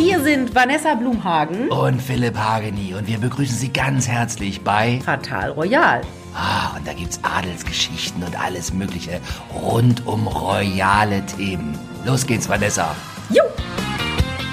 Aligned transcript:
Hier 0.00 0.18
sind 0.20 0.54
Vanessa 0.54 0.94
Blumhagen 0.94 1.68
und 1.68 2.00
Philipp 2.00 2.34
Hageni 2.34 2.94
und 2.94 3.06
wir 3.06 3.18
begrüßen 3.18 3.54
Sie 3.54 3.70
ganz 3.70 4.08
herzlich 4.08 4.62
bei 4.62 4.98
Fatal 5.04 5.50
Royal. 5.50 6.00
Ah, 6.34 6.74
und 6.74 6.88
da 6.88 6.94
gibt's 6.94 7.20
Adelsgeschichten 7.22 8.22
und 8.22 8.42
alles 8.42 8.72
Mögliche 8.72 9.20
rund 9.54 10.06
um 10.06 10.26
royale 10.26 11.20
Themen. 11.26 11.78
Los 12.06 12.26
geht's, 12.26 12.48
Vanessa. 12.48 12.96
Jo! 13.28 13.42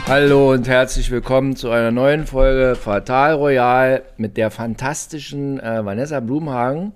Hallo 0.06 0.52
und 0.52 0.68
herzlich 0.68 1.10
willkommen 1.12 1.56
zu 1.56 1.72
einer 1.72 1.92
neuen 1.92 2.28
Folge 2.28 2.76
Fatal 2.76 3.36
Royal 3.36 4.04
mit 4.18 4.36
der 4.36 4.52
fantastischen 4.52 5.62
äh, 5.62 5.86
Vanessa 5.86 6.20
Blumhagen. 6.20 6.92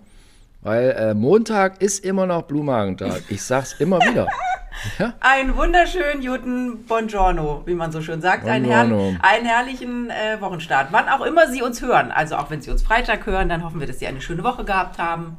Weil 0.61 0.91
äh, 0.91 1.13
Montag 1.13 1.81
ist 1.81 2.03
immer 2.03 2.25
noch 2.25 2.41
Blumhagentag. 2.41 3.23
Ich 3.29 3.43
sag's 3.43 3.79
immer 3.79 4.01
wieder. 4.01 4.27
Ja? 4.99 5.13
Ein 5.19 5.55
wunderschönen 5.55 6.25
guten 6.25 6.85
Buongiorno, 6.85 7.63
wie 7.65 7.73
man 7.73 7.91
so 7.91 8.01
schön 8.01 8.21
sagt. 8.21 8.47
Einen, 8.47 8.65
herr 8.65 8.81
einen, 8.81 9.45
herrlichen 9.45 10.09
äh, 10.09 10.39
Wochenstart. 10.39 10.87
Wann 10.91 11.09
auch 11.09 11.25
immer 11.25 11.47
Sie 11.47 11.61
uns 11.61 11.81
hören. 11.81 12.11
Also 12.11 12.35
auch 12.35 12.49
wenn 12.49 12.61
Sie 12.61 12.71
uns 12.71 12.81
Freitag 12.81 13.25
hören, 13.25 13.49
dann 13.49 13.63
hoffen 13.63 13.79
wir, 13.79 13.87
dass 13.87 13.99
Sie 13.99 14.07
eine 14.07 14.21
schöne 14.21 14.43
Woche 14.43 14.63
gehabt 14.63 14.97
haben. 14.97 15.37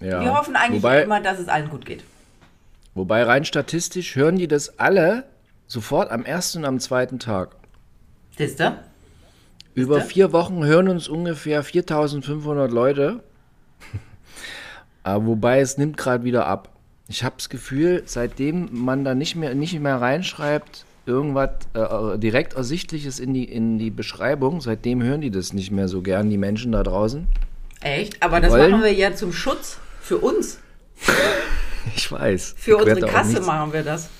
Ja. 0.00 0.20
Wir 0.20 0.36
hoffen 0.36 0.56
eigentlich 0.56 0.82
wobei, 0.82 1.02
immer, 1.02 1.20
dass 1.20 1.38
es 1.38 1.48
allen 1.48 1.70
gut 1.70 1.86
geht. 1.86 2.04
Wobei 2.94 3.22
rein 3.22 3.44
statistisch 3.44 4.16
hören 4.16 4.36
die 4.36 4.48
das 4.48 4.78
alle 4.78 5.24
sofort 5.66 6.10
am 6.10 6.24
ersten 6.24 6.58
und 6.58 6.64
am 6.64 6.80
zweiten 6.80 7.18
Tag. 7.18 7.56
Siehst 8.36 8.60
du? 8.60 8.76
Über 9.74 10.00
vier 10.00 10.32
Wochen 10.32 10.64
hören 10.64 10.88
uns 10.88 11.08
ungefähr 11.08 11.62
4500 11.62 12.70
Leute. 12.70 13.22
Aber 15.02 15.26
wobei 15.26 15.60
es 15.60 15.76
nimmt 15.76 15.96
gerade 15.96 16.24
wieder 16.24 16.46
ab. 16.46 16.70
Ich 17.08 17.22
habe 17.22 17.36
das 17.36 17.48
Gefühl, 17.48 18.02
seitdem 18.06 18.68
man 18.72 19.04
da 19.04 19.14
nicht 19.14 19.36
mehr, 19.36 19.54
nicht 19.54 19.78
mehr 19.78 20.00
reinschreibt, 20.00 20.84
irgendwas 21.06 21.50
äh, 21.74 22.18
direkt 22.18 22.54
Ersichtliches 22.54 23.20
in 23.20 23.32
die, 23.32 23.44
in 23.44 23.78
die 23.78 23.90
Beschreibung, 23.90 24.60
seitdem 24.60 25.02
hören 25.02 25.20
die 25.20 25.30
das 25.30 25.52
nicht 25.52 25.70
mehr 25.70 25.88
so 25.88 26.02
gern, 26.02 26.28
die 26.30 26.38
Menschen 26.38 26.72
da 26.72 26.82
draußen. 26.82 27.26
Echt? 27.80 28.22
Aber 28.22 28.40
das 28.40 28.50
wollen. 28.50 28.72
machen 28.72 28.82
wir 28.82 28.92
ja 28.92 29.14
zum 29.14 29.32
Schutz 29.32 29.78
für 30.00 30.18
uns. 30.18 30.58
ich 31.96 32.10
weiß. 32.10 32.54
Für 32.58 32.72
ich 32.72 32.76
unsere 32.78 33.00
Kasse 33.06 33.34
nichts, 33.34 33.46
machen 33.46 33.72
wir 33.72 33.84
das. 33.84 34.10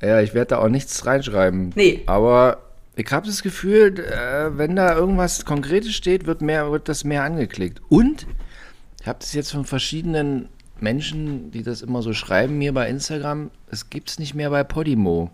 Ja, 0.00 0.20
ich 0.20 0.34
werde 0.34 0.48
da 0.48 0.58
auch 0.58 0.68
nichts 0.68 1.06
reinschreiben. 1.06 1.72
Nee. 1.76 2.02
Aber 2.06 2.58
ich 2.96 3.10
habe 3.12 3.26
das 3.26 3.42
Gefühl, 3.42 4.00
äh, 4.00 4.58
wenn 4.58 4.74
da 4.74 4.96
irgendwas 4.96 5.44
Konkretes 5.44 5.94
steht, 5.94 6.26
wird, 6.26 6.42
mehr, 6.42 6.72
wird 6.72 6.88
das 6.88 7.04
mehr 7.04 7.22
angeklickt. 7.22 7.80
Und 7.88 8.26
ich 9.00 9.06
habe 9.06 9.20
das 9.20 9.32
jetzt 9.32 9.52
von 9.52 9.64
verschiedenen 9.64 10.48
Menschen, 10.82 11.50
die 11.50 11.62
das 11.62 11.82
immer 11.82 12.02
so 12.02 12.12
schreiben 12.12 12.58
mir 12.58 12.74
bei 12.74 12.88
Instagram, 12.88 13.50
es 13.70 13.88
gibt 13.90 14.10
es 14.10 14.18
nicht 14.18 14.34
mehr 14.34 14.50
bei 14.50 14.64
Podimo. 14.64 15.30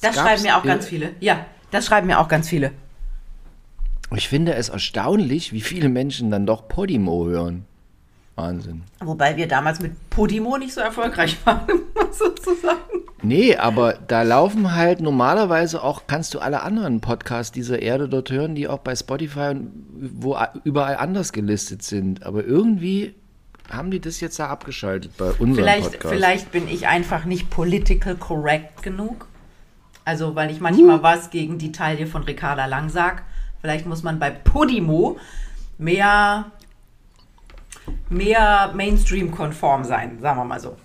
Das 0.00 0.14
schreiben 0.14 0.42
mir 0.42 0.56
auch 0.56 0.62
ganz 0.62 0.86
viele. 0.86 1.10
Ja, 1.20 1.46
das 1.70 1.86
schreiben 1.86 2.06
mir 2.06 2.18
auch 2.18 2.28
ganz 2.28 2.48
viele. 2.48 2.72
Ich 4.14 4.28
finde 4.28 4.54
es 4.54 4.68
erstaunlich, 4.68 5.52
wie 5.52 5.60
viele 5.60 5.88
Menschen 5.88 6.30
dann 6.30 6.46
doch 6.46 6.68
Podimo 6.68 7.26
hören. 7.26 7.64
Wahnsinn. 8.36 8.82
Wobei 9.00 9.36
wir 9.36 9.46
damals 9.48 9.80
mit 9.80 9.92
Podimo 10.10 10.58
nicht 10.58 10.74
so 10.74 10.80
erfolgreich 10.80 11.36
waren, 11.44 11.66
sozusagen. 12.10 12.80
Nee, 13.22 13.56
aber 13.56 13.94
da 14.06 14.22
laufen 14.22 14.74
halt 14.74 15.00
normalerweise 15.00 15.82
auch, 15.82 16.02
kannst 16.06 16.34
du 16.34 16.40
alle 16.40 16.62
anderen 16.62 17.00
Podcasts 17.00 17.52
dieser 17.52 17.80
Erde 17.80 18.08
dort 18.08 18.30
hören, 18.30 18.54
die 18.54 18.68
auch 18.68 18.80
bei 18.80 18.94
Spotify 18.94 19.50
und 19.50 19.72
wo 20.14 20.36
überall 20.64 20.96
anders 20.96 21.32
gelistet 21.32 21.82
sind. 21.82 22.24
Aber 22.24 22.44
irgendwie 22.44 23.14
haben 23.70 23.90
die 23.90 24.00
das 24.00 24.20
jetzt 24.20 24.38
da 24.38 24.48
abgeschaltet 24.48 25.16
bei 25.16 25.30
unserem 25.30 25.54
vielleicht, 25.54 25.92
Podcast? 25.92 26.14
Vielleicht 26.14 26.52
bin 26.52 26.68
ich 26.68 26.86
einfach 26.86 27.24
nicht 27.24 27.50
political 27.50 28.16
correct 28.16 28.82
genug. 28.82 29.26
Also, 30.04 30.34
weil 30.34 30.50
ich 30.50 30.60
manchmal 30.60 30.98
uh. 30.98 31.02
was 31.02 31.30
gegen 31.30 31.58
die 31.58 31.72
Taille 31.72 32.06
von 32.06 32.24
Ricarda 32.24 32.66
Lang 32.66 32.90
sag. 32.90 33.22
Vielleicht 33.60 33.86
muss 33.86 34.02
man 34.02 34.18
bei 34.18 34.30
Podimo 34.30 35.16
mehr, 35.78 36.52
mehr 38.10 38.72
Mainstream-konform 38.74 39.84
sein, 39.84 40.18
sagen 40.20 40.38
wir 40.38 40.44
mal 40.44 40.60
so. 40.60 40.76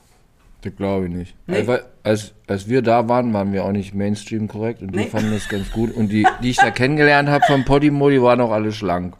Das 0.61 0.75
glaube 0.75 1.05
ich 1.05 1.11
nicht. 1.11 1.35
Nee. 1.47 1.57
Also, 1.57 1.77
als, 2.03 2.33
als 2.47 2.67
wir 2.67 2.81
da 2.81 3.07
waren, 3.07 3.33
waren 3.33 3.53
wir 3.53 3.65
auch 3.65 3.71
nicht 3.71 3.93
Mainstream 3.93 4.47
korrekt 4.47 4.81
und 4.81 4.93
die 4.93 4.99
nee. 4.99 5.05
fanden 5.07 5.31
das 5.31 5.47
ganz 5.49 5.71
gut. 5.71 5.93
Und 5.93 6.09
die, 6.09 6.25
die 6.41 6.49
ich 6.49 6.57
da 6.57 6.71
kennengelernt 6.71 7.29
habe 7.29 7.43
von 7.45 7.65
Podimo, 7.65 8.09
die 8.09 8.21
waren 8.21 8.41
auch 8.41 8.51
alle 8.51 8.71
schlank. 8.71 9.15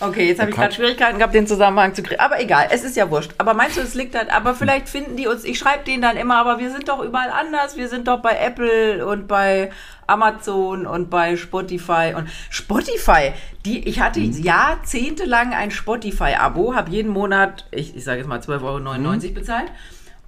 Okay, 0.00 0.28
jetzt 0.28 0.40
habe 0.40 0.50
ich 0.50 0.56
gerade 0.56 0.74
Schwierigkeiten 0.74 1.18
gehabt, 1.18 1.34
den 1.34 1.46
Zusammenhang 1.46 1.94
zu 1.94 2.02
kriegen. 2.02 2.20
Aber 2.20 2.40
egal, 2.40 2.68
es 2.70 2.84
ist 2.84 2.96
ja 2.96 3.10
wurscht. 3.10 3.32
Aber 3.36 3.52
meinst 3.52 3.76
du, 3.76 3.82
es 3.82 3.94
liegt 3.94 4.14
halt, 4.14 4.32
aber 4.32 4.54
vielleicht 4.54 4.88
finden 4.88 5.16
die 5.16 5.26
uns, 5.26 5.44
ich 5.44 5.58
schreibe 5.58 5.84
denen 5.84 6.02
dann 6.02 6.16
immer, 6.16 6.36
aber 6.36 6.58
wir 6.58 6.70
sind 6.70 6.88
doch 6.88 7.02
überall 7.02 7.30
anders. 7.30 7.76
Wir 7.76 7.88
sind 7.88 8.08
doch 8.08 8.20
bei 8.20 8.36
Apple 8.38 9.06
und 9.06 9.28
bei 9.28 9.70
Amazon 10.06 10.86
und 10.86 11.10
bei 11.10 11.36
Spotify 11.36 12.14
und 12.16 12.28
Spotify. 12.48 13.32
Die, 13.66 13.86
ich 13.86 14.00
hatte 14.00 14.20
mhm. 14.20 14.32
jahrzehntelang 14.32 15.52
ein 15.52 15.70
Spotify-Abo, 15.70 16.74
habe 16.74 16.90
jeden 16.90 17.12
Monat, 17.12 17.66
ich, 17.70 17.94
ich 17.94 18.04
sage 18.04 18.20
jetzt 18.20 18.28
mal 18.28 18.40
12,99 18.40 18.64
Euro 18.64 18.82
mhm. 18.82 19.34
bezahlt. 19.34 19.70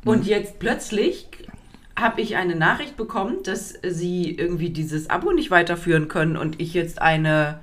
Und 0.05 0.25
mhm. 0.25 0.28
jetzt 0.28 0.59
plötzlich 0.59 1.28
habe 1.97 2.21
ich 2.21 2.37
eine 2.37 2.56
Nachricht 2.56 2.97
bekommen, 2.97 3.43
dass 3.44 3.75
sie 3.82 4.31
irgendwie 4.31 4.71
dieses 4.71 5.09
Abo 5.09 5.32
nicht 5.32 5.50
weiterführen 5.50 6.09
können 6.09 6.37
und 6.37 6.61
ich 6.61 6.75
jetzt 6.75 7.00
eine 7.00 7.61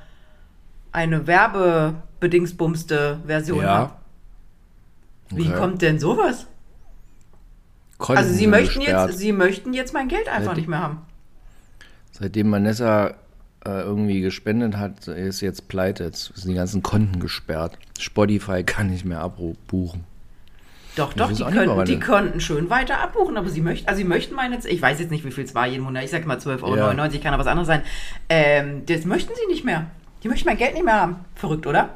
eine 0.91 1.27
werbebedingsbumste 1.27 3.19
Version 3.25 3.61
ja. 3.61 3.69
habe. 3.69 3.93
Wie 5.31 5.47
okay. 5.47 5.57
kommt 5.57 5.81
denn 5.81 5.99
sowas? 5.99 6.47
Konten 7.97 8.17
also 8.17 8.33
sie 8.33 8.47
möchten, 8.47 8.81
jetzt, 8.81 9.17
sie 9.17 9.31
möchten 9.31 9.73
jetzt 9.73 9.93
mein 9.93 10.07
Geld 10.07 10.27
einfach 10.27 10.45
Seitdem, 10.45 10.55
nicht 10.55 10.69
mehr 10.69 10.79
haben. 10.79 11.01
Seitdem 12.11 12.51
Vanessa 12.51 13.15
äh, 13.65 13.81
irgendwie 13.81 14.21
gespendet 14.21 14.77
hat, 14.77 15.07
ist 15.07 15.41
jetzt 15.41 15.67
pleite. 15.67 16.05
Jetzt 16.05 16.31
sind 16.35 16.51
die 16.51 16.55
ganzen 16.55 16.81
Konten 16.81 17.19
gesperrt. 17.19 17.77
Spotify 17.99 18.63
kann 18.63 18.89
nicht 18.89 19.05
mehr 19.05 19.19
abbuchen. 19.19 20.05
Doch, 20.95 21.13
doch, 21.13 21.31
die, 21.31 21.43
können, 21.43 21.85
die 21.85 21.99
konnten 21.99 22.41
schön 22.41 22.69
weiter 22.69 22.99
abbuchen, 22.99 23.37
aber 23.37 23.47
sie 23.49 23.61
möchten, 23.61 23.87
also 23.87 23.99
sie 23.99 24.03
möchten 24.03 24.35
meine, 24.35 24.57
ich 24.65 24.81
weiß 24.81 24.99
jetzt 24.99 25.11
nicht, 25.11 25.23
wie 25.23 25.31
viel 25.31 25.45
es 25.45 25.55
war 25.55 25.67
jeden 25.67 25.83
Monat, 25.83 26.03
ich 26.03 26.09
sag 26.09 26.25
mal 26.25 26.37
12,99 26.37 26.63
Euro, 26.63 26.75
ja. 26.77 27.07
kann 27.21 27.33
aber 27.33 27.41
was 27.41 27.47
anderes 27.47 27.67
sein. 27.67 27.83
Ähm, 28.27 28.85
das 28.85 29.05
möchten 29.05 29.31
sie 29.33 29.47
nicht 29.47 29.63
mehr. 29.63 29.85
Die 30.23 30.27
möchten 30.27 30.47
mein 30.47 30.57
Geld 30.57 30.73
nicht 30.73 30.85
mehr 30.85 31.01
haben. 31.01 31.25
Verrückt, 31.35 31.65
oder? 31.65 31.89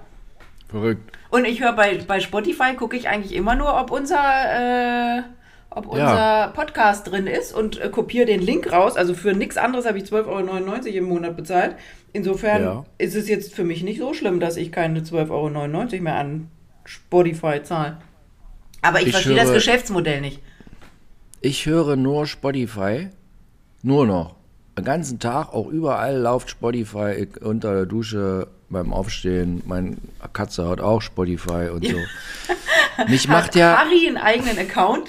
Verrückt. 0.70 1.18
Und 1.30 1.46
ich 1.46 1.62
höre 1.62 1.74
bei, 1.74 1.98
bei 2.08 2.20
Spotify, 2.20 2.76
gucke 2.76 2.96
ich 2.96 3.08
eigentlich 3.08 3.34
immer 3.34 3.56
nur, 3.56 3.80
ob 3.80 3.92
unser, 3.92 4.18
äh, 4.18 5.22
ob 5.70 5.88
unser 5.88 6.04
ja. 6.04 6.48
Podcast 6.48 7.12
drin 7.12 7.28
ist 7.28 7.54
und 7.54 7.82
äh, 7.82 7.90
kopiere 7.90 8.26
den 8.26 8.42
Link 8.42 8.72
raus. 8.72 8.96
Also 8.96 9.14
für 9.14 9.34
nichts 9.34 9.58
anderes 9.58 9.86
habe 9.86 9.98
ich 9.98 10.06
12,99 10.06 10.28
Euro 10.28 10.88
im 10.98 11.04
Monat 11.06 11.36
bezahlt. 11.36 11.76
Insofern 12.14 12.64
ja. 12.64 12.86
ist 12.98 13.16
es 13.16 13.28
jetzt 13.28 13.54
für 13.54 13.64
mich 13.64 13.84
nicht 13.84 14.00
so 14.00 14.14
schlimm, 14.14 14.40
dass 14.40 14.58
ich 14.58 14.72
keine 14.72 15.02
12,99 15.02 15.94
Euro 15.94 16.04
mehr 16.04 16.16
an 16.16 16.50
Spotify 16.86 17.62
zahle. 17.64 17.98
Aber 18.82 19.00
ich, 19.00 19.08
ich 19.08 19.12
verstehe 19.14 19.36
höre, 19.36 19.44
das 19.44 19.54
Geschäftsmodell 19.54 20.22
nicht. 20.22 20.40
Ich 21.42 21.66
höre 21.66 21.96
nur 21.96 22.26
Spotify. 22.26 23.10
Nur 23.82 24.06
noch 24.08 24.36
den 24.78 24.86
ganzen 24.86 25.20
Tag, 25.20 25.54
auch 25.54 25.68
überall 25.68 26.18
läuft 26.18 26.50
Spotify 26.50 27.28
unter 27.42 27.74
der 27.74 27.86
Dusche 27.86 28.48
beim 28.70 28.92
Aufstehen. 28.92 29.62
Meine 29.66 29.98
Katze 30.34 30.68
hat 30.68 30.82
auch 30.82 31.02
Spotify 31.02 31.70
und 31.72 31.86
so. 31.86 31.98
Mich 33.08 33.28
macht 33.28 33.50
hat 33.50 33.56
ja. 33.56 33.78
Harry 33.78 34.08
einen 34.08 34.18
eigenen 34.18 34.58
Account? 34.58 35.08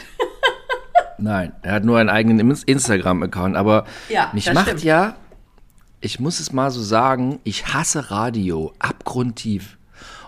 Nein, 1.19 1.53
er 1.63 1.75
hat 1.75 1.85
nur 1.85 1.99
einen 1.99 2.11
eigenen 2.11 2.51
Instagram-Account. 2.51 3.57
Aber 3.57 3.87
ja, 4.09 4.31
mich 4.35 4.53
macht 4.53 4.67
stimmt. 4.67 4.85
ja, 4.85 5.17
ich 6.01 6.21
muss 6.21 6.41
es 6.41 6.53
mal 6.53 6.71
so 6.71 6.83
sagen, 6.83 7.39
ich 7.45 7.73
hasse 7.73 8.11
Radio 8.11 8.73
abgrundtief. 8.79 9.79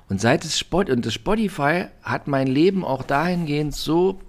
Und 0.08 0.20
seit 0.20 0.44
es 0.44 0.58
Spot 0.58 0.82
und 0.82 1.04
das 1.04 1.14
Spotify 1.14 1.86
hat 2.02 2.28
mein 2.28 2.46
Leben 2.46 2.84
auch 2.84 3.02
dahingehend 3.02 3.74
so 3.74 4.20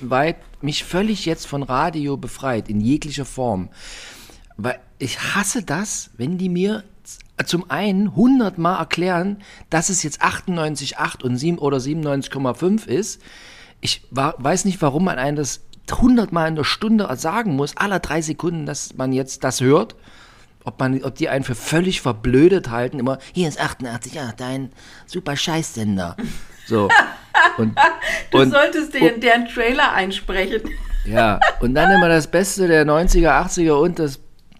weit 0.00 0.36
mich 0.62 0.84
völlig 0.84 1.26
jetzt 1.26 1.46
von 1.46 1.62
Radio 1.62 2.16
befreit 2.16 2.68
in 2.68 2.80
jeglicher 2.80 3.24
Form. 3.24 3.68
Weil 4.56 4.80
ich 4.98 5.34
hasse 5.34 5.62
das, 5.62 6.10
wenn 6.16 6.38
die 6.38 6.48
mir 6.48 6.84
zum 7.44 7.70
einen 7.70 8.08
100 8.08 8.58
Mal 8.58 8.78
erklären, 8.78 9.42
dass 9.68 9.90
es 9.90 10.02
jetzt 10.02 10.22
98,8 10.22 11.22
und 11.22 11.36
7 11.36 11.58
oder 11.58 11.78
97,5 11.78 12.86
ist. 12.86 13.20
Ich 13.80 14.02
war, 14.10 14.34
weiß 14.38 14.64
nicht, 14.64 14.80
warum 14.80 15.04
man 15.04 15.18
einem 15.18 15.36
das 15.36 15.60
100 15.90 16.32
Mal 16.32 16.48
in 16.48 16.56
der 16.56 16.64
Stunde 16.64 17.08
sagen 17.16 17.54
muss, 17.54 17.76
aller 17.76 18.00
drei 18.00 18.22
Sekunden, 18.22 18.66
dass 18.66 18.96
man 18.96 19.12
jetzt 19.12 19.44
das 19.44 19.60
hört. 19.60 19.94
Ob, 20.64 20.80
man, 20.80 21.04
ob 21.04 21.14
die 21.14 21.28
einen 21.28 21.44
für 21.44 21.54
völlig 21.54 22.00
verblödet 22.00 22.70
halten, 22.70 22.98
immer, 22.98 23.18
hier 23.32 23.46
ist 23.46 23.60
88, 23.60 24.14
ja, 24.14 24.32
dein 24.36 24.72
super 25.06 25.36
Scheißsender. 25.36 26.16
So. 26.66 26.88
Und, 27.58 27.78
du 28.32 28.38
und, 28.38 28.50
solltest 28.50 28.94
den, 28.94 29.20
deren 29.20 29.46
Trailer 29.46 29.92
einsprechen. 29.92 30.62
Ja, 31.04 31.38
und 31.60 31.74
dann 31.74 31.90
immer 31.92 32.08
das 32.08 32.26
Beste 32.26 32.66
der 32.66 32.84
90er, 32.86 33.28
80er 33.28 33.74
und 33.74 33.98
das 33.98 34.18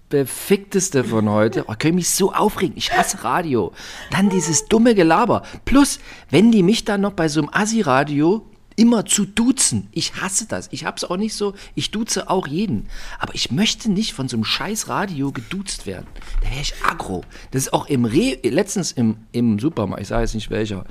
befickteste 0.09 1.05
von 1.05 1.29
heute. 1.29 1.65
Oh, 1.69 1.75
kann 1.79 1.91
ich 1.91 1.95
mich 1.95 2.11
so 2.11 2.33
aufregen. 2.33 2.77
Ich 2.77 2.93
hasse 2.93 3.25
Radio. 3.25 3.73
Dann 4.11 4.31
dieses 4.31 4.67
dumme 4.67 4.95
Gelaber. 4.95 5.43
Plus, 5.65 5.99
wenn 6.31 6.53
die 6.53 6.63
mich 6.63 6.85
dann 6.85 7.01
noch 7.01 7.13
bei 7.13 7.29
so 7.29 7.41
einem 7.41 7.51
Assi-Radio 7.53 8.47
immer 8.77 9.07
zu 9.07 9.25
duzen. 9.25 9.89
Ich 9.93 10.21
hasse 10.21 10.47
das. 10.47 10.69
Ich 10.71 10.85
hab's 10.85 11.03
auch 11.03 11.17
nicht 11.17 11.35
so. 11.35 11.55
Ich 11.75 11.91
duze 11.91 12.29
auch 12.31 12.47
jeden. 12.47 12.89
Aber 13.19 13.35
ich 13.35 13.51
möchte 13.51 13.91
nicht 13.91 14.13
von 14.13 14.29
so 14.29 14.37
einem 14.37 14.45
scheiß 14.45 14.89
Radio 14.89 15.33
geduzt 15.33 15.87
werden. 15.87 16.07
Da 16.43 16.51
wäre 16.51 16.61
ich 16.61 16.75
aggro. 16.85 17.25
Das 17.51 17.63
ist 17.63 17.73
auch 17.73 17.87
im 17.87 18.05
Re 18.05 18.39
letztens 18.45 18.93
im, 18.93 19.17
im 19.33 19.59
Supermarkt, 19.59 20.03
ich 20.03 20.09
sage 20.09 20.23
jetzt 20.23 20.35
nicht 20.35 20.51
welcher. 20.51 20.85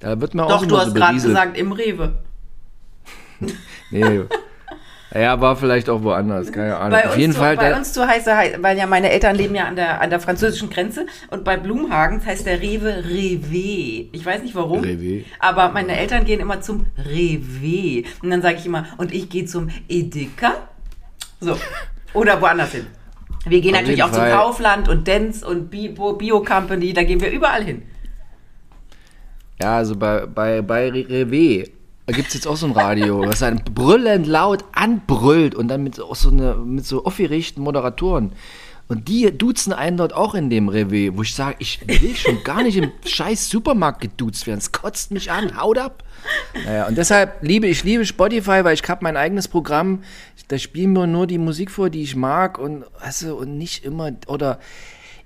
Da 0.00 0.20
wird 0.20 0.34
man 0.34 0.48
Doch, 0.48 0.62
auch 0.62 0.66
du 0.66 0.78
hast 0.78 0.88
so 0.88 0.94
gerade 0.94 1.14
gesagt, 1.20 1.56
im 1.58 1.72
Rewe. 1.72 2.18
nee. 3.90 4.22
Ja, 5.14 5.40
war 5.40 5.54
vielleicht 5.54 5.88
auch 5.88 6.02
woanders, 6.02 6.50
keine 6.50 6.76
Ahnung. 6.76 6.90
Bei 6.90 7.08
Auf 7.08 7.16
jeden 7.16 7.32
zu, 7.32 7.38
Fall. 7.38 7.56
Bei 7.56 7.76
uns 7.76 7.92
zu 7.92 8.06
heißt 8.06 8.26
er, 8.26 8.62
weil 8.62 8.76
ja 8.76 8.86
meine 8.86 9.10
Eltern 9.10 9.36
leben 9.36 9.54
ja 9.54 9.64
an 9.64 9.76
der, 9.76 10.00
an 10.00 10.10
der 10.10 10.18
französischen 10.18 10.68
Grenze 10.68 11.06
und 11.30 11.44
bei 11.44 11.56
Blumhagens 11.56 12.26
heißt 12.26 12.44
der 12.44 12.60
Rewe 12.60 13.04
Rewe. 13.08 14.08
Ich 14.12 14.26
weiß 14.26 14.42
nicht 14.42 14.54
warum, 14.56 14.80
Rewe. 14.80 15.24
aber 15.38 15.70
meine 15.70 15.96
Eltern 15.96 16.24
gehen 16.24 16.40
immer 16.40 16.60
zum 16.60 16.86
Rewe. 16.98 18.04
Und 18.20 18.30
dann 18.30 18.42
sage 18.42 18.56
ich 18.56 18.66
immer, 18.66 18.86
und 18.96 19.14
ich 19.14 19.28
gehe 19.28 19.44
zum 19.44 19.68
Edeka. 19.88 20.54
So. 21.40 21.56
Oder 22.12 22.40
woanders 22.40 22.72
hin. 22.72 22.86
Wir 23.46 23.60
gehen 23.60 23.74
Auf 23.74 23.82
natürlich 23.82 24.02
auch 24.02 24.10
Fall. 24.10 24.30
zum 24.30 24.38
Kaufland 24.38 24.88
und 24.88 25.06
Dance 25.06 25.46
und 25.46 25.70
Bio, 25.70 26.14
Bio 26.14 26.42
Company, 26.42 26.92
da 26.92 27.04
gehen 27.04 27.20
wir 27.20 27.30
überall 27.30 27.62
hin. 27.62 27.82
Ja, 29.62 29.76
also 29.76 29.94
bei, 29.94 30.26
bei, 30.26 30.62
bei 30.62 30.90
Rewe 30.90 31.75
da 32.06 32.12
gibt 32.12 32.28
es 32.28 32.34
jetzt 32.34 32.46
auch 32.46 32.56
so 32.56 32.66
ein 32.66 32.72
Radio, 32.72 33.26
was 33.26 33.40
dann 33.40 33.62
brüllend 33.64 34.26
laut 34.26 34.64
anbrüllt 34.72 35.54
und 35.56 35.68
dann 35.68 35.82
mit, 35.82 35.96
so, 35.96 36.30
eine, 36.30 36.54
mit 36.54 36.86
so 36.86 37.04
aufgerichten 37.04 37.62
Moderatoren. 37.62 38.32
Und 38.88 39.08
die 39.08 39.36
duzen 39.36 39.72
einen 39.72 39.96
dort 39.96 40.12
auch 40.12 40.36
in 40.36 40.48
dem 40.48 40.68
Rewe, 40.68 41.16
wo 41.16 41.22
ich 41.22 41.34
sage, 41.34 41.56
ich 41.58 41.80
will 41.88 42.14
schon 42.14 42.44
gar 42.44 42.62
nicht 42.62 42.76
im 42.76 42.92
scheiß 43.04 43.50
Supermarkt 43.50 44.00
geduzt 44.00 44.46
werden. 44.46 44.58
Es 44.58 44.70
kotzt 44.70 45.10
mich 45.10 45.32
an, 45.32 45.60
haut 45.60 45.78
ab. 45.78 46.04
Naja, 46.64 46.86
und 46.86 46.96
deshalb 46.96 47.42
liebe 47.42 47.66
ich 47.66 47.82
liebe 47.82 48.06
Spotify, 48.06 48.62
weil 48.62 48.74
ich 48.74 48.88
habe 48.88 49.02
mein 49.02 49.16
eigenes 49.16 49.48
Programm. 49.48 50.04
Da 50.46 50.58
spielen 50.58 50.92
mir 50.92 51.08
nur 51.08 51.26
die 51.26 51.38
Musik 51.38 51.72
vor, 51.72 51.90
die 51.90 52.02
ich 52.02 52.14
mag 52.14 52.60
und, 52.60 52.84
also, 53.00 53.34
und 53.34 53.58
nicht 53.58 53.84
immer, 53.84 54.12
oder 54.28 54.60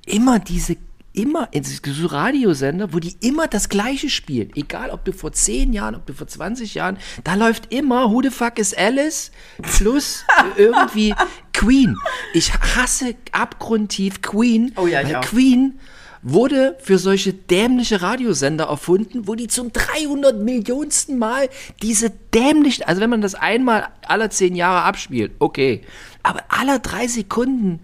immer 0.07 0.39
diese 0.39 0.77
immer, 1.13 1.49
es 1.53 1.83
gibt 1.83 1.97
so 1.97 2.07
Radiosender, 2.07 2.93
wo 2.93 2.99
die 2.99 3.17
immer 3.21 3.49
das 3.49 3.69
Gleiche 3.69 4.11
spielen. 4.11 4.51
Egal, 4.55 4.91
ob 4.91 5.05
du 5.05 5.13
vor 5.13 5.33
10 5.33 5.73
Jahren, 5.73 5.95
ob 5.95 6.07
du 6.07 6.13
vor 6.13 6.27
20 6.27 6.75
Jahren, 6.75 6.99
da 7.25 7.35
läuft 7.35 7.73
immer 7.73 8.11
Who 8.11 8.23
the 8.23 8.31
fuck 8.31 8.59
is 8.59 8.75
Alice 8.75 9.31
plus 9.63 10.25
irgendwie 10.57 11.15
Queen. 11.53 11.97
Ich 12.33 12.53
hasse 12.53 13.15
abgrundtief 13.33 14.23
Queen, 14.23 14.73
oh 14.77 14.87
ja, 14.87 15.05
weil 15.05 15.17
auch. 15.17 15.21
Queen 15.23 15.79
wurde 16.23 16.77
für 16.81 16.99
solche 16.99 17.33
dämliche 17.33 18.03
Radiosender 18.03 18.65
erfunden, 18.67 19.27
wo 19.27 19.35
die 19.35 19.49
zum 19.49 19.73
300 19.73 20.39
Millionsten 20.39 21.19
Mal 21.19 21.49
diese 21.83 22.11
dämlichen, 22.11 22.85
also 22.85 23.01
wenn 23.01 23.11
man 23.11 23.23
das 23.23 23.35
einmal 23.35 23.89
alle 24.07 24.29
10 24.29 24.55
Jahre 24.55 24.83
abspielt, 24.85 25.33
okay, 25.39 25.83
aber 26.23 26.45
alle 26.49 26.81
drei 26.81 27.07
Sekunden, 27.07 27.81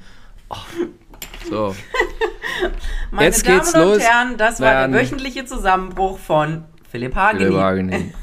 oh, 0.51 0.57
so. 1.49 1.75
Meine 3.11 3.27
Jetzt 3.27 3.47
Damen 3.47 3.59
geht's 3.59 3.75
und 3.75 3.81
los. 3.81 4.03
Herren, 4.03 4.37
das 4.37 4.61
war 4.61 4.89
der 4.89 4.99
wöchentliche 4.99 5.45
Zusammenbruch 5.45 6.19
von 6.19 6.65
Philipp 6.91 7.15
Hagenin. 7.15 7.49
Philipp 7.49 7.61
Hagenin. 7.61 8.15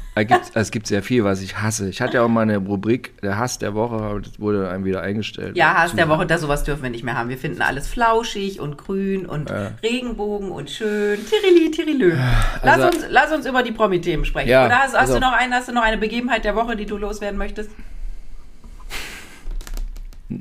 Es 0.54 0.70
gibt, 0.70 0.86
sehr 0.86 1.02
viel, 1.02 1.24
was 1.24 1.42
ich 1.42 1.60
hasse. 1.60 1.88
Ich 1.88 2.00
hatte 2.00 2.14
ja 2.14 2.22
auch 2.22 2.28
mal 2.28 2.42
eine 2.42 2.58
Rubrik, 2.58 3.20
der 3.20 3.36
Hass 3.36 3.58
der 3.58 3.74
Woche, 3.74 3.96
aber 3.96 4.20
das 4.20 4.38
wurde 4.38 4.70
einem 4.70 4.84
wieder 4.84 5.02
eingestellt. 5.02 5.56
Ja, 5.56 5.74
Hass 5.74 5.94
der 5.96 6.08
Woche, 6.08 6.24
das 6.24 6.40
sowas 6.40 6.62
dürfen 6.62 6.84
wir 6.84 6.90
nicht 6.90 7.02
mehr 7.02 7.16
haben. 7.16 7.28
Wir 7.28 7.38
finden 7.38 7.62
alles 7.62 7.88
flauschig 7.88 8.60
und 8.60 8.78
grün 8.78 9.26
und 9.26 9.50
ja. 9.50 9.72
Regenbogen 9.82 10.52
und 10.52 10.70
schön. 10.70 11.18
Tirili, 11.26 11.70
tirilö. 11.72 12.16
Lass, 12.62 12.80
also, 12.80 12.86
uns, 12.86 13.06
lass 13.10 13.32
uns 13.32 13.46
über 13.46 13.64
die 13.64 13.72
Promi-Themen 13.72 14.24
sprechen. 14.24 14.50
Ja, 14.50 14.66
Oder 14.66 14.78
hast, 14.78 14.92
hast 14.92 15.00
also, 15.00 15.14
du 15.14 15.20
noch 15.20 15.32
eine, 15.32 15.56
hast 15.56 15.68
du 15.68 15.72
noch 15.72 15.82
eine 15.82 15.98
Begebenheit 15.98 16.44
der 16.44 16.54
Woche, 16.54 16.76
die 16.76 16.86
du 16.86 16.96
loswerden 16.96 17.36
möchtest? 17.36 17.70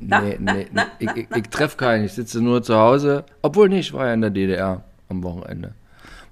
Na, 0.01 0.21
nee, 0.21 0.37
na, 0.39 0.53
nee, 0.53 0.67
na, 0.71 0.87
ich, 0.99 1.09
ich, 1.15 1.27
ich 1.35 1.49
treffe 1.49 1.77
keinen. 1.77 2.05
Ich 2.05 2.13
sitze 2.13 2.41
nur 2.41 2.63
zu 2.63 2.75
Hause. 2.75 3.25
Obwohl 3.41 3.69
nicht, 3.69 3.87
ich 3.87 3.93
war 3.93 4.07
ja 4.07 4.13
in 4.13 4.21
der 4.21 4.29
DDR 4.29 4.83
am 5.09 5.23
Wochenende. 5.23 5.73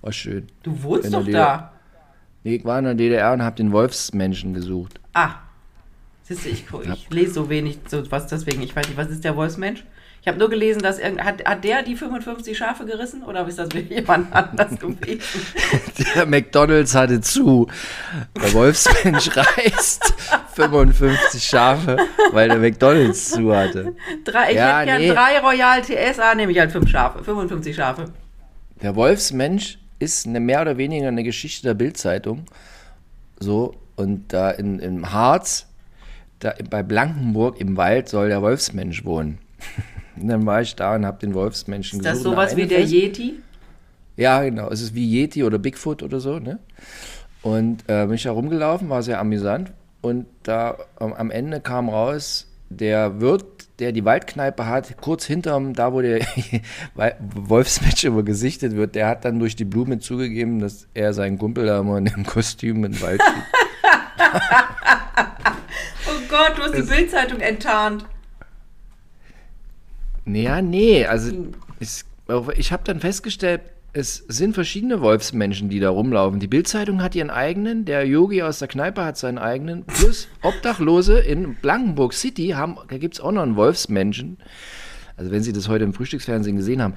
War 0.01 0.11
schön. 0.11 0.47
Du 0.63 0.81
wohnst 0.83 1.13
doch 1.13 1.27
da. 1.27 1.71
Nee, 2.43 2.55
ich 2.55 2.65
war 2.65 2.79
in 2.79 2.85
der 2.85 2.95
DDR 2.95 3.33
und 3.33 3.43
habe 3.43 3.55
den 3.55 3.71
Wolfsmenschen 3.71 4.53
gesucht. 4.53 4.99
Ah. 5.13 5.35
Siehst 6.23 6.45
du, 6.45 6.49
ich, 6.49 6.65
ich 6.93 7.09
lese 7.09 7.33
so 7.33 7.49
wenig, 7.49 7.79
so 7.87 8.09
was 8.11 8.27
deswegen. 8.27 8.61
Ich 8.61 8.75
weiß 8.75 8.87
nicht, 8.87 8.97
was 8.97 9.09
ist 9.09 9.23
der 9.23 9.35
Wolfsmensch? 9.35 9.83
Ich 10.21 10.27
habe 10.27 10.37
nur 10.37 10.51
gelesen, 10.51 10.83
dass 10.83 10.99
er, 10.99 11.17
hat, 11.17 11.43
hat 11.45 11.63
der 11.63 11.81
die 11.81 11.95
55 11.95 12.55
Schafe 12.55 12.85
gerissen 12.85 13.23
oder 13.23 13.47
ist 13.47 13.57
das 13.57 13.69
jemand 13.89 14.31
anders 14.31 14.77
gewesen? 14.77 15.19
Der 16.15 16.27
McDonalds 16.27 16.93
hatte 16.93 17.21
zu. 17.21 17.67
Der 18.35 18.53
Wolfsmensch 18.53 19.31
reißt 19.35 20.13
55 20.53 21.43
Schafe, 21.43 21.97
weil 22.31 22.49
der 22.49 22.57
McDonalds 22.57 23.31
zu 23.31 23.55
hatte. 23.55 23.95
Drei, 24.23 24.51
ich 24.51 24.57
ja, 24.57 24.79
hätte 24.79 24.99
nee. 24.99 25.05
gern 25.05 25.15
drei 25.15 25.39
Royal 25.39 25.81
TSA, 25.83 26.35
nehme 26.35 26.51
ich 26.51 26.59
halt 26.59 26.71
fünf 26.71 26.89
Schafe, 26.89 27.23
55 27.23 27.75
Schafe. 27.75 28.05
Der 28.81 28.95
Wolfsmensch 28.95 29.79
ist 29.99 30.25
eine 30.25 30.39
mehr 30.39 30.61
oder 30.61 30.77
weniger 30.77 31.07
eine 31.07 31.23
Geschichte 31.23 31.67
der 31.67 31.73
Bildzeitung. 31.73 32.45
So, 33.39 33.75
und 33.95 34.33
da 34.33 34.51
in, 34.51 34.79
im 34.79 35.11
Harz, 35.11 35.67
da 36.39 36.53
bei 36.69 36.83
Blankenburg 36.83 37.59
im 37.59 37.77
Wald 37.77 38.09
soll 38.09 38.29
der 38.29 38.41
Wolfsmensch 38.41 39.05
wohnen. 39.05 39.37
Und 40.15 40.27
dann 40.27 40.45
war 40.45 40.61
ich 40.61 40.75
da 40.75 40.95
und 40.95 41.05
habe 41.05 41.19
den 41.19 41.33
Wolfsmenschen 41.33 41.99
gesucht. 41.99 42.15
Ist 42.15 42.25
das 42.25 42.31
sowas 42.31 42.55
wie 42.55 42.65
der 42.65 42.83
Yeti? 42.83 43.35
Ja, 44.17 44.43
genau. 44.43 44.69
Es 44.69 44.81
ist 44.81 44.93
wie 44.93 45.05
Yeti 45.05 45.43
oder 45.43 45.57
Bigfoot 45.59 46.03
oder 46.03 46.19
so. 46.19 46.39
Ne? 46.39 46.59
Und 47.41 47.83
äh, 47.87 48.05
bin 48.05 48.15
ich 48.15 48.23
da 48.23 48.31
rumgelaufen, 48.31 48.89
war 48.89 49.03
sehr 49.03 49.19
amüsant. 49.19 49.71
Und 50.01 50.25
da 50.43 50.77
ähm, 50.99 51.13
am 51.13 51.31
Ende 51.31 51.61
kam 51.61 51.89
raus, 51.89 52.47
der 52.69 53.19
Wirt, 53.19 53.45
der 53.79 53.91
die 53.91 54.05
Waldkneipe 54.05 54.65
hat, 54.65 54.97
kurz 55.01 55.25
hinterm, 55.25 55.73
da 55.73 55.93
wo 55.93 56.01
der 56.01 56.25
Wolfsmensch 57.19 58.03
immer 58.03 58.23
gesichtet 58.23 58.75
wird, 58.75 58.95
der 58.95 59.07
hat 59.07 59.25
dann 59.25 59.39
durch 59.39 59.55
die 59.55 59.65
Blume 59.65 59.99
zugegeben, 59.99 60.59
dass 60.59 60.87
er 60.93 61.13
seinen 61.13 61.37
Kumpel 61.37 61.65
da 61.65 61.79
immer 61.79 61.97
in 61.97 62.05
dem 62.05 62.25
Kostüm 62.25 62.83
in 62.85 62.93
den 62.93 63.01
Wald 63.01 63.21
schiebt. 63.21 63.47
oh 66.07 66.19
Gott, 66.29 66.57
du 66.57 66.61
hast 66.63 66.73
das 66.73 66.85
die 66.85 66.95
Bildzeitung 66.95 67.39
enttarnt. 67.39 68.05
Naja, 70.25 70.61
nee, 70.61 71.05
also 71.05 71.31
es, 71.79 72.05
ich 72.55 72.71
habe 72.71 72.83
dann 72.85 72.99
festgestellt, 72.99 73.61
es 73.93 74.23
sind 74.27 74.53
verschiedene 74.53 75.01
Wolfsmenschen, 75.01 75.69
die 75.69 75.79
da 75.79 75.89
rumlaufen. 75.89 76.39
Die 76.39 76.47
Bildzeitung 76.47 77.01
hat 77.01 77.13
ihren 77.13 77.29
eigenen, 77.29 77.83
der 77.83 78.05
Yogi 78.05 78.41
aus 78.41 78.59
der 78.59 78.69
Kneipe 78.69 79.03
hat 79.03 79.17
seinen 79.17 79.37
eigenen, 79.37 79.83
plus 79.85 80.29
Obdachlose 80.41 81.19
in 81.19 81.55
Blankenburg 81.55 82.13
City 82.13 82.49
haben, 82.49 82.77
da 82.89 82.97
gibt 82.97 83.15
es 83.15 83.19
auch 83.19 83.31
noch 83.31 83.41
einen 83.41 83.57
Wolfsmenschen. 83.57 84.37
Also 85.17 85.31
wenn 85.31 85.43
Sie 85.43 85.51
das 85.51 85.67
heute 85.67 85.83
im 85.83 85.93
Frühstücksfernsehen 85.93 86.55
gesehen 86.55 86.81
haben, 86.81 86.93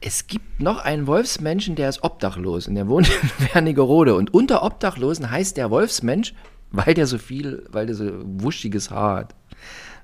es 0.00 0.26
gibt 0.26 0.60
noch 0.60 0.84
einen 0.84 1.06
Wolfsmenschen, 1.06 1.76
der 1.76 1.88
ist 1.88 2.02
obdachlos 2.02 2.66
und 2.66 2.74
der 2.74 2.88
wohnt 2.88 3.08
in 3.38 3.54
Wernigerode. 3.54 4.16
Und 4.16 4.34
unter 4.34 4.64
Obdachlosen 4.64 5.30
heißt 5.30 5.56
der 5.56 5.70
Wolfsmensch, 5.70 6.34
weil 6.72 6.94
der 6.94 7.06
so 7.06 7.16
viel, 7.18 7.64
weil 7.70 7.86
der 7.86 7.94
so 7.94 8.10
wuschiges 8.24 8.90
Haar 8.90 9.18
hat. 9.18 9.34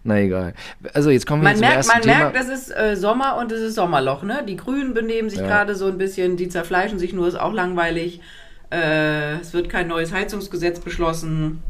Na 0.02 0.18
egal. 0.18 0.54
Also 0.94 1.10
jetzt 1.10 1.26
kommen 1.26 1.42
wir 1.42 1.50
man 1.50 1.56
zum 1.56 1.60
merkt, 1.60 1.76
ersten 1.76 1.92
Man 1.92 2.02
Thema. 2.02 2.18
merkt, 2.18 2.36
das 2.36 2.48
ist 2.48 2.70
äh, 2.70 2.96
Sommer 2.96 3.36
und 3.36 3.52
es 3.52 3.60
ist 3.60 3.74
Sommerloch, 3.74 4.22
ne? 4.22 4.42
Die 4.48 4.56
Grünen 4.56 4.94
benehmen 4.94 5.28
sich 5.28 5.40
ja. 5.40 5.46
gerade 5.46 5.74
so 5.74 5.86
ein 5.86 5.98
bisschen, 5.98 6.36
die 6.36 6.48
zerfleischen 6.48 6.98
sich 6.98 7.12
nur, 7.12 7.28
ist 7.28 7.38
auch 7.38 7.52
langweilig. 7.52 8.20
Äh, 8.70 9.34
es 9.40 9.52
wird 9.52 9.68
kein 9.68 9.88
neues 9.88 10.12
Heizungsgesetz 10.12 10.80
beschlossen. 10.80 11.62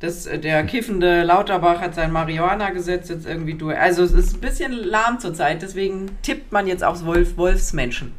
Das, 0.00 0.26
äh, 0.26 0.40
der 0.40 0.64
kiffende 0.66 1.22
Lauterbach 1.22 1.80
hat 1.80 1.94
sein 1.94 2.10
Marihuana-Gesetz 2.10 3.08
jetzt 3.08 3.26
irgendwie 3.26 3.54
durch. 3.54 3.78
Also 3.78 4.02
es 4.02 4.12
ist 4.12 4.34
ein 4.34 4.40
bisschen 4.40 4.72
lahm 4.72 5.20
zurzeit, 5.20 5.62
deswegen 5.62 6.18
tippt 6.22 6.50
man 6.50 6.66
jetzt 6.66 6.82
aufs 6.82 7.04
Wolf, 7.04 7.36
Wolfsmenschen. 7.36 8.12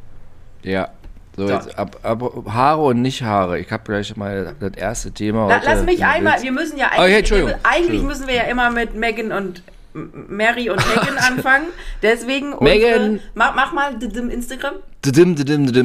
Ja, 0.63 0.89
so, 1.37 1.47
jetzt 1.47 1.77
ab, 1.77 1.99
ab, 2.01 2.21
Haare 2.47 2.81
und 2.81 3.03
nicht 3.03 3.21
Haare. 3.21 3.59
Ich 3.59 3.71
habe 3.71 3.83
gleich 3.85 4.15
mal 4.17 4.55
das 4.59 4.71
erste 4.75 5.11
Thema. 5.11 5.47
La, 5.47 5.61
lass 5.63 5.83
mich 5.85 6.03
einmal, 6.03 6.41
wir 6.41 6.51
müssen 6.51 6.77
ja 6.77 6.87
eigentlich, 6.87 7.31
oh, 7.31 7.45
okay, 7.45 7.55
eigentlich 7.61 8.01
müssen 8.01 8.27
wir 8.27 8.33
ja 8.33 8.43
immer 8.43 8.71
mit 8.71 8.95
Megan 8.95 9.31
und 9.31 9.61
Mary 9.93 10.69
und 10.69 10.81
Megan 10.87 11.17
anfangen. 11.31 11.67
Deswegen, 12.01 12.55
Megan. 12.61 13.19
Mach, 13.33 13.55
mach 13.55 13.73
mal 13.73 13.93
Instagram. 14.01 14.75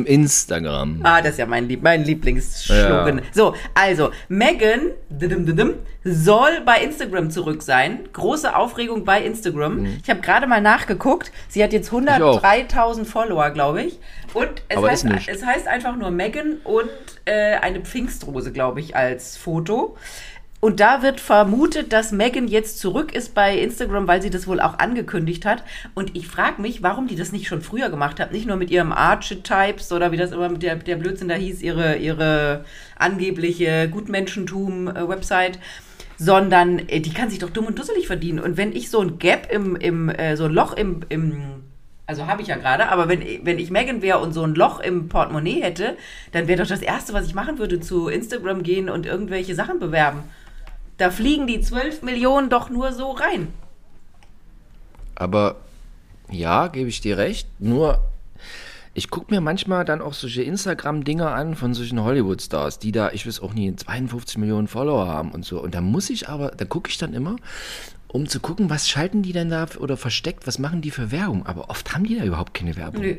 Instagram. 0.05 1.01
Ah, 1.03 1.21
das 1.21 1.33
ist 1.33 1.39
ja 1.39 1.47
mein, 1.47 1.69
Lieb 1.69 1.83
mein 1.83 2.05
Lieblingsslogan. 2.05 3.19
Ja. 3.19 3.25
So, 3.33 3.55
also, 3.75 4.11
Megan 4.29 4.91
soll 6.05 6.61
bei 6.65 6.79
Instagram 6.83 7.31
zurück 7.31 7.63
sein. 7.63 8.01
Große 8.13 8.57
Aufregung 8.57 9.05
bei 9.05 9.23
Instagram. 9.23 9.81
Mhm. 9.81 9.99
Ich 10.03 10.11
habe 10.11 10.21
gerade 10.21 10.47
mal 10.47 10.61
nachgeguckt. 10.61 11.31
Sie 11.49 11.63
hat 11.63 11.73
jetzt 11.73 11.91
103.000 11.91 13.05
Follower, 13.05 13.51
glaube 13.51 13.83
ich. 13.83 14.01
Und 14.35 14.63
es 14.69 14.83
heißt, 14.83 15.07
es 15.27 15.45
heißt, 15.45 15.69
einfach 15.69 15.95
nur 15.97 16.11
Megan 16.11 16.57
und 16.65 16.89
äh, 17.27 17.57
eine 17.57 17.81
Pfingstrose, 17.81 18.51
glaube 18.51 18.81
ich, 18.81 18.97
als 18.97 19.37
Foto. 19.37 19.97
Und 20.64 20.78
da 20.78 21.02
wird 21.02 21.19
vermutet, 21.19 21.92
dass 21.92 22.12
Megan 22.12 22.47
jetzt 22.47 22.78
zurück 22.78 23.12
ist 23.12 23.35
bei 23.35 23.59
Instagram, 23.59 24.07
weil 24.07 24.23
sie 24.23 24.31
das 24.31 24.47
wohl 24.47 24.61
auch 24.61 24.78
angekündigt 24.78 25.45
hat. 25.45 25.64
Und 25.95 26.14
ich 26.14 26.28
frage 26.28 26.62
mich, 26.62 26.85
warum 26.85 27.09
die 27.09 27.16
das 27.16 27.33
nicht 27.33 27.49
schon 27.49 27.62
früher 27.62 27.90
gemacht 27.90 28.21
hat. 28.21 28.31
Nicht 28.31 28.47
nur 28.47 28.54
mit 28.54 28.71
ihrem 28.71 28.92
Archetypes 28.92 29.90
oder 29.90 30.12
wie 30.12 30.16
das 30.16 30.31
immer 30.31 30.49
mit 30.49 30.62
der, 30.62 30.76
der 30.76 30.95
Blödsinn 30.95 31.26
da 31.26 31.35
hieß, 31.35 31.62
ihre, 31.62 31.97
ihre 31.97 32.64
angebliche 32.97 33.88
Gutmenschentum-Website. 33.88 35.59
Sondern 36.16 36.78
äh, 36.88 37.00
die 37.00 37.12
kann 37.12 37.28
sich 37.28 37.40
doch 37.40 37.50
dumm 37.50 37.66
und 37.66 37.76
dusselig 37.76 38.07
verdienen. 38.07 38.38
Und 38.38 38.57
wenn 38.57 38.71
ich 38.71 38.88
so 38.88 39.00
ein 39.00 39.19
Gap 39.19 39.50
im, 39.50 39.75
im 39.75 40.11
äh, 40.11 40.37
so 40.37 40.45
ein 40.45 40.52
Loch 40.52 40.75
im, 40.75 41.00
im 41.09 41.42
also 42.07 42.28
habe 42.28 42.42
ich 42.42 42.49
ja 42.49 42.57
gerade, 42.57 42.88
aber 42.88 43.09
wenn, 43.09 43.21
wenn 43.45 43.59
ich 43.59 43.73
Megan 43.73 44.00
wäre 44.00 44.21
und 44.21 44.33
so 44.33 44.45
ein 44.45 44.54
Loch 44.54 44.78
im 44.78 45.09
Portemonnaie 45.09 45.61
hätte, 45.61 45.97
dann 46.31 46.47
wäre 46.47 46.62
doch 46.62 46.69
das 46.69 46.83
Erste, 46.83 47.14
was 47.14 47.26
ich 47.26 47.35
machen 47.35 47.59
würde, 47.59 47.81
zu 47.81 48.07
Instagram 48.07 48.62
gehen 48.62 48.88
und 48.88 49.07
irgendwelche 49.07 49.57
Sachen 49.57 49.81
bewerben. 49.81 50.23
Da 50.99 51.11
fliegen 51.11 51.47
die 51.47 51.61
12 51.61 52.03
Millionen 52.03 52.51
doch 52.51 52.71
nur 52.71 52.93
so 52.93 53.11
rein. 53.11 53.49
Aber 55.15 55.57
ja, 56.31 56.69
gebe 56.69 56.89
ich 56.89 57.01
dir 57.01 57.19
recht. 57.19 57.49
Nur, 57.59 58.01
ich 58.95 59.11
gucke 59.11 59.33
mir 59.33 59.41
manchmal 59.41 59.85
dann 59.85 60.01
auch 60.01 60.15
solche 60.15 60.43
Instagram-Dinger 60.43 61.33
an 61.33 61.55
von 61.55 61.75
solchen 61.75 62.03
Hollywood-Stars, 62.03 62.79
die 62.79 62.93
da, 62.93 63.11
ich 63.11 63.27
weiß 63.27 63.41
auch 63.41 63.55
nie, 63.55 63.75
52 63.75 64.39
Millionen 64.39 64.69
Follower 64.69 65.07
haben 65.07 65.33
und 65.33 65.45
so. 65.45 65.61
Und 65.61 65.75
da 65.75 65.81
muss 65.81 66.11
ich 66.11 66.29
aber, 66.29 66.51
da 66.51 66.65
gucke 66.65 66.91
ich 66.91 66.99
dann 66.99 67.15
immer 67.15 67.37
um 68.13 68.29
zu 68.29 68.41
gucken, 68.41 68.71
was 68.71 68.89
schalten 68.89 69.23
die 69.23 69.33
denn 69.33 69.49
da 69.49 69.67
oder 69.79 69.97
versteckt, 69.97 70.47
was 70.47 70.59
machen 70.59 70.83
die 70.83 70.91
für 70.91 71.11
Werbung. 71.11 71.47
Aber 71.47 71.71
oft 71.71 71.95
haben 71.95 72.05
die 72.05 72.19
da 72.19 72.25
überhaupt 72.25 72.55
keine 72.55 72.77
Werbung. 72.77 73.01
Nö. 73.01 73.17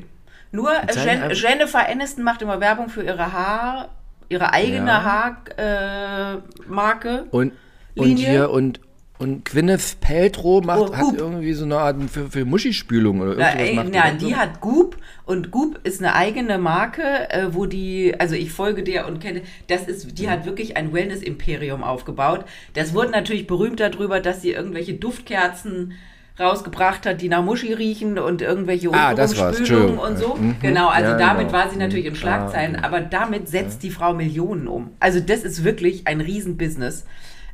Nur 0.52 0.72
Jen 0.94 1.32
Jennifer 1.32 1.90
Aniston 1.90 2.24
macht 2.24 2.44
immer 2.44 2.60
Werbung 2.60 2.88
für 2.90 3.04
ihre 3.04 3.34
Haar, 3.34 3.90
ihre 4.30 4.54
eigene 4.54 4.88
ja. 4.88 5.38
Haarmarke. 5.58 7.26
Äh, 7.32 7.36
und, 7.36 7.54
und 7.96 8.16
hier 8.18 8.50
und 8.50 8.80
und 9.20 9.46
Gwyneth 9.46 10.02
Paltrow 10.02 10.64
macht, 10.66 10.90
oh, 10.90 10.96
hat 10.96 11.16
irgendwie 11.16 11.54
so 11.54 11.64
eine 11.64 11.78
Art 11.78 11.96
für, 12.10 12.30
für 12.30 12.46
Muschispülung 12.46 13.22
oder 13.22 13.38
irgendwas. 13.38 13.88
Na, 13.90 14.00
macht 14.00 14.22
die 14.22 14.32
so. 14.32 14.36
hat 14.36 14.60
Goop 14.60 14.98
und 15.26 15.50
Goop 15.50 15.80
ist 15.84 16.02
eine 16.02 16.14
eigene 16.14 16.58
Marke, 16.58 17.30
äh, 17.30 17.54
wo 17.54 17.66
die, 17.66 18.20
also 18.20 18.36
ich 18.36 18.52
folge 18.52 18.84
der 18.84 19.08
und 19.08 19.22
kenne, 19.22 19.44
das 19.68 19.84
ist, 19.88 20.18
die 20.20 20.26
mhm. 20.26 20.30
hat 20.32 20.46
wirklich 20.46 20.76
ein 20.76 20.92
Wellness-Imperium 20.92 21.84
aufgebaut. 21.84 22.44
Das 22.74 22.94
wurde 22.94 23.12
natürlich 23.12 23.48
berühmt 23.48 23.80
darüber, 23.80 24.20
dass 24.20 24.42
sie 24.42 24.52
irgendwelche 24.52 24.96
Duftkerzen 24.96 25.94
rausgebracht 26.40 27.06
hat, 27.06 27.22
die 27.22 27.30
nach 27.30 27.44
Muschi 27.44 27.74
riechen 27.74 28.18
und 28.18 28.42
irgendwelche 28.42 28.90
ah, 28.92 29.12
und 29.12 30.18
so. 30.18 30.36
Mhm. 30.36 30.56
Genau, 30.62 30.88
also 30.88 31.12
ja, 31.12 31.18
damit 31.18 31.48
genau. 31.48 31.60
war 31.60 31.70
sie 31.70 31.78
natürlich 31.78 32.06
in 32.06 32.16
Schlagzeilen, 32.16 32.76
ah, 32.78 32.86
aber 32.86 33.02
damit 33.02 33.48
setzt 33.48 33.84
die 33.84 33.92
Frau 33.92 34.14
Millionen 34.14 34.68
um. 34.68 34.92
Also 35.00 35.20
das 35.20 35.44
ist 35.44 35.64
wirklich 35.64 36.08
ein 36.08 36.22
Riesenbusiness. 36.22 37.06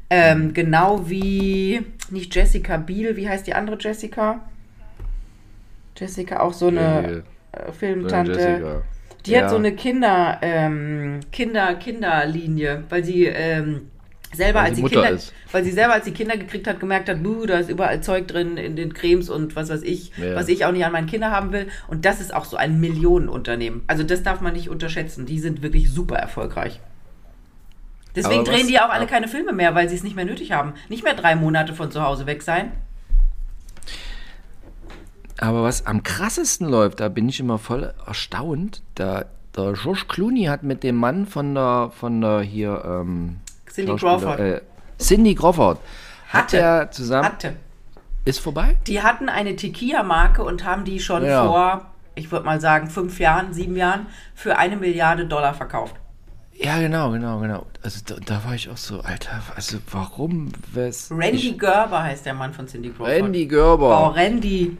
Ähm, 0.10 0.54
genau 0.54 1.10
wie, 1.10 1.86
nicht 2.10 2.34
Jessica 2.34 2.78
Biel, 2.78 3.16
wie 3.16 3.30
heißt 3.30 3.46
die 3.46 3.54
andere 3.54 3.78
Jessica? 3.80 4.42
Jessica, 5.96 6.40
auch 6.40 6.54
so 6.54 6.68
eine 6.68 7.24
äh, 7.52 7.72
Filmtante. 7.72 8.82
Die 9.26 9.32
ja. 9.32 9.42
hat 9.42 9.50
so 9.50 9.58
eine 9.58 9.74
Kinder, 9.74 10.40
ähm, 10.42 11.20
Kinder, 11.32 11.76
Kinderlinie, 11.76 12.86
weil 12.90 13.04
sie 13.04 13.26
ähm, 13.26 13.90
selber 14.34 14.60
weil 14.60 14.68
als 14.68 14.78
sie 14.78 14.84
Kinder, 14.84 15.10
ist. 15.10 15.34
weil 15.52 15.64
sie 15.64 15.72
selber 15.72 15.94
als 15.94 16.06
sie 16.06 16.12
Kinder 16.12 16.38
gekriegt 16.38 16.68
hat, 16.68 16.80
gemerkt 16.80 17.10
hat, 17.10 17.24
buh, 17.24 17.46
da 17.46 17.60
ist 17.60 17.70
überall 17.70 18.02
Zeug 18.02 18.28
drin 18.28 18.58
in 18.58 18.76
den 18.76 18.94
Cremes 18.94 19.30
und 19.30 19.56
was 19.56 19.70
weiß 19.70 19.84
ich, 19.84 20.12
ja. 20.18 20.36
was 20.36 20.48
ich 20.48 20.66
auch 20.66 20.72
nicht 20.72 20.86
an 20.86 20.92
meinen 20.92 21.08
Kinder 21.08 21.32
haben 21.32 21.52
will. 21.52 21.68
Und 21.88 22.06
das 22.06 22.22
ist 22.22 22.34
auch 22.34 22.46
so 22.46 22.58
ein 22.58 22.80
Millionenunternehmen. 22.80 23.82
Also 23.88 24.04
das 24.04 24.24
darf 24.24 24.42
man 24.42 24.54
nicht 24.54 24.70
unterschätzen. 24.70 25.26
Die 25.26 25.40
sind 25.40 25.62
wirklich 25.62 25.92
super 25.92 26.18
erfolgreich. 26.18 26.80
Deswegen 28.16 28.44
drehen 28.44 28.68
die 28.68 28.80
auch 28.80 28.90
alle 28.90 29.08
keine 29.08 29.28
Filme 29.28 29.54
mehr, 29.54 29.76
weil 29.76 29.88
sie 29.88 29.96
es 29.96 30.04
nicht 30.04 30.16
mehr 30.16 30.26
nötig 30.26 30.52
haben. 30.52 30.74
Nicht 30.90 31.04
mehr 31.04 31.14
drei 31.14 31.36
Monate 31.36 31.74
von 31.74 31.92
zu 31.92 32.04
Hause 32.04 32.26
weg 32.26 32.42
sein. 32.42 32.72
Aber 35.38 35.64
was 35.64 35.86
am 35.86 36.04
krassesten 36.04 36.68
läuft, 36.68 37.00
da 37.00 37.08
bin 37.08 37.30
ich 37.30 37.40
immer 37.40 37.58
voll 37.58 37.94
erstaunt. 38.06 38.82
Da, 38.96 39.26
der 39.56 39.74
George 39.74 40.04
Clooney 40.08 40.46
hat 40.46 40.64
mit 40.64 40.84
dem 40.84 40.96
Mann 40.96 41.26
von 41.26 41.56
der, 41.56 41.92
von 41.96 42.20
der 42.20 42.42
hier, 42.42 42.84
ähm, 42.86 43.38
Cindy 43.70 43.96
Crawford. 43.96 44.40
Äh, 44.40 44.62
Cindy 45.00 45.36
Crawford. 45.36 45.80
Hat 46.30 46.44
hatte, 46.44 46.58
er 46.58 46.92
zusammen. 46.92 47.26
Hatte. 47.26 47.56
Ist 48.26 48.40
vorbei? 48.40 48.78
Die 48.86 49.02
hatten 49.02 49.30
eine 49.30 49.56
Tequila-Marke 49.56 50.44
und 50.44 50.64
haben 50.64 50.84
die 50.84 51.00
schon 51.00 51.26
ja. 51.26 51.46
vor, 51.46 51.86
ich 52.16 52.32
würde 52.32 52.46
mal 52.46 52.62
sagen, 52.62 52.90
fünf 52.90 53.20
Jahren, 53.20 53.54
sieben 53.54 53.76
Jahren 53.76 54.08
für 54.36 54.58
eine 54.58 54.76
Milliarde 54.76 55.26
Dollar 55.26 55.54
verkauft. 55.54 55.96
Ja, 56.54 56.78
genau, 56.80 57.12
genau, 57.12 57.40
genau. 57.40 57.66
Also 57.82 58.02
da, 58.06 58.16
da, 58.24 58.44
war 58.44 58.54
ich 58.54 58.70
auch 58.70 58.78
so, 58.78 59.00
Alter, 59.00 59.42
also 59.56 59.78
warum? 59.92 60.52
Was, 60.74 61.10
Randy 61.10 61.52
ich, 61.52 61.58
Gerber 61.58 62.04
heißt 62.04 62.26
der 62.26 62.34
Mann 62.34 62.54
von 62.54 62.68
Cindy 62.68 62.90
Crawford. 62.90 63.24
Randy 63.24 63.48
Gerber. 63.48 64.08
Oh, 64.08 64.08
Randy. 64.10 64.78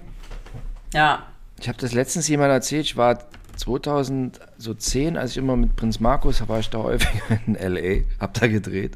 Ja. 0.94 1.24
Ich 1.58 1.70
habe 1.70 1.78
das 1.78 1.94
letztens 1.94 2.28
jemand 2.28 2.52
erzählt, 2.52 2.86
ich 2.86 2.98
war 2.98 3.20
2010, 3.60 5.18
als 5.18 5.32
ich 5.32 5.38
immer 5.38 5.56
mit 5.56 5.76
Prinz 5.76 6.00
Markus, 6.00 6.48
war 6.48 6.60
ich 6.60 6.70
da 6.70 6.80
häufiger 6.80 7.40
in 7.46 7.56
L.A., 7.56 8.04
hab 8.20 8.34
da 8.34 8.48
gedreht. 8.48 8.96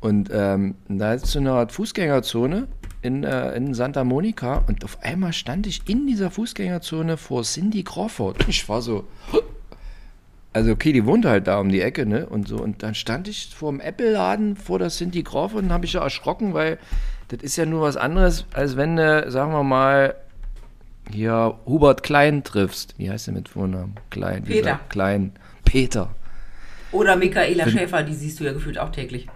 Und 0.00 0.30
ähm, 0.32 0.76
da 0.88 1.14
ist 1.14 1.26
so 1.26 1.40
eine 1.40 1.52
Art 1.52 1.72
Fußgängerzone 1.72 2.68
in, 3.02 3.24
äh, 3.24 3.54
in 3.56 3.74
Santa 3.74 4.04
Monica 4.04 4.64
und 4.68 4.84
auf 4.84 5.02
einmal 5.02 5.32
stand 5.32 5.66
ich 5.66 5.88
in 5.88 6.06
dieser 6.06 6.30
Fußgängerzone 6.30 7.16
vor 7.16 7.42
Cindy 7.42 7.82
Crawford. 7.82 8.46
Ich 8.48 8.68
war 8.68 8.80
so, 8.80 9.04
also 10.52 10.70
okay, 10.70 10.92
die 10.92 11.04
wohnte 11.04 11.30
halt 11.30 11.48
da 11.48 11.58
um 11.58 11.68
die 11.68 11.80
Ecke, 11.80 12.06
ne? 12.06 12.26
Und 12.26 12.46
so. 12.46 12.58
Und 12.58 12.82
dann 12.84 12.94
stand 12.94 13.26
ich 13.26 13.52
vor 13.54 13.72
dem 13.72 13.80
Apple-Laden 13.80 14.54
vor 14.54 14.78
der 14.78 14.90
Cindy 14.90 15.24
Crawford 15.24 15.64
und 15.64 15.72
habe 15.72 15.86
ich 15.86 15.94
ja 15.94 16.02
erschrocken, 16.02 16.54
weil 16.54 16.78
das 17.28 17.42
ist 17.42 17.56
ja 17.56 17.66
nur 17.66 17.82
was 17.82 17.96
anderes, 17.96 18.46
als 18.52 18.76
wenn 18.76 18.96
du, 18.96 19.30
sagen 19.30 19.52
wir 19.52 19.64
mal, 19.64 20.14
hier 21.10 21.58
Hubert 21.66 22.02
Klein 22.02 22.44
triffst. 22.44 22.94
Wie 22.98 23.10
heißt 23.10 23.26
der 23.26 23.34
mit 23.34 23.48
Vornamen? 23.48 23.94
Klein. 24.10 24.44
Peter. 24.44 24.80
Klein. 24.88 25.32
Peter. 25.64 26.10
Oder 26.92 27.16
Michaela 27.16 27.64
Find, 27.64 27.78
Schäfer, 27.78 28.02
die 28.02 28.14
siehst 28.14 28.40
du 28.40 28.44
ja 28.44 28.52
gefühlt 28.52 28.78
auch 28.78 28.90
täglich. 28.90 29.26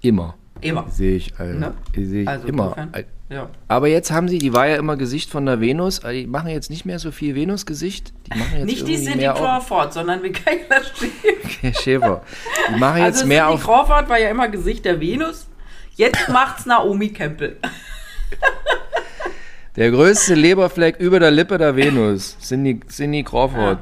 Immer. 0.00 0.34
Immer. 0.60 0.86
Sehe 0.88 1.16
ich, 1.16 1.34
also, 1.38 1.58
ne? 1.58 1.74
sehe 1.94 2.22
ich 2.22 2.28
also 2.28 2.46
immer. 2.46 2.76
Insofern. 2.76 3.04
Ja. 3.28 3.48
Aber 3.66 3.88
jetzt 3.88 4.10
haben 4.10 4.28
sie, 4.28 4.38
die 4.38 4.52
war 4.52 4.68
ja 4.68 4.76
immer 4.76 4.96
Gesicht 4.96 5.30
von 5.30 5.46
der 5.46 5.60
Venus, 5.60 6.00
die 6.00 6.26
machen 6.26 6.50
jetzt 6.50 6.68
nicht 6.68 6.84
mehr 6.84 6.98
so 6.98 7.10
viel 7.10 7.34
Venus-Gesicht. 7.34 8.12
Die 8.26 8.38
machen 8.38 8.58
jetzt 8.58 8.66
nicht 8.66 8.86
die 8.86 8.96
Cindy 8.96 9.24
Crawford, 9.24 9.94
sondern 9.94 10.20
Michaela 10.20 10.82
Schäfer. 10.94 11.80
Schäfer. 11.82 12.22
Die 12.68 12.78
machen 12.78 12.98
jetzt 12.98 13.16
also 13.16 13.26
mehr 13.26 13.46
Cindy 13.46 13.54
auf. 13.54 13.64
Crawford 13.64 14.08
war 14.10 14.20
ja 14.20 14.28
immer 14.28 14.48
Gesicht 14.48 14.84
der 14.84 15.00
Venus. 15.00 15.48
Jetzt 15.94 16.28
macht's 16.28 16.66
Naomi 16.66 17.08
Campbell. 17.08 17.56
der 19.76 19.90
größte 19.90 20.34
Leberfleck 20.34 20.98
über 20.98 21.20
der 21.20 21.30
Lippe 21.30 21.58
der 21.58 21.76
Venus. 21.76 22.36
Cindy, 22.40 22.80
Cindy 22.88 23.22
Crawford. 23.22 23.78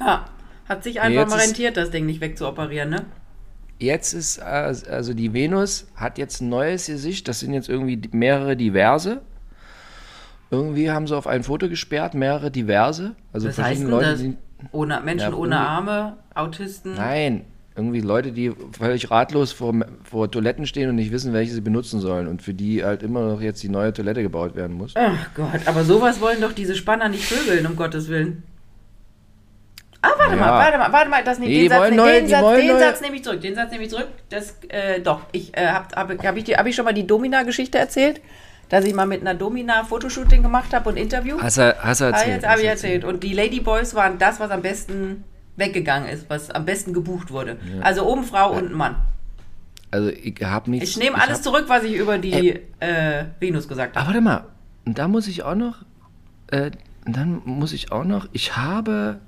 Ja. 0.00 0.06
ja. 0.06 0.24
Hat 0.68 0.84
sich 0.84 1.00
einfach 1.00 1.24
nee, 1.24 1.30
mal 1.30 1.40
rentiert, 1.40 1.78
das 1.78 1.90
Ding 1.90 2.04
nicht 2.04 2.20
wegzuoperieren, 2.20 2.90
ne? 2.90 3.06
jetzt 3.78 4.12
ist, 4.12 4.40
also 4.40 5.14
die 5.14 5.32
Venus 5.32 5.86
hat 5.94 6.18
jetzt 6.18 6.40
ein 6.40 6.48
neues 6.48 6.86
Gesicht, 6.86 7.28
das 7.28 7.40
sind 7.40 7.52
jetzt 7.52 7.68
irgendwie 7.68 8.00
mehrere 8.12 8.56
diverse. 8.56 9.22
Irgendwie 10.50 10.90
haben 10.90 11.06
sie 11.06 11.16
auf 11.16 11.26
ein 11.26 11.42
Foto 11.42 11.68
gesperrt, 11.68 12.14
mehrere 12.14 12.50
diverse. 12.50 13.14
Also 13.32 13.48
Was 13.48 13.56
verschiedene 13.56 13.90
Leute, 13.90 14.10
das? 14.10 14.68
Ohne, 14.72 15.00
Menschen 15.00 15.32
ja, 15.32 15.36
ohne 15.36 15.60
Arme, 15.60 16.16
Autisten? 16.34 16.94
Nein, 16.94 17.44
irgendwie 17.78 18.00
Leute, 18.00 18.32
die 18.32 18.52
völlig 18.76 19.10
ratlos 19.10 19.52
vor, 19.52 19.72
vor 20.02 20.30
Toiletten 20.30 20.66
stehen 20.66 20.90
und 20.90 20.96
nicht 20.96 21.12
wissen, 21.12 21.32
welche 21.32 21.52
sie 21.52 21.60
benutzen 21.60 22.00
sollen 22.00 22.26
und 22.26 22.42
für 22.42 22.52
die 22.52 22.84
halt 22.84 23.02
immer 23.02 23.20
noch 23.20 23.40
jetzt 23.40 23.62
die 23.62 23.68
neue 23.68 23.92
Toilette 23.92 24.22
gebaut 24.22 24.56
werden 24.56 24.76
muss. 24.76 24.94
Ach 24.96 25.28
Gott, 25.34 25.60
aber 25.64 25.84
sowas 25.84 26.20
wollen 26.20 26.40
doch 26.40 26.52
diese 26.52 26.74
Spanner 26.74 27.08
nicht 27.08 27.24
vögeln, 27.24 27.64
um 27.66 27.76
Gottes 27.76 28.08
Willen. 28.08 28.42
Ah, 30.02 30.10
warte 30.16 30.36
ja. 30.36 30.40
mal, 30.40 30.50
warte 30.50 30.78
mal, 30.78 30.92
warte 30.92 31.10
mal, 31.10 31.24
das 31.24 31.38
nee, 31.38 31.46
den, 31.46 31.68
Satz, 31.70 31.90
nee, 31.90 31.96
neue, 31.96 32.20
den, 32.20 32.28
Satz, 32.28 32.56
den 32.56 32.78
Satz 32.78 33.00
nehme 33.00 33.16
ich 33.16 33.24
zurück, 33.24 33.40
den 33.40 33.54
Satz 33.54 33.70
nehme 33.70 33.84
ich 33.84 33.90
zurück. 33.90 34.08
Das, 34.28 34.56
äh, 34.68 35.00
doch, 35.00 35.20
ich 35.32 35.56
äh, 35.56 35.66
habe 35.66 35.86
hab, 35.94 36.24
hab 36.24 36.36
ich, 36.36 36.56
hab 36.56 36.66
ich 36.66 36.76
schon 36.76 36.84
mal 36.84 36.94
die 36.94 37.06
Domina-Geschichte 37.06 37.78
erzählt, 37.78 38.20
dass 38.68 38.84
ich 38.84 38.94
mal 38.94 39.06
mit 39.06 39.20
einer 39.20 39.34
Domina 39.34 39.84
Fotoshooting 39.84 40.42
gemacht 40.42 40.72
habe 40.72 40.88
und 40.88 40.96
Interview. 40.96 41.38
Hast 41.40 41.58
du, 41.58 41.76
hast 41.80 42.00
du 42.00 42.04
erzählt? 42.04 42.26
Ah, 42.26 42.34
jetzt 42.34 42.48
habe 42.48 42.60
ich 42.60 42.66
erzählt. 42.66 43.04
Und 43.04 43.22
die 43.22 43.32
Ladyboys 43.32 43.94
waren 43.94 44.18
das, 44.18 44.38
was 44.40 44.50
am 44.50 44.62
besten 44.62 45.24
weggegangen 45.58 46.08
ist, 46.08 46.30
was 46.30 46.50
am 46.50 46.64
besten 46.64 46.92
gebucht 46.92 47.30
wurde. 47.30 47.58
Ja. 47.74 47.82
Also 47.82 48.06
oben 48.06 48.24
Frau 48.24 48.52
ja. 48.52 48.58
und 48.58 48.72
Mann. 48.72 48.96
Also 49.90 50.10
ich 50.10 50.42
habe 50.42 50.70
nichts. 50.70 50.90
Ich 50.90 50.96
nehme 50.98 51.16
alles 51.16 51.38
hab, 51.38 51.44
zurück, 51.44 51.64
was 51.68 51.84
ich 51.84 51.94
über 51.94 52.18
die 52.18 52.60
äh, 52.80 53.24
Venus 53.40 53.68
gesagt 53.68 53.96
habe. 53.96 54.06
Aber 54.06 54.14
warte 54.14 54.20
mal, 54.20 54.44
da 54.84 55.08
muss 55.08 55.28
ich 55.28 55.42
auch 55.42 55.54
noch, 55.54 55.84
äh, 56.48 56.70
dann 57.04 57.42
muss 57.44 57.72
ich 57.72 57.90
auch 57.90 58.04
noch, 58.04 58.28
ich 58.32 58.56
habe 58.56 59.20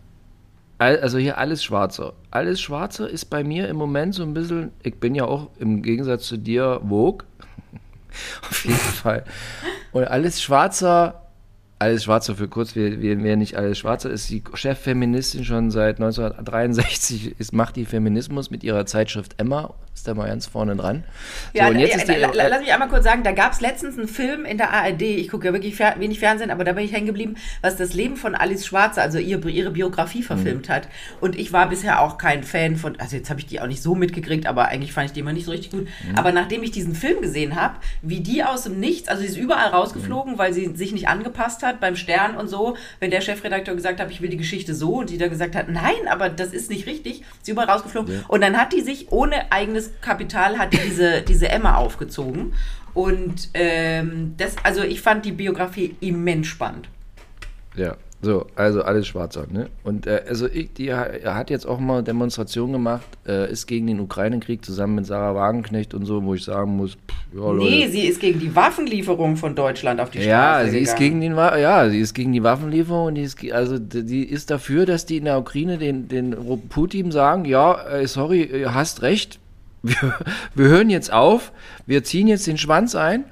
also 0.80 1.18
hier 1.18 1.36
alles 1.36 1.62
Schwarze. 1.62 2.14
Alles 2.30 2.58
Schwarze 2.58 3.06
ist 3.06 3.26
bei 3.26 3.44
mir 3.44 3.68
im 3.68 3.76
Moment 3.76 4.14
so 4.14 4.22
ein 4.22 4.32
bisschen, 4.32 4.72
ich 4.82 4.98
bin 4.98 5.14
ja 5.14 5.26
auch 5.26 5.50
im 5.58 5.82
Gegensatz 5.82 6.26
zu 6.26 6.38
dir 6.38 6.80
Vogue. 6.88 7.26
Auf 8.48 8.64
jeden 8.64 8.78
Fall. 8.78 9.24
Und 9.92 10.04
alles 10.04 10.40
Schwarzer 10.40 11.26
alles 11.80 12.04
Schwarzer 12.04 12.34
für 12.34 12.46
kurz, 12.46 12.76
wer, 12.76 13.00
wer 13.00 13.36
nicht 13.36 13.56
alles 13.56 13.78
Schwarzer 13.78 14.10
ist, 14.10 14.28
die 14.28 14.42
Cheffeministin 14.52 15.46
schon 15.46 15.70
seit 15.70 15.96
1963, 15.96 17.36
ist, 17.38 17.54
macht 17.54 17.76
die 17.76 17.86
Feminismus 17.86 18.50
mit 18.50 18.62
ihrer 18.62 18.84
Zeitschrift 18.84 19.34
Emma, 19.38 19.72
ist 19.94 20.06
da 20.06 20.12
mal 20.12 20.28
ganz 20.28 20.46
vorne 20.46 20.76
dran. 20.76 21.04
Ja, 21.54 21.64
so, 21.64 21.70
und 21.70 21.78
jetzt 21.78 21.92
ja, 21.92 21.96
ist 21.96 22.08
die, 22.08 22.12
la, 22.12 22.48
lass 22.48 22.60
mich 22.60 22.70
einmal 22.70 22.88
kurz 22.88 23.04
sagen, 23.04 23.22
da 23.22 23.32
gab 23.32 23.52
es 23.52 23.62
letztens 23.62 23.96
einen 23.96 24.08
Film 24.08 24.44
in 24.44 24.58
der 24.58 24.74
ARD, 24.74 25.00
ich 25.00 25.28
gucke 25.28 25.46
ja 25.46 25.54
wirklich 25.54 25.78
wenig 25.78 26.18
Fernsehen, 26.18 26.50
aber 26.50 26.64
da 26.64 26.74
bin 26.74 26.84
ich 26.84 26.92
hängen 26.92 27.06
geblieben, 27.06 27.36
was 27.62 27.76
das 27.76 27.94
Leben 27.94 28.16
von 28.16 28.34
Alice 28.34 28.66
Schwarzer, 28.66 29.00
also 29.00 29.16
ihr, 29.16 29.42
ihre 29.46 29.70
Biografie 29.70 30.22
verfilmt 30.22 30.68
mhm. 30.68 30.72
hat. 30.72 30.88
Und 31.22 31.38
ich 31.38 31.50
war 31.54 31.66
bisher 31.66 32.02
auch 32.02 32.18
kein 32.18 32.44
Fan 32.44 32.76
von, 32.76 33.00
also 33.00 33.16
jetzt 33.16 33.30
habe 33.30 33.40
ich 33.40 33.46
die 33.46 33.58
auch 33.58 33.66
nicht 33.66 33.82
so 33.82 33.94
mitgekriegt, 33.94 34.46
aber 34.46 34.68
eigentlich 34.68 34.92
fand 34.92 35.06
ich 35.06 35.12
die 35.12 35.20
immer 35.20 35.32
nicht 35.32 35.46
so 35.46 35.50
richtig 35.50 35.70
gut. 35.70 35.86
Mhm. 36.06 36.18
Aber 36.18 36.32
nachdem 36.32 36.62
ich 36.62 36.72
diesen 36.72 36.94
Film 36.94 37.22
gesehen 37.22 37.56
habe, 37.56 37.76
wie 38.02 38.20
die 38.20 38.44
aus 38.44 38.64
dem 38.64 38.78
Nichts, 38.80 39.08
also 39.08 39.22
sie 39.22 39.28
ist 39.28 39.38
überall 39.38 39.70
rausgeflogen, 39.70 40.34
mhm. 40.34 40.38
weil 40.38 40.52
sie 40.52 40.76
sich 40.76 40.92
nicht 40.92 41.08
angepasst 41.08 41.62
hat 41.62 41.69
beim 41.78 41.94
Stern 41.94 42.36
und 42.36 42.48
so, 42.48 42.76
wenn 42.98 43.10
der 43.10 43.20
Chefredakteur 43.20 43.76
gesagt 43.76 44.00
hat, 44.00 44.10
ich 44.10 44.20
will 44.20 44.30
die 44.30 44.36
Geschichte 44.36 44.74
so 44.74 44.96
und 44.96 45.10
die 45.10 45.18
da 45.18 45.28
gesagt 45.28 45.54
hat, 45.54 45.68
nein, 45.68 46.08
aber 46.08 46.28
das 46.28 46.52
ist 46.52 46.70
nicht 46.70 46.86
richtig, 46.86 47.22
sie 47.42 47.52
überall 47.52 47.68
rausgeflogen. 47.68 48.14
Ja. 48.14 48.20
Und 48.26 48.40
dann 48.40 48.56
hat 48.56 48.72
die 48.72 48.80
sich 48.80 49.12
ohne 49.12 49.52
eigenes 49.52 49.90
Kapital 50.00 50.58
hat 50.58 50.72
die 50.72 50.78
diese, 50.78 51.22
diese 51.28 51.48
Emma 51.48 51.76
aufgezogen. 51.76 52.54
Und 52.94 53.50
ähm, 53.54 54.34
das, 54.36 54.56
also 54.64 54.82
ich 54.82 55.00
fand 55.00 55.24
die 55.24 55.32
Biografie 55.32 55.94
immens 56.00 56.48
spannend. 56.48 56.88
Ja, 57.76 57.96
so, 58.22 58.46
also 58.54 58.82
alles 58.82 59.06
Schwarzer, 59.06 59.46
ne? 59.50 59.68
Und 59.82 60.06
äh, 60.06 60.22
also 60.28 60.46
ich, 60.46 60.74
die 60.74 60.88
er 60.88 61.34
hat 61.34 61.48
jetzt 61.48 61.66
auch 61.66 61.80
mal 61.80 62.02
Demonstrationen 62.02 62.74
gemacht, 62.74 63.06
äh, 63.26 63.50
ist 63.50 63.66
gegen 63.66 63.86
den 63.86 63.98
Ukraine-Krieg 63.98 64.62
zusammen 64.62 64.96
mit 64.96 65.06
Sarah 65.06 65.34
Wagenknecht 65.34 65.94
und 65.94 66.04
so, 66.04 66.22
wo 66.22 66.34
ich 66.34 66.44
sagen 66.44 66.76
muss, 66.76 66.92
pff, 66.92 67.14
ja, 67.32 67.50
Leute. 67.50 67.70
Nee, 67.70 67.88
sie 67.88 68.02
ist 68.02 68.20
gegen 68.20 68.38
die 68.38 68.54
Waffenlieferung 68.54 69.36
von 69.36 69.54
Deutschland 69.54 70.00
auf 70.02 70.10
die 70.10 70.18
Straße. 70.18 70.28
Ja, 70.28 70.60
sie 70.64 70.66
gegangen. 70.66 70.84
ist 70.84 70.96
gegen 70.96 71.20
den 71.22 71.34
ja, 71.34 71.88
sie 71.88 71.98
ist 71.98 72.12
gegen 72.12 72.32
die 72.34 72.42
Waffenlieferung 72.42 73.06
und 73.06 73.14
die 73.14 73.22
ist 73.22 73.38
also 73.52 73.78
die 73.78 74.24
ist 74.24 74.50
dafür, 74.50 74.84
dass 74.84 75.06
die 75.06 75.16
in 75.16 75.24
der 75.24 75.38
Ukraine 75.38 75.78
den, 75.78 76.08
den 76.08 76.36
Putin 76.68 77.12
sagen, 77.12 77.46
ja, 77.46 77.80
äh, 77.88 78.06
sorry, 78.06 78.66
hast 78.66 79.00
recht, 79.00 79.38
wir, 79.82 80.14
wir 80.54 80.68
hören 80.68 80.90
jetzt 80.90 81.10
auf, 81.10 81.52
wir 81.86 82.04
ziehen 82.04 82.28
jetzt 82.28 82.46
den 82.46 82.58
Schwanz 82.58 82.94
ein 82.94 83.24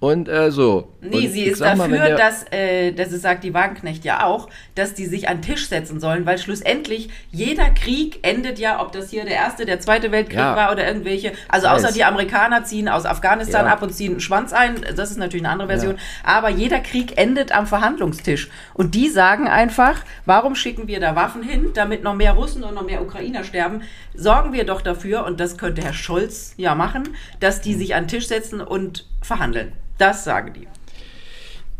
und 0.00 0.28
äh, 0.28 0.50
so. 0.50 0.92
Nee, 1.00 1.26
und 1.26 1.32
sie 1.32 1.44
ist 1.44 1.60
dafür, 1.60 1.88
mal, 1.88 2.16
dass, 2.16 2.44
äh, 2.50 2.92
das 2.92 3.10
sagt 3.10 3.44
die 3.44 3.52
Wagenknecht 3.52 4.04
ja 4.04 4.24
auch, 4.24 4.48
dass 4.78 4.94
die 4.94 5.06
sich 5.06 5.28
an 5.28 5.38
den 5.38 5.42
Tisch 5.42 5.68
setzen 5.68 6.00
sollen, 6.00 6.24
weil 6.24 6.38
schlussendlich 6.38 7.10
jeder 7.30 7.70
Krieg 7.70 8.20
endet 8.22 8.58
ja, 8.58 8.80
ob 8.80 8.92
das 8.92 9.10
hier 9.10 9.24
der 9.24 9.34
erste, 9.34 9.66
der 9.66 9.80
zweite 9.80 10.12
Weltkrieg 10.12 10.38
ja. 10.38 10.56
war 10.56 10.72
oder 10.72 10.86
irgendwelche, 10.86 11.32
also 11.48 11.66
außer 11.66 11.92
die 11.92 12.04
Amerikaner 12.04 12.64
ziehen 12.64 12.88
aus 12.88 13.04
Afghanistan 13.04 13.66
ja. 13.66 13.72
ab 13.72 13.82
und 13.82 13.92
ziehen 13.92 14.12
einen 14.12 14.20
Schwanz 14.20 14.52
ein, 14.52 14.84
das 14.96 15.10
ist 15.10 15.16
natürlich 15.16 15.44
eine 15.44 15.52
andere 15.52 15.68
Version, 15.68 15.96
ja. 15.96 16.00
aber 16.22 16.48
jeder 16.48 16.80
Krieg 16.80 17.18
endet 17.18 17.52
am 17.52 17.66
Verhandlungstisch. 17.66 18.48
Und 18.74 18.94
die 18.94 19.08
sagen 19.08 19.48
einfach, 19.48 20.04
warum 20.24 20.54
schicken 20.54 20.86
wir 20.86 21.00
da 21.00 21.16
Waffen 21.16 21.42
hin, 21.42 21.70
damit 21.74 22.02
noch 22.02 22.14
mehr 22.14 22.32
Russen 22.32 22.62
und 22.62 22.74
noch 22.74 22.84
mehr 22.84 23.02
Ukrainer 23.02 23.44
sterben? 23.44 23.82
Sorgen 24.14 24.52
wir 24.52 24.64
doch 24.64 24.80
dafür, 24.80 25.24
und 25.24 25.40
das 25.40 25.58
könnte 25.58 25.82
Herr 25.82 25.92
Scholz 25.92 26.54
ja 26.56 26.74
machen, 26.74 27.16
dass 27.40 27.60
die 27.60 27.72
hm. 27.72 27.78
sich 27.78 27.94
an 27.94 28.04
den 28.04 28.08
Tisch 28.08 28.28
setzen 28.28 28.60
und 28.60 29.06
verhandeln. 29.22 29.72
Das 29.98 30.24
sagen 30.24 30.52
die. 30.52 30.68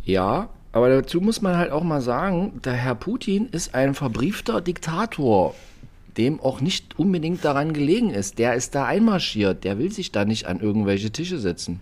Ja, 0.02 0.49
aber 0.79 0.89
dazu 0.89 1.21
muss 1.21 1.43
man 1.43 1.57
halt 1.57 1.71
auch 1.71 1.83
mal 1.83 2.01
sagen, 2.01 2.61
der 2.65 2.73
Herr 2.73 2.95
Putin 2.95 3.49
ist 3.51 3.75
ein 3.75 3.95
verbriefter 3.95 4.61
Diktator, 4.61 5.55
dem 6.17 6.41
auch 6.41 6.61
nicht 6.61 6.99
unbedingt 6.99 7.45
daran 7.45 7.73
gelegen 7.73 8.11
ist. 8.11 8.39
Der 8.39 8.55
ist 8.55 8.75
da 8.75 8.87
einmarschiert, 8.87 9.65
der 9.65 9.79
will 9.79 9.93
sich 9.93 10.13
da 10.13 10.25
nicht 10.25 10.47
an 10.47 10.61
irgendwelche 10.61 11.11
Tische 11.11 11.39
setzen. 11.39 11.81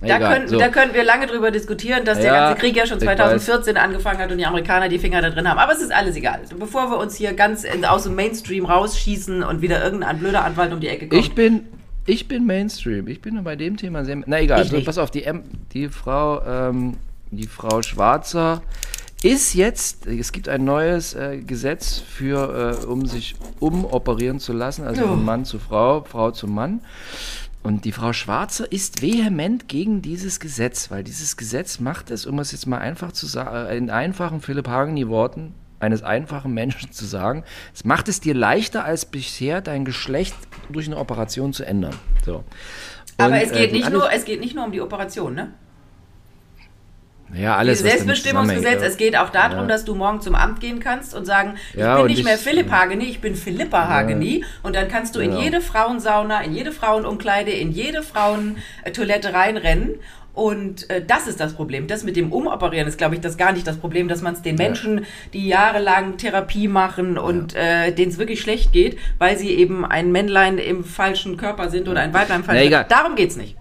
Da 0.00 0.18
können, 0.18 0.48
so. 0.48 0.58
da 0.58 0.68
können 0.68 0.94
wir 0.94 1.04
lange 1.04 1.26
drüber 1.26 1.50
diskutieren, 1.50 2.04
dass 2.04 2.18
ja, 2.18 2.24
der 2.24 2.32
ganze 2.32 2.60
Krieg 2.60 2.76
ja 2.76 2.86
schon 2.86 2.98
2014 2.98 3.76
angefangen 3.76 4.18
hat 4.18 4.32
und 4.32 4.38
die 4.38 4.46
Amerikaner 4.46 4.88
die 4.88 4.98
Finger 4.98 5.22
da 5.22 5.30
drin 5.30 5.48
haben. 5.48 5.58
Aber 5.58 5.72
es 5.72 5.80
ist 5.80 5.92
alles 5.92 6.16
egal. 6.16 6.40
Bevor 6.58 6.90
wir 6.90 6.98
uns 6.98 7.16
hier 7.16 7.34
ganz 7.34 7.64
aus 7.88 8.04
dem 8.04 8.16
Mainstream 8.16 8.64
rausschießen 8.64 9.44
und 9.44 9.62
wieder 9.62 9.82
irgendein 9.82 10.18
blöder 10.18 10.44
Anwalt 10.44 10.72
um 10.72 10.80
die 10.80 10.88
Ecke 10.88 11.06
kommt. 11.06 11.20
Ich 11.20 11.34
bin, 11.34 11.66
ich 12.06 12.26
bin 12.26 12.46
Mainstream. 12.46 13.06
Ich 13.06 13.20
bin 13.20 13.42
bei 13.44 13.54
dem 13.54 13.76
Thema 13.76 14.04
sehr. 14.04 14.20
Na 14.26 14.40
egal, 14.40 14.58
also, 14.58 14.80
pass 14.82 14.98
auf, 14.98 15.12
die, 15.12 15.24
die 15.72 15.88
Frau, 15.88 16.42
ähm, 16.44 16.96
die 17.32 17.46
Frau 17.46 17.82
Schwarzer 17.82 18.62
ist 19.22 19.54
jetzt, 19.54 20.06
es 20.06 20.32
gibt 20.32 20.48
ein 20.48 20.64
neues 20.64 21.14
äh, 21.14 21.38
Gesetz 21.38 21.98
für, 21.98 22.80
äh, 22.82 22.86
um 22.86 23.06
sich 23.06 23.36
umoperieren 23.60 24.40
zu 24.40 24.52
lassen, 24.52 24.84
also 24.84 25.04
oh. 25.04 25.08
von 25.08 25.24
Mann 25.24 25.44
zu 25.44 25.58
Frau, 25.58 26.02
Frau 26.02 26.30
zu 26.32 26.46
Mann. 26.46 26.80
Und 27.62 27.84
die 27.84 27.92
Frau 27.92 28.12
Schwarzer 28.12 28.70
ist 28.72 29.02
vehement 29.02 29.68
gegen 29.68 30.02
dieses 30.02 30.40
Gesetz, 30.40 30.90
weil 30.90 31.04
dieses 31.04 31.36
Gesetz 31.36 31.78
macht 31.78 32.10
es, 32.10 32.26
um 32.26 32.40
es 32.40 32.50
jetzt 32.50 32.66
mal 32.66 32.78
einfach 32.78 33.12
zu 33.12 33.26
sagen, 33.26 33.54
äh, 33.54 33.76
in 33.76 33.90
einfachen 33.90 34.40
Philipp 34.40 34.66
Hageni-Worten, 34.66 35.54
eines 35.78 36.02
einfachen 36.02 36.52
Menschen 36.52 36.92
zu 36.92 37.04
sagen, 37.04 37.44
es 37.74 37.84
macht 37.84 38.08
es 38.08 38.20
dir 38.20 38.34
leichter 38.34 38.84
als 38.84 39.06
bisher, 39.06 39.60
dein 39.60 39.84
Geschlecht 39.84 40.34
durch 40.70 40.86
eine 40.86 40.96
Operation 40.96 41.52
zu 41.52 41.64
ändern. 41.64 41.94
So. 42.24 42.36
Und, 42.36 42.44
Aber 43.18 43.42
es 43.42 43.52
geht, 43.52 43.70
äh, 43.70 43.72
nicht 43.72 43.90
nur, 43.90 44.10
es 44.12 44.24
geht 44.24 44.40
nicht 44.40 44.54
nur 44.54 44.64
um 44.64 44.72
die 44.72 44.80
Operation, 44.80 45.34
ne? 45.34 45.52
Ja, 47.34 47.56
alles. 47.56 47.78
Dieses 47.78 47.92
Selbstbestimmungsgesetz, 47.92 48.82
es 48.82 48.96
geht 48.96 49.16
auch 49.16 49.30
darum, 49.30 49.60
ja. 49.60 49.66
dass 49.66 49.84
du 49.84 49.94
morgen 49.94 50.20
zum 50.20 50.34
Amt 50.34 50.60
gehen 50.60 50.80
kannst 50.80 51.14
und 51.14 51.24
sagen, 51.24 51.54
ich 51.72 51.80
ja, 51.80 51.96
bin 51.96 52.06
nicht 52.06 52.18
ich, 52.18 52.24
mehr 52.24 52.38
Philipp 52.38 52.70
Hageni, 52.70 53.04
ich 53.04 53.20
bin 53.20 53.34
Philippa 53.34 53.88
Hageni. 53.88 54.40
Ja. 54.40 54.46
Und 54.62 54.76
dann 54.76 54.88
kannst 54.88 55.16
du 55.16 55.20
in 55.20 55.36
jede 55.36 55.60
Frauensauna, 55.60 56.42
in 56.42 56.54
jede 56.54 56.72
Frauenumkleide, 56.72 57.50
in 57.50 57.72
jede 57.72 58.02
Frauentoilette 58.02 59.32
reinrennen 59.32 59.98
und 60.34 60.88
äh, 60.88 61.04
das 61.04 61.26
ist 61.26 61.40
das 61.40 61.54
Problem. 61.54 61.86
Das 61.86 62.04
mit 62.04 62.16
dem 62.16 62.32
Umoperieren 62.32 62.88
ist, 62.88 62.96
glaube 62.96 63.14
ich, 63.14 63.20
das 63.20 63.36
gar 63.36 63.52
nicht 63.52 63.66
das 63.66 63.76
Problem, 63.76 64.08
dass 64.08 64.22
man 64.22 64.34
es 64.34 64.42
den 64.42 64.56
Menschen, 64.56 65.04
die 65.32 65.46
jahrelang 65.46 66.16
Therapie 66.16 66.68
machen 66.68 67.18
und 67.18 67.54
äh, 67.54 67.92
denen 67.92 68.10
es 68.10 68.18
wirklich 68.18 68.40
schlecht 68.40 68.72
geht, 68.72 68.98
weil 69.18 69.36
sie 69.36 69.50
eben 69.50 69.84
ein 69.84 70.10
Männlein 70.10 70.58
im 70.58 70.84
falschen 70.84 71.36
Körper 71.36 71.68
sind 71.68 71.88
oder 71.88 72.00
ein 72.00 72.14
Weiblein 72.14 72.40
im 72.40 72.44
falschen 72.44 72.70
Körper. 72.70 72.88
Darum 72.88 73.14
geht's 73.14 73.36
nicht. 73.36 73.56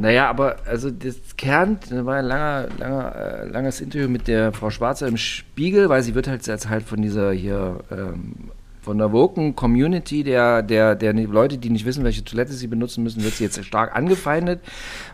Naja, 0.00 0.28
aber 0.28 0.56
also 0.66 0.90
das 0.90 1.36
Kern, 1.36 1.78
da 1.90 2.04
war 2.06 2.16
ein 2.16 2.24
langer, 2.24 2.68
langer, 2.78 3.16
äh, 3.16 3.48
langes 3.48 3.80
Interview 3.80 4.08
mit 4.08 4.28
der 4.28 4.52
Frau 4.52 4.70
Schwarzer 4.70 5.06
im 5.08 5.16
Spiegel, 5.16 5.88
weil 5.88 6.02
sie 6.02 6.14
wird 6.14 6.28
halt 6.28 6.46
jetzt 6.46 6.68
halt 6.68 6.84
von 6.84 7.02
dieser 7.02 7.32
hier 7.32 7.80
ähm, 7.90 8.50
von 8.88 8.96
der 8.96 9.12
Woken 9.12 9.54
Community, 9.54 10.24
der, 10.24 10.62
der, 10.62 10.94
der 10.94 11.12
Leute, 11.12 11.58
die 11.58 11.68
nicht 11.68 11.84
wissen, 11.84 12.04
welche 12.04 12.24
Toilette 12.24 12.54
sie 12.54 12.68
benutzen 12.68 13.04
müssen, 13.04 13.22
wird 13.22 13.34
sie 13.34 13.44
jetzt 13.44 13.62
stark 13.62 13.94
angefeindet, 13.94 14.60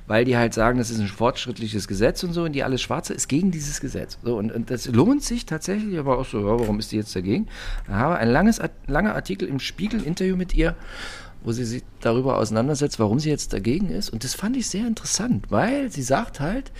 weil 0.06 0.24
die 0.24 0.36
halt 0.36 0.54
sagen, 0.54 0.78
das 0.78 0.90
ist 0.90 1.00
ein 1.00 1.08
fortschrittliches 1.08 1.88
Gesetz 1.88 2.22
und 2.22 2.34
so 2.34 2.44
und 2.44 2.52
die 2.52 2.62
alles 2.62 2.82
Schwarze 2.82 3.14
ist 3.14 3.26
gegen 3.26 3.50
dieses 3.50 3.80
Gesetz. 3.80 4.16
So, 4.22 4.36
und, 4.36 4.52
und 4.52 4.70
das 4.70 4.86
lohnt 4.86 5.24
sich 5.24 5.44
tatsächlich, 5.44 5.98
aber 5.98 6.18
auch 6.18 6.24
so, 6.24 6.38
ja, 6.38 6.60
warum 6.60 6.78
ist 6.78 6.92
die 6.92 6.96
jetzt 6.96 7.16
dagegen? 7.16 7.48
Da 7.88 7.94
habe 7.94 8.16
ein 8.18 8.28
langes, 8.28 8.60
langer 8.86 9.16
Artikel 9.16 9.48
im 9.48 9.58
Spiegel, 9.58 10.04
Interview 10.04 10.36
mit 10.36 10.54
ihr 10.54 10.76
wo 11.44 11.52
sie 11.52 11.64
sich 11.64 11.82
darüber 12.00 12.38
auseinandersetzt, 12.38 12.98
warum 12.98 13.20
sie 13.20 13.30
jetzt 13.30 13.52
dagegen 13.52 13.90
ist. 13.90 14.10
Und 14.10 14.24
das 14.24 14.34
fand 14.34 14.56
ich 14.56 14.66
sehr 14.68 14.86
interessant, 14.86 15.46
weil 15.50 15.90
sie 15.90 16.02
sagt 16.02 16.40
halt, 16.40 16.72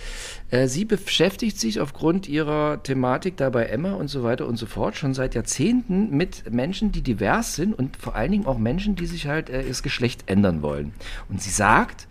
äh, 0.49 0.67
sie 0.67 0.85
beschäftigt 0.85 1.59
sich 1.59 1.79
aufgrund 1.79 2.27
ihrer 2.27 2.81
Thematik 2.83 3.37
da 3.37 3.49
bei 3.49 3.65
Emma 3.65 3.93
und 3.93 4.07
so 4.07 4.23
weiter 4.23 4.47
und 4.47 4.57
so 4.57 4.65
fort 4.65 4.97
schon 4.97 5.13
seit 5.13 5.35
Jahrzehnten 5.35 6.09
mit 6.15 6.51
Menschen, 6.51 6.91
die 6.91 7.01
divers 7.01 7.55
sind 7.55 7.73
und 7.73 7.95
vor 7.97 8.15
allen 8.15 8.31
Dingen 8.31 8.45
auch 8.45 8.57
Menschen, 8.57 8.95
die 8.95 9.05
sich 9.05 9.27
halt 9.27 9.49
äh, 9.49 9.63
das 9.67 9.83
Geschlecht 9.83 10.23
ändern 10.27 10.61
wollen. 10.61 10.93
Und 11.29 11.41
sie 11.41 11.51
sagt, 11.51 12.07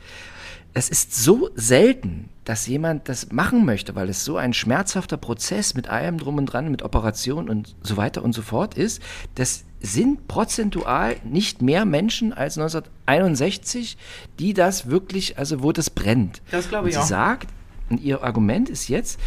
es 0.75 0.89
ist 0.89 1.15
so 1.15 1.51
selten, 1.55 2.29
dass 2.45 2.67
jemand 2.67 3.09
das 3.09 3.31
machen 3.33 3.65
möchte, 3.65 3.95
weil 3.95 4.09
es 4.09 4.25
so 4.25 4.37
ein 4.37 4.53
schmerzhafter 4.53 5.17
Prozess 5.17 5.75
mit 5.75 5.89
allem 5.89 6.19
drum 6.19 6.37
und 6.37 6.47
dran, 6.47 6.71
mit 6.71 6.83
Operation 6.83 7.49
und 7.49 7.77
so 7.83 7.97
weiter 7.97 8.23
und 8.23 8.33
so 8.33 8.43
fort 8.43 8.75
ist, 8.75 9.01
das 9.37 9.65
sind 9.85 10.29
prozentual 10.29 11.17
nicht 11.25 11.61
mehr 11.61 11.85
Menschen 11.85 12.33
als 12.33 12.57
1961, 12.57 13.99
die 14.39 14.55
das 14.55 14.89
wirklich, 14.89 15.37
also 15.39 15.63
wo 15.63 15.73
das 15.73 15.91
brennt. 15.91 16.41
Das 16.51 16.71
glaube 16.71 16.89
ich 16.89 16.97
und 16.97 17.03
sie 17.03 17.05
auch. 17.05 17.09
sagt, 17.09 17.49
und 17.91 18.01
ihr 18.01 18.23
Argument 18.23 18.71
ist 18.71 18.89
jetzt, 18.89 19.21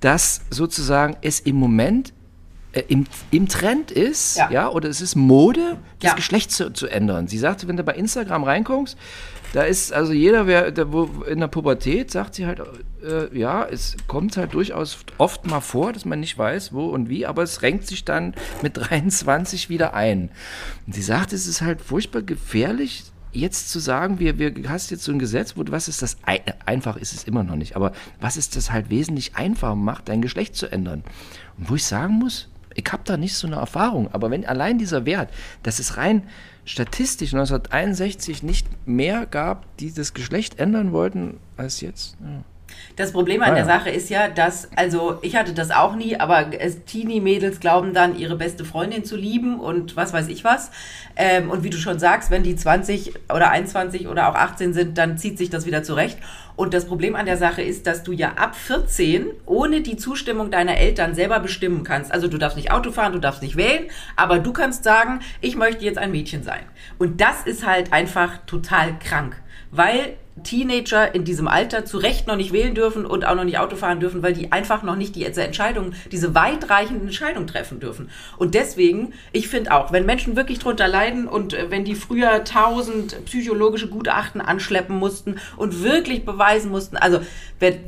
dass 0.00 0.42
sozusagen 0.50 1.16
es 1.22 1.38
im 1.38 1.54
Moment 1.54 2.12
äh, 2.72 2.82
im, 2.88 3.06
im 3.30 3.48
Trend 3.48 3.90
ist, 3.90 4.36
ja. 4.36 4.50
ja. 4.50 4.68
oder 4.70 4.88
es 4.88 5.00
ist 5.00 5.14
Mode, 5.14 5.78
das 6.00 6.10
ja. 6.10 6.14
Geschlecht 6.16 6.50
zu, 6.50 6.72
zu 6.72 6.86
ändern. 6.88 7.28
Sie 7.28 7.38
sagte, 7.38 7.68
wenn 7.68 7.76
du 7.76 7.84
bei 7.84 7.94
Instagram 7.94 8.44
reinkommst, 8.44 8.96
da 9.52 9.64
ist 9.64 9.92
also 9.92 10.12
jeder, 10.12 10.46
wer 10.46 10.70
der, 10.70 10.92
wo, 10.92 11.04
in 11.28 11.40
der 11.40 11.48
Pubertät 11.48 12.10
sagt 12.10 12.34
sie 12.34 12.46
halt, 12.46 12.60
äh, 13.04 13.36
ja, 13.38 13.64
es 13.64 13.96
kommt 14.06 14.36
halt 14.38 14.54
durchaus 14.54 15.04
oft 15.18 15.46
mal 15.46 15.60
vor, 15.60 15.92
dass 15.92 16.06
man 16.06 16.20
nicht 16.20 16.38
weiß, 16.38 16.72
wo 16.72 16.86
und 16.86 17.10
wie, 17.10 17.26
aber 17.26 17.42
es 17.42 17.60
renkt 17.60 17.86
sich 17.86 18.04
dann 18.04 18.34
mit 18.62 18.76
23 18.78 19.68
wieder 19.68 19.92
ein. 19.92 20.30
Und 20.86 20.94
sie 20.94 21.02
sagt, 21.02 21.34
es 21.34 21.46
ist 21.46 21.60
halt 21.60 21.82
furchtbar 21.82 22.22
gefährlich, 22.22 23.04
jetzt 23.32 23.70
zu 23.70 23.78
sagen, 23.78 24.18
wir, 24.18 24.38
wir 24.38 24.54
hast 24.68 24.90
jetzt 24.90 25.04
so 25.04 25.12
ein 25.12 25.18
Gesetz, 25.18 25.56
wo 25.56 25.64
was 25.66 25.88
ist 25.88 26.02
das 26.02 26.16
einfach 26.66 26.96
ist 26.96 27.14
es 27.14 27.24
immer 27.24 27.42
noch 27.42 27.56
nicht, 27.56 27.76
aber 27.76 27.92
was 28.20 28.36
ist 28.36 28.56
das 28.56 28.70
halt 28.70 28.90
wesentlich 28.90 29.36
einfacher 29.36 29.74
macht, 29.74 30.08
dein 30.08 30.22
Geschlecht 30.22 30.54
zu 30.54 30.70
ändern? 30.70 31.02
Und 31.58 31.70
wo 31.70 31.74
ich 31.74 31.84
sagen 31.84 32.14
muss, 32.14 32.48
ich 32.74 32.84
habe 32.92 33.02
da 33.04 33.16
nicht 33.16 33.34
so 33.34 33.46
eine 33.46 33.56
Erfahrung, 33.56 34.12
aber 34.12 34.30
wenn 34.30 34.46
allein 34.46 34.78
dieser 34.78 35.04
Wert, 35.06 35.30
das 35.62 35.80
ist 35.80 35.96
rein 35.96 36.22
statistisch 36.64 37.34
1961 37.34 38.42
nicht 38.42 38.66
mehr 38.86 39.26
gab, 39.26 39.76
die 39.78 39.92
das 39.92 40.14
Geschlecht 40.14 40.58
ändern 40.58 40.92
wollten, 40.92 41.38
als 41.56 41.80
jetzt. 41.80 42.16
Ja. 42.20 42.44
Das 42.96 43.12
Problem 43.12 43.42
an 43.42 43.52
ah, 43.52 43.54
der 43.54 43.64
Sache 43.64 43.90
ist 43.90 44.10
ja, 44.10 44.28
dass, 44.28 44.68
also 44.76 45.18
ich 45.22 45.36
hatte 45.36 45.54
das 45.54 45.70
auch 45.70 45.94
nie, 45.94 46.18
aber 46.18 46.50
Teenie-Mädels 46.50 47.58
glauben 47.60 47.94
dann, 47.94 48.16
ihre 48.16 48.36
beste 48.36 48.64
Freundin 48.64 49.04
zu 49.04 49.16
lieben 49.16 49.60
und 49.60 49.96
was 49.96 50.12
weiß 50.12 50.28
ich 50.28 50.44
was. 50.44 50.70
Ähm, 51.16 51.50
und 51.50 51.62
wie 51.62 51.70
du 51.70 51.78
schon 51.78 51.98
sagst, 51.98 52.30
wenn 52.30 52.42
die 52.42 52.54
20 52.54 53.14
oder 53.32 53.50
21 53.50 54.08
oder 54.08 54.28
auch 54.28 54.34
18 54.34 54.74
sind, 54.74 54.98
dann 54.98 55.16
zieht 55.16 55.38
sich 55.38 55.48
das 55.48 55.66
wieder 55.66 55.82
zurecht. 55.82 56.18
Und 56.54 56.74
das 56.74 56.84
Problem 56.84 57.16
an 57.16 57.26
der 57.26 57.38
Sache 57.38 57.62
ist, 57.62 57.86
dass 57.86 58.02
du 58.02 58.12
ja 58.12 58.32
ab 58.36 58.54
14 58.54 59.26
ohne 59.46 59.80
die 59.80 59.96
Zustimmung 59.96 60.50
deiner 60.50 60.76
Eltern 60.76 61.14
selber 61.14 61.40
bestimmen 61.40 61.82
kannst. 61.84 62.12
Also 62.12 62.28
du 62.28 62.36
darfst 62.36 62.56
nicht 62.56 62.70
Auto 62.70 62.92
fahren, 62.92 63.12
du 63.12 63.18
darfst 63.18 63.42
nicht 63.42 63.56
wählen, 63.56 63.86
aber 64.16 64.38
du 64.38 64.52
kannst 64.52 64.84
sagen, 64.84 65.20
ich 65.40 65.56
möchte 65.56 65.84
jetzt 65.84 65.98
ein 65.98 66.10
Mädchen 66.10 66.42
sein. 66.42 66.62
Und 66.98 67.20
das 67.20 67.44
ist 67.44 67.66
halt 67.66 67.92
einfach 67.92 68.38
total 68.46 68.98
krank, 68.98 69.36
weil 69.72 70.16
Teenager 70.44 71.14
in 71.14 71.24
diesem 71.24 71.48
Alter 71.48 71.84
zu 71.84 71.98
Recht 71.98 72.26
noch 72.26 72.36
nicht 72.36 72.52
wählen 72.52 72.74
dürfen 72.74 73.04
und 73.04 73.24
auch 73.24 73.34
noch 73.34 73.44
nicht 73.44 73.58
Auto 73.58 73.76
fahren 73.76 74.00
dürfen, 74.00 74.22
weil 74.22 74.32
die 74.32 74.50
einfach 74.50 74.82
noch 74.82 74.96
nicht 74.96 75.14
diese 75.14 75.42
Entscheidung, 75.42 75.92
diese 76.10 76.34
weitreichende 76.34 77.04
Entscheidung 77.04 77.46
treffen 77.46 77.80
dürfen. 77.80 78.08
Und 78.38 78.54
deswegen, 78.54 79.12
ich 79.32 79.48
finde 79.48 79.72
auch, 79.72 79.92
wenn 79.92 80.06
Menschen 80.06 80.36
wirklich 80.36 80.58
drunter 80.58 80.88
leiden 80.88 81.26
und 81.26 81.54
äh, 81.54 81.70
wenn 81.70 81.84
die 81.84 81.94
früher 81.94 82.44
tausend 82.44 83.24
psychologische 83.26 83.88
Gutachten 83.88 84.40
anschleppen 84.40 84.96
mussten 84.96 85.36
und 85.56 85.82
wirklich 85.82 86.24
beweisen 86.24 86.70
mussten, 86.70 86.96
also 86.96 87.20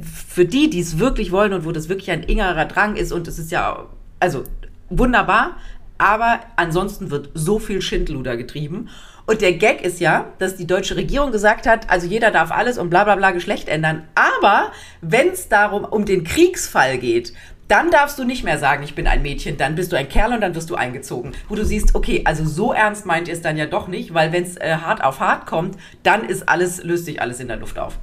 für 0.02 0.44
die, 0.44 0.68
die 0.68 0.80
es 0.80 0.98
wirklich 0.98 1.32
wollen 1.32 1.52
und 1.52 1.64
wo 1.64 1.72
das 1.72 1.88
wirklich 1.88 2.10
ein 2.10 2.22
ingerer 2.22 2.66
Drang 2.66 2.96
ist 2.96 3.12
und 3.12 3.28
es 3.28 3.38
ist 3.38 3.50
ja, 3.50 3.86
also 4.20 4.44
wunderbar, 4.90 5.56
aber 5.98 6.40
ansonsten 6.56 7.10
wird 7.10 7.30
so 7.34 7.58
viel 7.58 7.80
Schindluder 7.80 8.36
getrieben. 8.36 8.88
Und 9.26 9.40
der 9.40 9.54
Gag 9.54 9.82
ist 9.82 10.00
ja, 10.00 10.32
dass 10.38 10.56
die 10.56 10.66
deutsche 10.66 10.96
Regierung 10.96 11.32
gesagt 11.32 11.66
hat, 11.66 11.88
also 11.88 12.06
jeder 12.06 12.30
darf 12.30 12.50
alles 12.50 12.76
und 12.76 12.90
bla 12.90 13.04
bla 13.04 13.16
bla 13.16 13.30
Geschlecht 13.30 13.68
ändern. 13.68 14.06
Aber 14.14 14.70
wenn 15.00 15.28
es 15.28 15.48
darum 15.48 15.84
um 15.84 16.04
den 16.04 16.24
Kriegsfall 16.24 16.98
geht, 16.98 17.32
dann 17.68 17.90
darfst 17.90 18.18
du 18.18 18.24
nicht 18.24 18.44
mehr 18.44 18.58
sagen, 18.58 18.82
ich 18.82 18.94
bin 18.94 19.06
ein 19.06 19.22
Mädchen, 19.22 19.56
dann 19.56 19.74
bist 19.74 19.90
du 19.92 19.96
ein 19.96 20.08
Kerl 20.08 20.34
und 20.34 20.42
dann 20.42 20.54
wirst 20.54 20.68
du 20.68 20.74
eingezogen. 20.74 21.32
Wo 21.48 21.54
du 21.54 21.64
siehst, 21.64 21.94
okay, 21.94 22.22
also 22.26 22.44
so 22.44 22.72
ernst 22.74 23.06
meint 23.06 23.28
ihr 23.28 23.34
es 23.34 23.40
dann 23.40 23.56
ja 23.56 23.64
doch 23.64 23.88
nicht, 23.88 24.12
weil 24.12 24.32
wenn 24.32 24.42
es 24.42 24.56
äh, 24.56 24.76
hart 24.76 25.02
auf 25.02 25.20
hart 25.20 25.46
kommt, 25.46 25.78
dann 26.02 26.24
ist 26.24 26.46
alles, 26.48 26.84
löst 26.84 27.06
sich 27.06 27.22
alles 27.22 27.40
in 27.40 27.48
der 27.48 27.56
Luft 27.56 27.78
auf. 27.78 27.98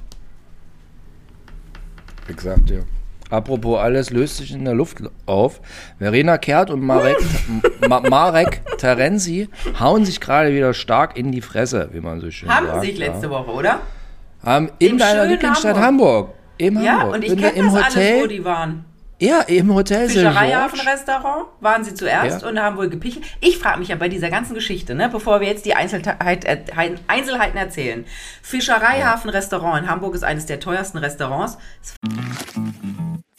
Exakt, 2.28 2.70
ja. 2.70 2.80
Apropos 3.32 3.80
alles 3.80 4.10
löst 4.10 4.36
sich 4.36 4.52
in 4.52 4.66
der 4.66 4.74
Luft 4.74 4.98
auf. 5.24 5.62
Verena 5.98 6.36
Kehrt 6.36 6.68
und 6.70 6.82
Marek, 6.82 7.16
Ma 7.88 8.00
Marek 8.00 8.60
Terenzi 8.76 9.48
hauen 9.80 10.04
sich 10.04 10.20
gerade 10.20 10.52
wieder 10.52 10.74
stark 10.74 11.16
in 11.16 11.32
die 11.32 11.40
Fresse, 11.40 11.88
wie 11.92 12.00
man 12.00 12.20
so 12.20 12.30
schön 12.30 12.50
Haben 12.50 12.66
sagt. 12.66 12.76
Haben 12.76 12.86
sich 12.86 12.98
letzte 12.98 13.26
ja. 13.26 13.30
Woche, 13.30 13.50
oder? 13.50 13.80
Haben 14.44 14.70
in 14.78 14.98
deiner 14.98 15.24
Lieblingsstadt 15.24 15.78
Hamburg. 15.78 16.26
Hamburg. 16.26 16.34
Im 16.58 16.82
ja, 16.82 16.98
Hamburg. 16.98 17.14
und 17.14 17.24
ich 17.24 17.36
kenne 17.36 17.70
das 17.72 17.86
Hotel, 17.86 18.12
alles, 18.12 18.22
wo 18.22 18.26
die 18.26 18.44
waren. 18.44 18.84
Ja, 19.18 19.40
im 19.42 19.72
Hotel 19.72 20.08
Fischereihafenrestaurant 20.08 21.46
waren 21.60 21.84
sie 21.84 21.94
zuerst 21.94 22.42
ja. 22.42 22.48
und 22.48 22.60
haben 22.60 22.76
wohl 22.76 22.90
gepichelt. 22.90 23.24
Ich 23.40 23.56
frage 23.56 23.78
mich 23.78 23.88
ja 23.88 23.96
bei 23.96 24.08
dieser 24.08 24.30
ganzen 24.30 24.52
Geschichte, 24.52 24.96
ne, 24.96 25.08
bevor 25.08 25.40
wir 25.40 25.46
jetzt 25.46 25.64
die 25.64 25.74
Einzelheit, 25.74 26.44
äh, 26.44 26.58
Einzelheiten 27.06 27.56
erzählen. 27.56 28.04
Fischereihafenrestaurant 28.42 29.84
in 29.84 29.88
Hamburg 29.88 30.16
ist 30.16 30.24
eines 30.24 30.46
der 30.46 30.58
teuersten 30.58 30.98
Restaurants. 30.98 31.56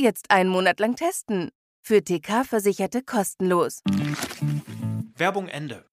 Jetzt 0.00 0.30
einen 0.30 0.48
Monat 0.48 0.78
lang 0.78 0.94
testen. 0.94 1.50
Für 1.82 2.04
TK-Versicherte 2.04 3.02
kostenlos. 3.02 3.82
Werbung 5.16 5.48
Ende. 5.48 5.84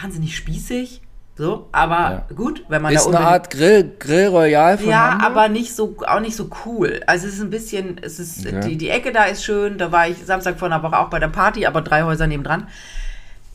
Wahnsinnig 0.00 0.34
spießig. 0.34 1.02
So, 1.36 1.68
aber 1.72 2.24
ja. 2.30 2.34
gut, 2.34 2.64
wenn 2.68 2.80
man 2.80 2.94
ist 2.94 3.04
da 3.04 3.18
eine 3.18 3.20
Art 3.20 3.50
Grill, 3.50 3.96
Grill 3.98 4.28
Royal 4.28 4.78
von 4.78 4.88
Ja, 4.88 5.10
Hamburg? 5.10 5.26
aber 5.26 5.48
nicht 5.50 5.76
so, 5.76 5.94
auch 6.06 6.20
nicht 6.20 6.36
so 6.36 6.48
cool. 6.64 7.02
Also 7.06 7.26
es 7.26 7.34
ist 7.34 7.40
ein 7.42 7.50
bisschen, 7.50 7.98
es 8.02 8.18
ist, 8.18 8.46
okay. 8.46 8.60
die, 8.70 8.78
die 8.78 8.88
Ecke 8.88 9.12
da 9.12 9.24
ist 9.24 9.44
schön, 9.44 9.76
da 9.76 9.92
war 9.92 10.08
ich 10.08 10.24
Samstag 10.24 10.58
vor 10.58 10.72
einer 10.72 10.82
Woche 10.82 10.98
auch 10.98 11.10
bei 11.10 11.18
der 11.18 11.28
Party, 11.28 11.66
aber 11.66 11.82
drei 11.82 12.02
Häuser 12.04 12.26
nebendran. 12.26 12.66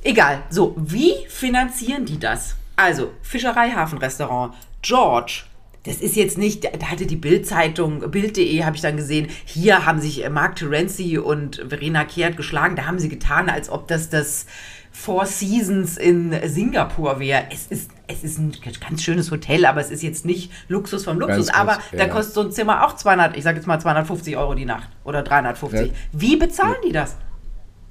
Egal. 0.04 0.44
So, 0.52 0.76
wie 0.78 1.26
finanzieren 1.30 2.06
die 2.06 2.20
das? 2.20 2.56
Also, 2.76 3.12
Fischereihafenrestaurant, 3.24 4.54
George, 4.84 5.46
das 5.88 5.98
ist 5.98 6.18
jetzt 6.18 6.38
nicht, 6.38 6.66
da 6.66 6.88
hatte 6.88 7.06
die 7.06 7.16
Bild-Zeitung, 7.16 8.12
Bild.de 8.12 8.64
habe 8.64 8.76
ich 8.76 8.82
dann 8.82 8.98
gesehen, 8.98 9.28
hier 9.46 9.86
haben 9.86 10.02
sich 10.02 10.24
äh, 10.24 10.30
Mark 10.30 10.58
Terenzi 10.58 11.18
und 11.18 11.64
Verena 11.68 12.04
Kehrt 12.04 12.36
geschlagen, 12.36 12.76
da 12.76 12.86
haben 12.86 13.00
sie 13.00 13.08
getan, 13.08 13.50
als 13.50 13.70
ob 13.70 13.88
das 13.88 14.10
das 14.10 14.46
Four 14.92 15.26
Seasons 15.28 15.96
in 15.96 16.36
Singapur 16.50 17.20
wäre. 17.20 17.44
Es 17.52 17.68
ist, 17.68 17.92
es 18.08 18.24
ist 18.24 18.40
ein 18.40 18.52
ganz 18.80 19.04
schönes 19.04 19.32
Hotel, 19.32 19.66
aber 19.66 19.80
es 19.80 19.92
ist 19.92 20.04
jetzt 20.04 20.26
nicht 20.26 20.52
Luxus 20.68 21.06
vom 21.06 21.20
Luxus. 21.20 21.48
Ganz 21.48 21.58
aber 21.58 21.74
kurz, 21.76 21.92
ja. 21.92 21.98
da 22.00 22.08
kostet 22.08 22.34
so 22.34 22.42
ein 22.42 22.52
Zimmer 22.52 22.86
auch 22.86 22.96
200, 22.96 23.38
ich 23.38 23.44
sage 23.44 23.58
jetzt 23.58 23.68
mal 23.68 23.80
250 23.80 24.36
Euro 24.36 24.56
die 24.56 24.66
Nacht 24.66 24.90
oder 25.04 25.24
350. 25.24 25.88
Ja. 25.88 25.94
Wie 26.12 26.36
bezahlen 26.36 26.76
ja. 26.82 26.88
die 26.88 26.94
das? 26.94 27.16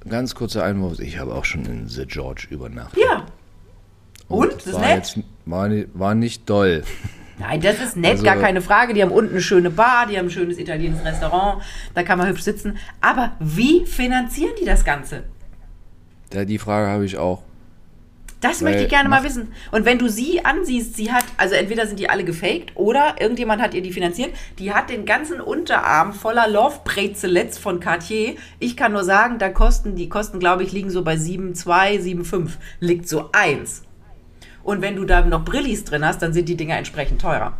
Ganz 0.07 0.35
kurzer 0.35 0.63
Einwurf, 0.63 0.99
ich 0.99 1.17
habe 1.17 1.33
auch 1.33 1.45
schon 1.45 1.65
in 1.65 1.87
The 1.87 2.05
George 2.05 2.47
übernachtet. 2.49 3.01
Ja. 3.01 3.25
Und? 4.27 4.51
Und? 4.51 4.55
Das 4.57 4.67
ist 4.67 4.79
nett? 4.79 4.97
Jetzt, 4.97 5.19
war, 5.45 5.69
war 5.93 6.13
nicht 6.13 6.47
doll. 6.49 6.83
Nein, 7.39 7.61
das 7.61 7.79
ist 7.79 7.95
nett, 7.95 8.11
also, 8.11 8.23
gar 8.23 8.37
keine 8.37 8.61
Frage. 8.61 8.93
Die 8.93 9.01
haben 9.01 9.11
unten 9.11 9.31
eine 9.31 9.41
schöne 9.41 9.69
Bar, 9.69 10.07
die 10.07 10.17
haben 10.17 10.27
ein 10.27 10.31
schönes 10.31 10.57
italienisches 10.57 11.05
Restaurant, 11.05 11.61
da 11.93 12.03
kann 12.03 12.17
man 12.17 12.27
hübsch 12.27 12.41
sitzen. 12.41 12.77
Aber 12.99 13.33
wie 13.39 13.85
finanzieren 13.85 14.53
die 14.59 14.65
das 14.65 14.83
Ganze? 14.83 15.23
Ja, 16.33 16.45
die 16.45 16.57
Frage 16.57 16.87
habe 16.87 17.05
ich 17.05 17.17
auch. 17.17 17.43
Das 18.41 18.61
Weil 18.61 18.71
möchte 18.71 18.83
ich 18.83 18.89
gerne 18.89 19.09
mal 19.09 19.23
wissen. 19.23 19.51
Und 19.71 19.85
wenn 19.85 19.97
du 19.97 20.09
sie 20.09 20.45
ansiehst, 20.45 20.95
sie 20.95 21.11
hat, 21.11 21.25
also 21.37 21.55
entweder 21.55 21.87
sind 21.87 21.99
die 21.99 22.09
alle 22.09 22.23
gefaked 22.23 22.71
oder 22.75 23.15
irgendjemand 23.19 23.61
hat 23.61 23.73
ihr 23.73 23.81
die 23.81 23.91
finanziert. 23.91 24.31
Die 24.59 24.73
hat 24.73 24.91
den 24.91 25.05
ganzen 25.05 25.41
Unterarm 25.41 26.13
voller 26.13 26.47
Love 26.47 26.81
Brezelets 26.83 27.57
von 27.57 27.79
Cartier. 27.79 28.35
Ich 28.59 28.77
kann 28.77 28.91
nur 28.91 29.03
sagen, 29.03 29.39
da 29.39 29.49
kosten, 29.49 29.95
die 29.95 30.07
Kosten, 30.07 30.39
glaube 30.39 30.63
ich, 30.63 30.71
liegen 30.71 30.91
so 30.91 31.03
bei 31.03 31.15
7,2, 31.15 31.99
7,5. 31.99 32.51
Liegt 32.79 33.09
so 33.09 33.29
eins. 33.31 33.86
Und 34.67 34.81
wenn 34.81 34.97
du 34.97 35.05
da 35.05 35.21
noch 35.21 35.45
Brillis 35.45 35.85
drin 35.85 36.03
hast, 36.03 36.21
dann 36.21 36.33
sind 36.33 36.49
die 36.49 36.57
Dinger 36.57 36.75
entsprechend 36.75 37.21
teurer. 37.21 37.53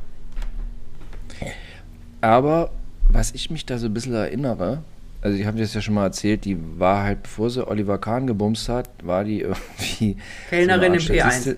Aber 2.20 2.72
was 3.08 3.32
ich 3.32 3.50
mich 3.50 3.66
da 3.66 3.78
so 3.78 3.86
ein 3.86 3.94
bisschen 3.94 4.14
erinnere, 4.14 4.84
also 5.22 5.38
ich 5.38 5.46
habe 5.46 5.58
das 5.58 5.74
ja 5.74 5.80
schon 5.80 5.94
mal 5.94 6.04
erzählt, 6.04 6.44
die 6.44 6.58
war 6.78 7.04
halt, 7.04 7.24
bevor 7.24 7.50
sie 7.50 7.66
Oliver 7.66 7.98
Kahn 7.98 8.28
gebumst 8.28 8.68
hat, 8.68 8.90
war 9.04 9.24
die 9.24 9.40
irgendwie. 9.42 10.18
Kellnerin 10.50 11.00
so 11.00 11.14
im 11.14 11.20
P1. 11.20 11.56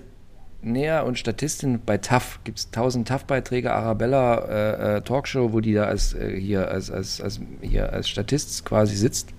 Näher 0.62 1.04
und 1.04 1.18
Statistin 1.18 1.80
bei 1.84 1.98
TAF. 1.98 2.38
Gibt 2.44 2.58
es 2.60 2.70
tausend 2.70 3.08
TAF-Beiträge, 3.08 3.72
Arabella 3.72 4.44
äh, 4.44 4.98
äh, 4.98 5.00
Talkshow, 5.00 5.52
wo 5.52 5.58
die 5.58 5.72
da 5.72 5.86
als, 5.86 6.14
äh, 6.14 6.38
hier, 6.38 6.70
als, 6.70 6.92
als, 6.92 7.20
als, 7.20 7.40
hier 7.60 7.92
als 7.92 8.08
Statist 8.08 8.64
quasi 8.64 8.94
sitzt. 8.94 9.30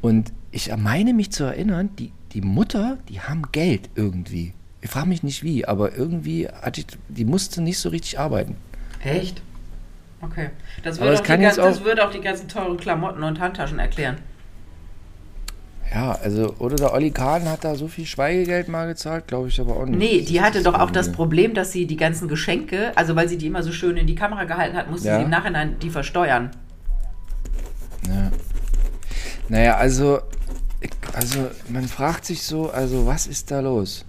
Und 0.00 0.32
ich 0.50 0.76
meine 0.76 1.14
mich 1.14 1.30
zu 1.30 1.44
erinnern, 1.44 1.90
die, 2.00 2.10
die 2.32 2.40
Mutter, 2.40 2.98
die 3.08 3.20
haben 3.20 3.44
Geld 3.52 3.90
irgendwie. 3.94 4.54
Ich 4.82 4.90
frage 4.90 5.08
mich 5.08 5.22
nicht 5.22 5.42
wie, 5.42 5.66
aber 5.66 5.94
irgendwie 5.96 6.48
hatte 6.48 6.80
ich, 6.80 6.86
die 7.08 7.24
musste 7.24 7.60
nicht 7.60 7.78
so 7.78 7.90
richtig 7.90 8.18
arbeiten. 8.18 8.56
Echt? 9.04 9.42
Okay. 10.22 10.50
Das 10.82 11.00
würde, 11.00 11.18
auch, 11.18 11.84
würde 11.84 12.06
auch 12.06 12.10
die 12.10 12.20
ganzen 12.20 12.48
teuren 12.48 12.76
Klamotten 12.76 13.22
und 13.22 13.40
Handtaschen 13.40 13.78
erklären. 13.78 14.18
Ja, 15.92 16.12
also, 16.22 16.54
oder 16.58 16.76
der 16.76 16.92
Olli 16.92 17.10
Kahn 17.10 17.48
hat 17.48 17.64
da 17.64 17.74
so 17.74 17.88
viel 17.88 18.06
Schweigegeld 18.06 18.68
mal 18.68 18.86
gezahlt, 18.86 19.26
glaube 19.26 19.48
ich 19.48 19.60
aber 19.60 19.76
auch 19.76 19.86
nicht. 19.86 19.98
Nee, 19.98 20.20
die 20.22 20.40
hatte 20.40 20.62
doch 20.62 20.74
auch 20.74 20.90
das 20.90 21.10
Problem, 21.10 21.52
dass 21.52 21.72
sie 21.72 21.86
die 21.86 21.96
ganzen 21.96 22.28
Geschenke, 22.28 22.92
also 22.96 23.16
weil 23.16 23.28
sie 23.28 23.38
die 23.38 23.48
immer 23.48 23.64
so 23.64 23.72
schön 23.72 23.96
in 23.96 24.06
die 24.06 24.14
Kamera 24.14 24.44
gehalten 24.44 24.76
hat, 24.76 24.88
musste 24.88 25.08
ja. 25.08 25.16
sie 25.16 25.24
im 25.24 25.30
Nachhinein 25.30 25.78
die 25.80 25.90
versteuern. 25.90 26.50
Ja. 28.06 28.30
Naja, 29.48 29.76
also, 29.76 30.20
also 31.12 31.50
man 31.68 31.88
fragt 31.88 32.24
sich 32.24 32.44
so, 32.44 32.70
also 32.70 33.06
was 33.06 33.26
ist 33.26 33.50
da 33.50 33.58
los? 33.58 34.04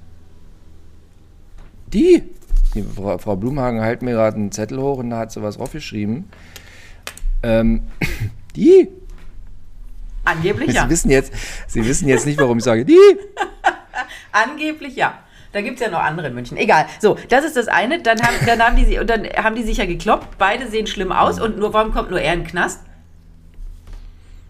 Die? 1.93 2.23
Die 2.73 2.83
Frau, 2.83 3.17
Frau 3.17 3.35
Blumhagen 3.35 3.81
hält 3.81 4.01
mir 4.01 4.11
gerade 4.11 4.37
einen 4.37 4.51
Zettel 4.51 4.79
hoch 4.79 4.99
und 4.99 5.09
da 5.09 5.19
hat 5.19 5.31
sie 5.31 5.41
was 5.41 5.57
draufgeschrieben. 5.57 6.29
Ähm, 7.43 7.83
die? 8.55 8.87
Angeblich 10.23 10.73
ja. 10.73 10.83
Sie 10.83 10.89
wissen, 10.89 11.09
jetzt, 11.09 11.33
Sie 11.67 11.85
wissen 11.85 12.07
jetzt 12.07 12.25
nicht, 12.25 12.39
warum 12.39 12.59
ich 12.59 12.63
sage, 12.63 12.85
die? 12.85 12.97
Angeblich 14.31 14.95
ja. 14.95 15.19
Da 15.51 15.61
gibt 15.61 15.79
es 15.79 15.85
ja 15.85 15.91
noch 15.91 15.99
andere 15.99 16.27
in 16.27 16.33
München. 16.33 16.57
Egal. 16.57 16.85
So, 16.99 17.17
das 17.27 17.43
ist 17.43 17.57
das 17.57 17.67
eine. 17.67 18.01
Dann 18.01 18.21
haben, 18.21 18.35
dann 18.45 18.61
haben, 18.61 18.75
die, 18.77 18.95
dann 19.05 19.27
haben 19.35 19.55
die 19.55 19.63
sich 19.63 19.77
ja 19.77 19.85
gekloppt. 19.85 20.37
Beide 20.37 20.69
sehen 20.69 20.87
schlimm 20.87 21.11
aus. 21.11 21.41
Und 21.41 21.57
nur, 21.57 21.73
warum 21.73 21.91
kommt 21.91 22.09
nur 22.09 22.21
er 22.21 22.33
in 22.33 22.41
den 22.41 22.47
Knast? 22.47 22.79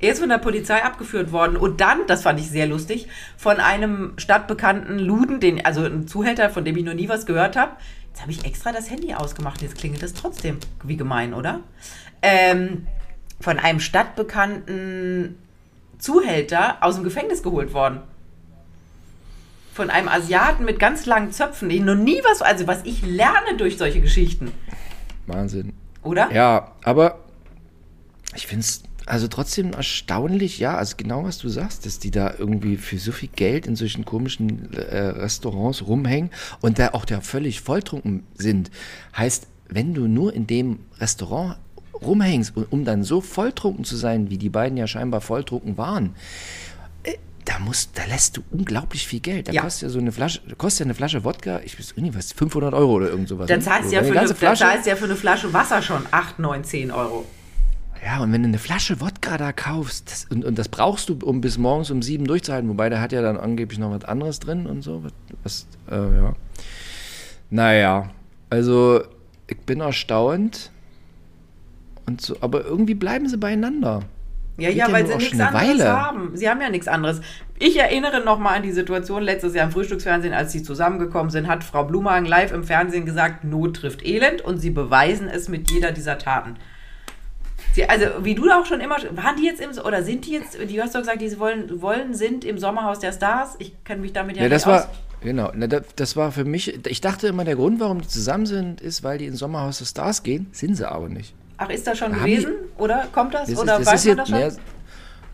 Er 0.01 0.13
ist 0.13 0.19
von 0.19 0.29
der 0.29 0.39
Polizei 0.39 0.83
abgeführt 0.83 1.31
worden 1.31 1.55
und 1.55 1.79
dann, 1.79 2.07
das 2.07 2.23
fand 2.23 2.39
ich 2.39 2.49
sehr 2.49 2.65
lustig, 2.65 3.07
von 3.37 3.57
einem 3.57 4.13
stadtbekannten 4.17 4.97
Luden, 4.97 5.39
den, 5.39 5.63
also 5.63 5.83
ein 5.83 6.07
Zuhälter, 6.07 6.49
von 6.49 6.65
dem 6.65 6.75
ich 6.75 6.83
noch 6.83 6.95
nie 6.95 7.07
was 7.07 7.27
gehört 7.27 7.55
habe. 7.55 7.73
Jetzt 8.07 8.21
habe 8.21 8.31
ich 8.31 8.43
extra 8.43 8.71
das 8.71 8.89
Handy 8.89 9.13
ausgemacht, 9.13 9.61
jetzt 9.61 9.77
klingelt 9.77 10.01
das 10.01 10.13
trotzdem. 10.13 10.57
Wie 10.83 10.97
gemein, 10.97 11.35
oder? 11.35 11.59
Ähm, 12.23 12.87
von 13.39 13.59
einem 13.59 13.79
stadtbekannten 13.79 15.37
Zuhälter 15.99 16.77
aus 16.81 16.95
dem 16.95 17.03
Gefängnis 17.03 17.43
geholt 17.43 17.73
worden. 17.73 18.01
Von 19.73 19.91
einem 19.91 20.07
Asiaten 20.07 20.65
mit 20.65 20.79
ganz 20.79 21.05
langen 21.05 21.31
Zöpfen. 21.31 21.69
Ich 21.69 21.79
noch 21.79 21.95
nie 21.95 22.21
was, 22.23 22.41
also 22.41 22.65
was 22.65 22.81
ich 22.85 23.03
lerne 23.03 23.55
durch 23.57 23.77
solche 23.77 24.01
Geschichten. 24.01 24.51
Wahnsinn. 25.27 25.73
Oder? 26.01 26.31
Ja, 26.31 26.71
aber 26.83 27.19
ich 28.35 28.47
finde 28.47 28.61
es 28.61 28.83
also 29.11 29.27
trotzdem 29.27 29.73
erstaunlich, 29.73 30.59
ja, 30.59 30.77
also 30.77 30.95
genau 30.95 31.25
was 31.25 31.37
du 31.37 31.49
sagst, 31.49 31.85
dass 31.85 31.99
die 31.99 32.11
da 32.11 32.33
irgendwie 32.37 32.77
für 32.77 32.97
so 32.97 33.11
viel 33.11 33.27
Geld 33.27 33.67
in 33.67 33.75
solchen 33.75 34.05
komischen 34.05 34.71
äh, 34.73 34.99
Restaurants 34.99 35.85
rumhängen 35.85 36.29
und 36.61 36.79
da 36.79 36.91
auch 36.93 37.03
da 37.03 37.19
völlig 37.19 37.59
volltrunken 37.59 38.23
sind. 38.35 38.71
Heißt, 39.17 39.47
wenn 39.67 39.93
du 39.93 40.07
nur 40.07 40.33
in 40.33 40.47
dem 40.47 40.79
Restaurant 40.97 41.57
rumhängst, 42.01 42.53
um 42.69 42.85
dann 42.85 43.03
so 43.03 43.19
volltrunken 43.19 43.83
zu 43.83 43.97
sein, 43.97 44.29
wie 44.29 44.37
die 44.37 44.47
beiden 44.47 44.77
ja 44.77 44.87
scheinbar 44.87 45.19
volltrunken 45.19 45.77
waren, 45.77 46.15
äh, 47.03 47.15
da 47.43 47.59
musst, 47.59 47.97
da 47.97 48.05
lässt 48.05 48.37
du 48.37 48.43
unglaublich 48.49 49.05
viel 49.05 49.19
Geld. 49.19 49.49
Da 49.49 49.51
ja. 49.51 49.61
kostet 49.61 49.83
ja 49.83 49.89
so 49.89 49.99
eine 49.99 50.13
Flasche, 50.13 50.39
kostet 50.57 50.79
ja 50.79 50.85
eine 50.85 50.95
Flasche 50.95 51.25
Wodka, 51.25 51.59
ich 51.65 51.77
weiß 51.77 51.97
nicht 51.97 52.15
was, 52.17 52.31
500 52.31 52.73
Euro 52.73 52.93
oder 52.93 53.09
irgend 53.09 53.27
sowas. 53.27 53.47
Dann 53.47 53.59
ne? 53.59 53.65
zahlst 53.65 53.91
du 53.91 53.95
ja, 53.95 54.03
für 54.03 54.17
eine, 54.17 54.33
Flasche, 54.33 54.63
ja 54.85 54.95
für 54.95 55.03
eine 55.03 55.17
Flasche 55.17 55.51
Wasser 55.51 55.81
schon 55.81 56.05
8, 56.11 56.39
9, 56.39 56.63
10 56.63 56.91
Euro. 56.91 57.25
Ja, 58.03 58.19
und 58.19 58.33
wenn 58.33 58.41
du 58.41 58.47
eine 58.47 58.57
Flasche 58.57 58.99
Wodka 58.99 59.37
da 59.37 59.51
kaufst, 59.51 60.11
das, 60.11 60.25
und, 60.25 60.43
und 60.43 60.57
das 60.57 60.69
brauchst 60.69 61.09
du, 61.09 61.19
um 61.23 61.39
bis 61.39 61.57
morgens 61.57 61.91
um 61.91 62.01
sieben 62.01 62.25
durchzuhalten, 62.25 62.69
wobei 62.69 62.89
der 62.89 62.99
hat 62.99 63.11
ja 63.11 63.21
dann 63.21 63.37
angeblich 63.37 63.79
noch 63.79 63.91
was 63.91 64.05
anderes 64.05 64.39
drin 64.39 64.65
und 64.65 64.81
so. 64.81 65.03
Was, 65.43 65.67
äh, 65.89 65.95
ja. 65.95 66.33
Naja, 67.51 68.09
also 68.49 69.03
ich 69.47 69.59
bin 69.59 69.81
erstaunt. 69.81 70.71
Und 72.07 72.21
so, 72.21 72.35
aber 72.41 72.65
irgendwie 72.65 72.95
bleiben 72.95 73.29
sie 73.29 73.37
beieinander. 73.37 74.01
Ja, 74.57 74.69
Geht 74.69 74.77
ja, 74.77 74.91
weil 74.91 75.07
sie 75.07 75.15
nichts 75.15 75.39
anderes 75.39 75.69
Weile. 75.69 75.89
haben. 75.89 76.31
Sie 76.35 76.49
haben 76.49 76.61
ja 76.61 76.69
nichts 76.69 76.87
anderes. 76.87 77.21
Ich 77.59 77.79
erinnere 77.79 78.21
nochmal 78.21 78.57
an 78.57 78.63
die 78.63 78.71
Situation 78.71 79.21
letztes 79.21 79.53
Jahr 79.53 79.65
im 79.65 79.71
Frühstücksfernsehen, 79.71 80.33
als 80.33 80.51
sie 80.51 80.63
zusammengekommen 80.63 81.29
sind, 81.29 81.47
hat 81.47 81.63
Frau 81.63 81.83
Blumhagen 81.83 82.25
live 82.27 82.51
im 82.51 82.63
Fernsehen 82.63 83.05
gesagt, 83.05 83.43
Not 83.43 83.75
trifft 83.77 84.03
Elend 84.05 84.41
und 84.41 84.57
sie 84.57 84.71
beweisen 84.71 85.27
es 85.27 85.47
mit 85.47 85.69
jeder 85.69 85.91
dieser 85.91 86.17
Taten. 86.17 86.55
Sie, 87.73 87.87
also 87.87 88.05
wie 88.21 88.35
du 88.35 88.49
auch 88.49 88.65
schon 88.65 88.81
immer, 88.81 88.97
waren 89.11 89.37
die 89.37 89.45
jetzt 89.45 89.61
im, 89.61 89.71
oder 89.85 90.03
sind 90.03 90.25
die 90.25 90.31
jetzt, 90.31 90.55
du 90.55 90.81
hast 90.81 90.93
doch 90.93 90.99
gesagt, 90.99 91.21
die 91.21 91.39
wollen, 91.39 91.81
wollen, 91.81 92.13
sind 92.13 92.43
im 92.43 92.57
Sommerhaus 92.57 92.99
der 92.99 93.13
Stars. 93.13 93.55
Ich 93.59 93.73
kenne 93.83 94.01
mich 94.01 94.13
damit 94.13 94.35
ja, 94.35 94.43
ja 94.43 94.49
nicht 94.49 94.55
das 94.55 94.67
aus. 94.67 94.87
War, 94.87 94.89
genau, 95.21 95.51
das 95.95 96.15
war 96.15 96.31
für 96.31 96.43
mich, 96.43 96.85
ich 96.85 97.01
dachte 97.01 97.27
immer, 97.27 97.45
der 97.45 97.55
Grund, 97.55 97.79
warum 97.79 98.01
die 98.01 98.07
zusammen 98.07 98.45
sind, 98.45 98.81
ist, 98.81 99.03
weil 99.03 99.17
die 99.17 99.25
ins 99.25 99.39
Sommerhaus 99.39 99.77
der 99.77 99.85
Stars 99.85 100.23
gehen. 100.23 100.47
Sind 100.51 100.75
sie 100.75 100.89
aber 100.89 101.07
nicht. 101.07 101.33
Ach, 101.57 101.69
ist 101.69 101.87
das 101.87 101.97
schon 101.97 102.11
gewesen? 102.11 102.53
Die, 102.61 102.81
oder 102.81 103.07
kommt 103.13 103.33
das? 103.33 103.47
das 103.47 103.57
oder 103.57 103.79
ist, 103.79 103.85
das 103.85 103.93
weiß 103.93 104.05
man 104.05 104.17
das 104.17 104.29
schon? 104.29 104.39
Ja, 104.39 104.49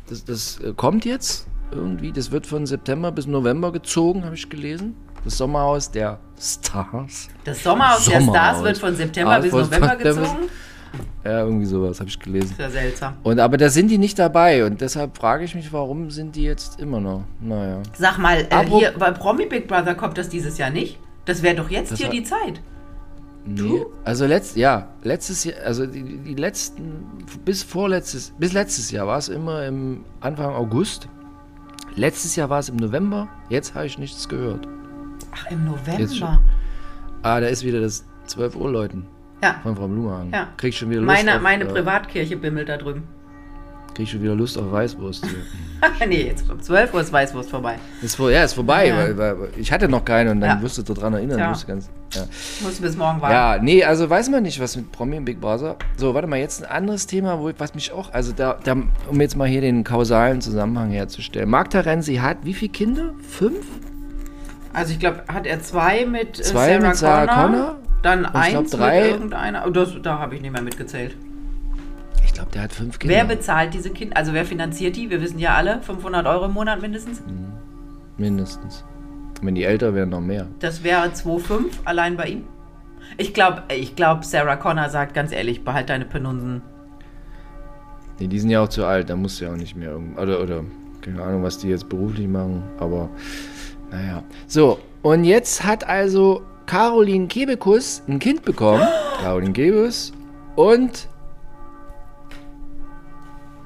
das, 0.09 0.25
das 0.25 0.59
äh, 0.59 0.73
kommt 0.73 1.05
jetzt 1.05 1.47
irgendwie. 1.71 2.11
Das 2.11 2.31
wird 2.31 2.45
von 2.45 2.65
September 2.65 3.11
bis 3.11 3.27
November 3.27 3.71
gezogen, 3.71 4.25
habe 4.25 4.35
ich 4.35 4.49
gelesen. 4.49 4.95
Das 5.23 5.37
Sommerhaus 5.37 5.89
der 5.89 6.19
Stars. 6.39 7.29
Das 7.43 7.63
Sommerhaus, 7.63 8.05
Sommerhaus. 8.05 8.25
der 8.25 8.31
Stars 8.31 8.63
wird 8.63 8.77
von 8.77 8.95
September 8.95 9.31
ah, 9.31 9.39
bis 9.39 9.51
November 9.51 9.95
gezogen? 9.95 10.49
Ja, 11.23 11.43
irgendwie 11.43 11.65
sowas 11.65 11.99
habe 11.99 12.09
ich 12.09 12.19
gelesen. 12.19 12.55
Sehr 12.55 12.69
seltsam. 12.69 13.13
Und 13.23 13.39
aber 13.39 13.57
da 13.57 13.69
sind 13.69 13.89
die 13.89 13.97
nicht 13.97 14.17
dabei 14.19 14.65
und 14.65 14.81
deshalb 14.81 15.17
frage 15.17 15.43
ich 15.43 15.55
mich, 15.55 15.71
warum 15.73 16.09
sind 16.11 16.35
die 16.35 16.43
jetzt 16.43 16.79
immer 16.79 16.99
noch? 16.99 17.23
Naja. 17.39 17.81
Sag 17.97 18.17
mal, 18.17 18.47
äh, 18.49 18.65
hier 18.65 18.93
bei 18.97 19.11
Promi 19.11 19.45
Big 19.45 19.67
Brother 19.67 19.95
kommt 19.95 20.17
das 20.17 20.29
dieses 20.29 20.57
Jahr 20.57 20.69
nicht? 20.69 20.99
Das 21.25 21.43
wäre 21.43 21.55
doch 21.55 21.69
jetzt 21.69 21.97
hier 21.97 22.09
die 22.09 22.23
Zeit. 22.23 22.61
Nee, 23.49 23.85
also 24.03 24.25
letzt, 24.25 24.57
ja, 24.57 24.89
letztes 25.03 25.45
Jahr, 25.45 25.55
also 25.63 25.85
die, 25.85 26.17
die 26.17 26.35
letzten, 26.35 27.25
bis 27.45 27.63
vorletztes, 27.63 28.33
bis 28.37 28.51
letztes 28.51 28.91
Jahr 28.91 29.07
war 29.07 29.17
es 29.17 29.29
immer 29.29 29.65
im 29.65 30.03
Anfang 30.19 30.53
August. 30.53 31.07
Letztes 31.95 32.35
Jahr 32.35 32.49
war 32.49 32.59
es 32.59 32.67
im 32.67 32.75
November, 32.75 33.29
jetzt 33.49 33.73
habe 33.73 33.85
ich 33.85 33.97
nichts 33.97 34.27
gehört. 34.27 34.67
Ach, 35.31 35.49
im 35.49 35.65
November? 35.65 36.41
Ah, 37.23 37.39
da 37.39 37.47
ist 37.47 37.63
wieder 37.63 37.79
das 37.79 38.05
12 38.25 38.55
Uhr 38.55 38.69
Läuten. 38.69 39.05
Ja. 39.43 39.59
Von 39.63 39.75
Frau 39.75 39.87
Blumenhagen. 39.87 40.31
Ja. 40.31 40.47
Krieg 40.57 40.73
schon 40.73 40.89
wieder 40.89 41.01
Lust 41.01 41.13
meine, 41.13 41.35
auf, 41.35 41.41
meine 41.41 41.63
äh, 41.65 41.67
Privatkirche 41.67 42.37
bimmelt 42.37 42.69
da 42.69 42.77
drüben. 42.77 43.03
Krieg 43.93 44.03
ich 44.03 44.11
schon 44.11 44.21
wieder 44.21 44.35
Lust 44.35 44.57
auf 44.57 44.71
Weißwurst 44.71 45.25
hier. 45.25 46.07
nee, 46.07 46.27
jetzt 46.27 46.49
um 46.49 46.61
12 46.61 46.93
Uhr 46.93 47.01
ist 47.01 47.11
Weißwurst 47.11 47.49
vorbei. 47.49 47.77
Ist 48.01 48.15
vor, 48.15 48.31
ja, 48.31 48.43
ist 48.43 48.53
vorbei, 48.53 48.89
ja. 48.89 48.97
Weil, 48.97 49.17
weil, 49.17 49.35
ich 49.57 49.71
hatte 49.71 49.87
noch 49.87 50.05
keine 50.05 50.31
und 50.31 50.41
dann 50.41 50.57
ja. 50.57 50.61
wirst 50.61 50.77
du 50.77 50.93
daran 50.93 51.13
erinnern. 51.13 51.39
Ja. 51.39 51.49
Musst 51.49 51.67
ganz, 51.67 51.89
ja. 52.13 52.21
Musst 52.61 52.79
du 52.79 52.83
bis 52.83 52.95
morgen 52.95 53.21
warten. 53.21 53.33
Ja, 53.33 53.57
nee, 53.59 53.83
also 53.83 54.09
weiß 54.09 54.29
man 54.29 54.43
nicht, 54.43 54.59
was 54.59 54.75
mit 54.75 54.91
Promi 54.91 55.17
und 55.17 55.25
Big 55.25 55.41
Brother. 55.41 55.77
So, 55.97 56.13
warte 56.13 56.27
mal, 56.27 56.37
jetzt 56.37 56.63
ein 56.63 56.69
anderes 56.69 57.07
Thema, 57.07 57.39
wo, 57.39 57.51
was 57.57 57.73
mich 57.73 57.91
auch, 57.91 58.13
also 58.13 58.33
da, 58.33 58.59
da, 58.63 58.75
um 59.09 59.21
jetzt 59.21 59.35
mal 59.35 59.47
hier 59.47 59.61
den 59.61 59.83
kausalen 59.83 60.41
Zusammenhang 60.41 60.91
herzustellen. 60.91 61.49
Marc 61.49 61.71
Terenzi 61.71 62.15
hat 62.15 62.37
wie 62.43 62.53
viele 62.53 62.71
Kinder? 62.71 63.13
Fünf? 63.27 63.65
Also 64.73 64.93
ich 64.93 64.99
glaube, 64.99 65.23
hat 65.27 65.47
er 65.47 65.59
zwei 65.61 66.05
mit 66.05 66.39
äh, 66.39 66.43
zwei 66.43 66.73
Sarah, 66.73 66.87
mit 66.87 66.97
Sarah 66.97 67.25
Connor? 67.25 67.65
Connor? 67.65 67.86
Dann 68.01 68.25
und 68.25 68.35
eins 68.35 68.71
glaub, 68.71 68.81
drei. 68.81 69.09
irgendeiner. 69.09 69.65
Oh, 69.65 69.69
das, 69.69 69.95
da 70.01 70.19
habe 70.19 70.35
ich 70.35 70.41
nicht 70.41 70.51
mehr 70.51 70.61
mitgezählt. 70.61 71.15
Ich 72.23 72.33
glaube, 72.33 72.51
der 72.51 72.63
hat 72.63 72.73
fünf 72.73 72.99
Kinder. 72.99 73.15
Wer 73.15 73.25
bezahlt 73.25 73.73
diese 73.73 73.89
Kinder? 73.89 74.15
Also 74.17 74.33
wer 74.33 74.45
finanziert 74.45 74.95
die? 74.95 75.09
Wir 75.09 75.21
wissen 75.21 75.39
ja 75.39 75.55
alle, 75.55 75.81
500 75.81 76.25
Euro 76.27 76.45
im 76.45 76.53
Monat 76.53 76.81
mindestens. 76.81 77.21
Mhm. 77.21 77.53
Mindestens. 78.17 78.83
Wenn 79.41 79.55
die 79.55 79.63
älter 79.63 79.93
wären, 79.93 80.09
noch 80.09 80.21
mehr. 80.21 80.47
Das 80.59 80.83
wäre 80.83 81.07
2,5 81.07 81.65
allein 81.85 82.17
bei 82.17 82.27
ihm. 82.27 82.43
Ich 83.17 83.33
glaube, 83.33 83.63
ich 83.69 83.95
glaub, 83.95 84.25
Sarah 84.25 84.57
Connor 84.57 84.89
sagt 84.89 85.13
ganz 85.13 85.31
ehrlich, 85.31 85.63
behalt 85.63 85.89
deine 85.89 86.05
Penunsen. 86.05 86.61
Nee, 88.19 88.27
die 88.27 88.39
sind 88.39 88.49
ja 88.49 88.61
auch 88.61 88.69
zu 88.69 88.85
alt, 88.85 89.09
da 89.09 89.15
musst 89.15 89.39
du 89.39 89.45
ja 89.45 89.51
auch 89.51 89.57
nicht 89.57 89.75
mehr. 89.75 89.97
Oder, 90.19 90.41
oder, 90.41 90.63
keine 91.01 91.21
Ahnung, 91.21 91.43
was 91.43 91.59
die 91.59 91.69
jetzt 91.69 91.87
beruflich 91.87 92.27
machen, 92.27 92.63
aber 92.79 93.09
naja. 93.91 94.23
So, 94.47 94.79
und 95.03 95.23
jetzt 95.23 95.63
hat 95.63 95.87
also 95.87 96.41
Caroline 96.67 97.27
Kebekus 97.27 98.03
ein 98.07 98.19
Kind 98.19 98.43
bekommen. 98.43 98.85
Caroline 99.21 99.53
Kebekus 99.53 100.11
und. 100.55 101.07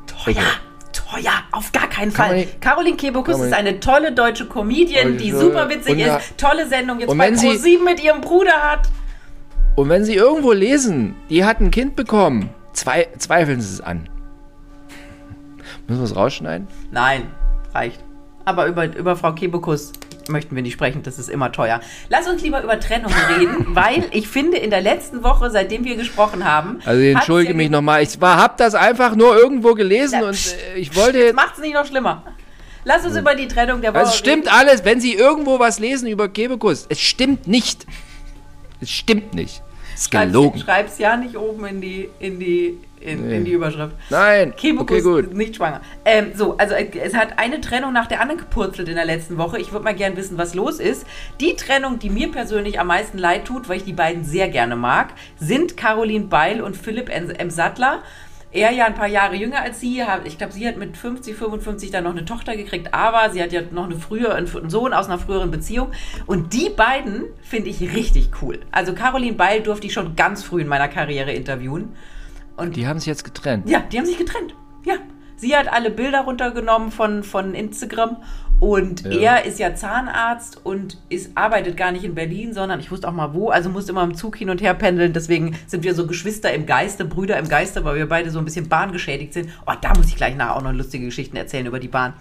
Teuer. 0.06 0.36
Teuer, 0.94 1.34
auf 1.52 1.72
gar 1.72 1.90
keinen 1.90 2.12
Fall. 2.12 2.36
Nicht, 2.36 2.62
Caroline 2.62 2.96
Kebekus 2.96 3.40
ist 3.40 3.54
eine 3.54 3.80
tolle 3.80 4.12
deutsche 4.14 4.46
Comedian, 4.48 5.18
die 5.18 5.32
super 5.32 5.68
witzig 5.70 6.00
ist. 6.00 6.38
Tolle 6.38 6.68
Sendung 6.68 7.00
jetzt 7.00 7.18
bei 7.18 7.32
ProSieben 7.32 7.84
mit 7.84 8.02
ihrem 8.02 8.22
Bruder 8.22 8.54
hat. 8.54 8.88
Und 9.76 9.90
wenn 9.90 10.06
Sie 10.06 10.16
irgendwo 10.16 10.52
lesen, 10.52 11.16
die 11.30 11.44
hat 11.44 11.60
ein 11.60 11.72
Kind 11.72 11.96
bekommen, 11.96 12.50
zwei, 12.74 13.08
zweifeln 13.18 13.62
Sie 13.62 13.74
es 13.74 13.82
an. 13.82 14.10
Müssen 15.88 16.02
wir 16.02 16.06
es 16.06 16.16
rausschneiden? 16.16 16.68
Nein, 16.92 17.32
reicht. 17.74 18.04
Aber 18.46 18.68
über, 18.68 18.96
über 18.96 19.16
Frau 19.16 19.34
Kebekus 19.34 19.92
möchten 20.32 20.56
wir 20.56 20.64
nicht 20.64 20.74
sprechen, 20.74 21.04
das 21.04 21.20
ist 21.20 21.30
immer 21.30 21.52
teuer. 21.52 21.82
Lass 22.10 22.28
uns 22.28 22.42
lieber 22.42 22.64
über 22.64 22.80
Trennung 22.80 23.12
reden, 23.38 23.68
weil 23.76 24.06
ich 24.12 24.28
finde, 24.28 24.58
in 24.58 24.70
der 24.70 24.82
letzten 24.82 25.24
Woche, 25.24 25.50
seitdem 25.52 25.84
wir 25.84 25.96
gesprochen 25.96 26.46
haben. 26.46 26.80
Also 26.86 27.02
ich 27.02 27.14
entschuldige 27.14 27.54
mich 27.54 27.70
nochmal, 27.70 28.02
ich 28.04 28.18
habe 28.20 28.54
das 28.58 28.76
einfach 28.76 29.16
nur 29.16 29.36
irgendwo 29.38 29.74
gelesen 29.74 30.22
ja, 30.22 30.28
und 30.28 30.56
äh, 30.76 30.80
ich 30.80 30.96
wollte 30.96 31.20
jetzt. 31.20 31.36
Macht 31.36 31.56
es 31.56 31.62
nicht 31.62 31.74
noch 31.74 31.86
schlimmer. 31.86 32.24
Lass 32.84 33.06
uns 33.06 33.16
über 33.16 33.36
die 33.36 33.48
Trennung 33.48 33.82
der 33.82 33.94
Woche 33.94 34.04
Es 34.04 34.16
stimmt 34.16 34.48
reden. 34.48 34.56
alles, 34.56 34.86
wenn 34.86 35.00
Sie 35.00 35.14
irgendwo 35.14 35.60
was 35.60 35.80
lesen 35.80 36.08
über 36.08 36.30
Kebekus. 36.30 36.88
Es 36.90 37.00
stimmt 37.00 37.48
nicht. 37.48 37.86
Es 38.80 38.90
stimmt 38.90 39.36
nicht. 39.36 39.62
Es 39.94 40.02
ist 40.02 40.12
gelogen. 40.12 40.60
Schreib's 40.60 40.98
ja 40.98 41.16
nicht 41.16 41.38
oben 41.38 41.66
in 41.66 41.82
die, 41.82 42.10
in 42.20 42.40
die 42.40 42.80
in, 43.02 43.28
nee. 43.28 43.38
in 43.38 43.46
die 43.46 43.52
Überschrift. 43.52 43.96
Nein. 44.10 44.54
Kebukus 44.56 45.06
okay, 45.06 45.24
gut. 45.24 45.34
nicht 45.34 45.56
schwanger. 45.56 45.82
Ähm, 46.06 46.32
so, 46.36 46.58
also 46.58 46.76
es 46.76 47.16
hat 47.16 47.38
eine 47.40 47.62
Trennung 47.62 47.94
nach 47.94 48.08
der 48.08 48.22
anderen 48.22 48.40
gepurzelt 48.40 48.88
in 48.88 48.96
der 48.96 49.06
letzten 49.06 49.38
Woche. 49.38 49.60
Ich 49.60 49.72
würde 49.72 49.84
mal 49.84 49.96
gerne 49.96 50.18
wissen, 50.18 50.38
was 50.38 50.54
los 50.54 50.80
ist. 50.80 51.06
Die 51.40 51.56
Trennung, 51.56 52.00
die 52.00 52.10
mir 52.10 52.32
persönlich 52.32 52.80
am 52.80 52.88
meisten 52.88 53.18
leid 53.18 53.46
tut, 53.46 53.70
weil 53.70 53.78
ich 53.78 53.84
die 53.84 53.94
beiden 53.94 54.24
sehr 54.24 54.50
gerne 54.50 54.76
mag, 54.76 55.14
sind 55.40 55.78
Caroline 55.78 56.26
Beil 56.26 56.62
und 56.62 56.78
Philipp 56.78 57.10
M. 57.10 57.50
Sattler. 57.50 58.02
Er 58.54 58.72
ja 58.72 58.86
ein 58.86 58.96
paar 58.96 59.08
Jahre 59.08 59.36
jünger 59.36 59.62
als 59.62 59.80
sie. 59.80 60.04
Ich 60.26 60.38
glaube, 60.38 60.52
sie 60.52 60.68
hat 60.68 60.76
mit 60.76 60.98
50, 60.98 61.38
55 61.38 61.90
dann 61.90 62.04
noch 62.04 62.12
eine 62.12 62.26
Tochter 62.26 62.58
gekriegt, 62.58 62.94
aber 62.94 63.32
sie 63.32 63.42
hat 63.42 63.54
ja 63.54 63.62
noch 63.72 63.86
eine 63.86 63.96
frühere, 63.96 64.36
einen 64.36 64.70
Sohn 64.70 64.92
aus 64.92 65.08
einer 65.08 65.20
früheren 65.20 65.52
Beziehung. 65.52 65.92
Und 66.26 66.52
die 66.52 66.70
beiden 66.70 67.24
finde 67.42 67.70
ich 67.70 67.80
richtig 67.96 68.30
cool. 68.42 68.60
Also 68.72 68.94
Caroline 68.94 69.38
Beil 69.38 69.62
durfte 69.62 69.88
ich 69.88 69.94
schon 69.94 70.18
ganz 70.18 70.44
früh 70.44 70.62
in 70.62 70.68
meiner 70.68 70.90
Karriere 70.90 71.32
interviewen. 71.32 71.96
Und 72.58 72.76
die 72.76 72.88
haben 72.88 73.00
sich 73.00 73.08
jetzt 73.08 73.24
getrennt. 73.24 73.70
Ja, 73.70 73.80
die 73.80 73.98
haben 73.98 74.06
sich 74.06 74.18
getrennt. 74.18 74.56
Ja. 74.86 74.96
Sie 75.36 75.56
hat 75.56 75.72
alle 75.72 75.90
Bilder 75.90 76.22
runtergenommen 76.22 76.92
von, 76.92 77.24
von 77.24 77.56
Instagram 77.56 78.18
Und 78.62 79.06
ja. 79.06 79.38
er 79.38 79.46
ist 79.46 79.58
ja 79.58 79.74
Zahnarzt 79.74 80.64
und 80.64 81.00
ist, 81.10 81.36
arbeitet 81.36 81.78
gar 81.78 81.92
nicht 81.92 82.04
in 82.04 82.14
Berlin, 82.14 82.54
sondern 82.54 82.80
ich 82.80 82.92
wusste 82.92 83.08
auch 83.08 83.12
mal 83.12 83.34
wo, 83.34 83.50
also 83.50 83.72
musste 83.72 83.92
immer 83.92 84.04
im 84.04 84.14
Zug 84.14 84.36
hin 84.36 84.52
und 84.52 84.62
her 84.62 84.76
pendeln. 84.76 85.14
Deswegen 85.14 85.58
sind 85.66 85.84
wir 85.84 85.96
so 85.96 86.06
Geschwister 86.06 86.54
im 86.54 86.68
Geiste, 86.68 87.04
Brüder 87.04 87.40
im 87.40 87.50
Geiste, 87.50 87.84
weil 87.86 87.96
wir 87.96 88.08
beide 88.08 88.30
so 88.30 88.38
ein 88.38 88.46
bisschen 88.46 88.70
bahngeschädigt 88.70 89.34
sind. 89.34 89.50
Oh, 89.66 89.74
da 89.82 89.96
muss 89.96 90.10
ich 90.10 90.16
gleich 90.16 90.36
nachher 90.36 90.58
auch 90.58 90.62
noch 90.62 90.74
lustige 90.74 91.06
Geschichten 91.06 91.38
erzählen 91.38 91.66
über 91.66 91.80
die 91.80 91.88
Bahn. 91.88 92.14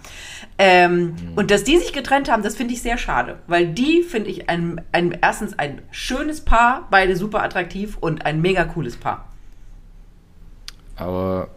Ähm, 0.57 1.03
mhm. 1.03 1.15
Und 1.35 1.51
dass 1.51 1.63
die 1.63 1.77
sich 1.77 1.93
getrennt 1.93 2.31
haben, 2.31 2.41
das 2.41 2.55
finde 2.55 2.73
ich 2.73 2.81
sehr 2.81 2.97
schade, 2.97 3.37
weil 3.45 3.67
die 3.67 4.01
finde 4.01 4.31
ich 4.31 4.49
ein, 4.49 4.81
ein, 4.91 5.15
erstens 5.21 5.59
ein 5.59 5.83
schönes 5.91 6.41
Paar, 6.41 6.87
beide 6.89 7.15
super 7.15 7.43
attraktiv 7.43 7.99
und 7.99 8.25
ein 8.25 8.41
mega 8.41 8.63
cooles 8.63 8.97
Paar. 8.97 9.30
Aber, 11.01 11.47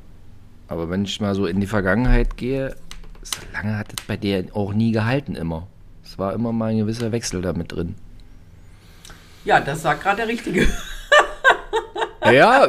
aber 0.69 0.89
wenn 0.89 1.05
ich 1.05 1.21
mal 1.21 1.35
so 1.35 1.45
in 1.45 1.61
die 1.61 1.67
Vergangenheit 1.67 2.39
gehe, 2.39 2.75
so 3.23 3.41
lange 3.53 3.77
hat 3.77 3.93
es 3.93 4.07
bei 4.07 4.17
der 4.17 4.45
auch 4.55 4.73
nie 4.73 4.91
gehalten 4.91 5.35
immer. 5.35 5.67
Es 6.03 6.19
war 6.19 6.33
immer 6.33 6.51
mal 6.53 6.71
ein 6.71 6.79
gewisser 6.79 7.13
Wechsel 7.13 7.43
da 7.43 7.53
mit 7.53 7.73
drin. 7.73 7.95
Ja, 9.45 9.61
das 9.61 9.83
sagt 9.83 10.03
gerade 10.03 10.17
der 10.17 10.29
Richtige. 10.29 10.67
ja, 12.25 12.67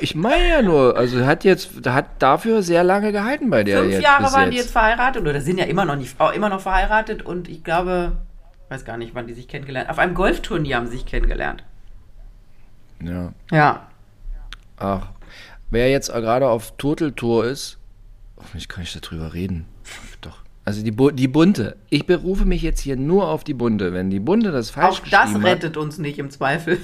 ich 0.00 0.14
meine 0.14 0.48
ja 0.48 0.62
nur, 0.62 0.96
also 0.96 1.26
hat 1.26 1.44
jetzt, 1.44 1.86
hat 1.86 2.06
dafür 2.20 2.62
sehr 2.62 2.82
lange 2.82 3.12
gehalten 3.12 3.50
bei 3.50 3.64
der. 3.64 3.80
Fünf 3.80 3.92
jetzt, 3.92 4.02
Jahre 4.02 4.32
waren 4.32 4.44
jetzt. 4.44 4.52
die 4.52 4.56
jetzt 4.56 4.70
verheiratet 4.70 5.20
oder 5.20 5.38
sind 5.42 5.58
ja 5.58 5.66
immer 5.66 5.84
noch 5.84 5.96
nicht, 5.96 6.16
immer 6.34 6.48
noch 6.48 6.60
verheiratet 6.60 7.22
und 7.22 7.50
ich 7.50 7.62
glaube, 7.62 8.12
weiß 8.70 8.86
gar 8.86 8.96
nicht, 8.96 9.14
wann 9.14 9.26
die 9.26 9.34
sich 9.34 9.46
kennengelernt. 9.46 9.90
Auf 9.90 9.98
einem 9.98 10.14
Golfturnier 10.14 10.76
haben 10.76 10.86
sie 10.86 10.96
sich 10.96 11.04
kennengelernt. 11.04 11.64
Ja. 13.02 13.32
Ja. 13.50 13.88
Ach, 14.78 15.08
wer 15.74 15.90
jetzt 15.90 16.10
gerade 16.10 16.48
auf 16.48 16.72
Turteltour 16.78 17.44
ist, 17.44 17.78
Hoffentlich 18.44 18.68
kann 18.68 18.84
ich 18.84 18.98
darüber 19.00 19.32
reden. 19.32 19.66
Doch. 20.20 20.38
Also 20.64 20.82
die, 20.82 20.90
Bu 20.90 21.10
die 21.10 21.28
Bunte. 21.28 21.76
Ich 21.88 22.06
berufe 22.06 22.44
mich 22.44 22.62
jetzt 22.62 22.80
hier 22.80 22.96
nur 22.96 23.28
auf 23.28 23.44
die 23.44 23.54
Bunte. 23.54 23.92
Wenn 23.92 24.10
die 24.10 24.20
Bunte 24.20 24.50
das 24.52 24.70
falsch 24.70 25.00
Auch 25.00 25.08
das 25.08 25.42
rettet 25.42 25.76
hat, 25.76 25.82
uns 25.82 25.98
nicht 25.98 26.18
im 26.18 26.30
Zweifel. 26.30 26.78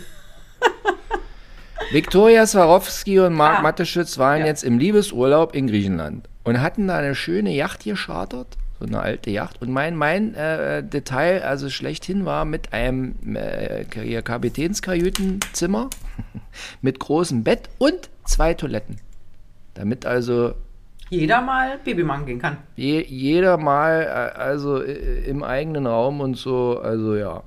Viktoria 1.90 2.46
Swarovski 2.46 3.18
und 3.20 3.34
Marc 3.34 3.58
ah. 3.58 3.62
Matteschütz 3.62 4.16
waren 4.18 4.40
ja. 4.40 4.46
jetzt 4.46 4.62
im 4.64 4.78
Liebesurlaub 4.78 5.54
in 5.54 5.66
Griechenland 5.66 6.28
und 6.44 6.60
hatten 6.60 6.88
da 6.88 6.96
eine 6.96 7.14
schöne 7.14 7.52
Yacht 7.52 7.84
geschartert, 7.84 8.56
eine 8.86 9.00
alte 9.00 9.30
Yacht. 9.30 9.60
Und 9.60 9.70
mein, 9.70 9.96
mein 9.96 10.34
äh, 10.34 10.82
Detail, 10.82 11.42
also 11.42 11.70
schlechthin 11.70 12.24
war 12.24 12.44
mit 12.44 12.72
einem 12.72 13.36
äh, 13.36 13.84
Kapitänskajütenzimmer 13.84 15.90
mit 16.80 16.98
großem 16.98 17.44
Bett 17.44 17.68
und 17.78 18.10
zwei 18.24 18.54
Toiletten. 18.54 18.96
Damit 19.74 20.06
also 20.06 20.54
jeder 21.10 21.40
mal 21.40 21.78
Baby 21.84 22.04
machen 22.04 22.24
gehen 22.24 22.38
kann. 22.38 22.58
Je, 22.76 23.02
jeder 23.02 23.56
mal, 23.56 24.02
äh, 24.02 24.38
also 24.38 24.80
äh, 24.80 25.24
im 25.24 25.42
eigenen 25.42 25.86
Raum 25.86 26.20
und 26.20 26.36
so, 26.36 26.78
also 26.78 27.16
ja. 27.16 27.42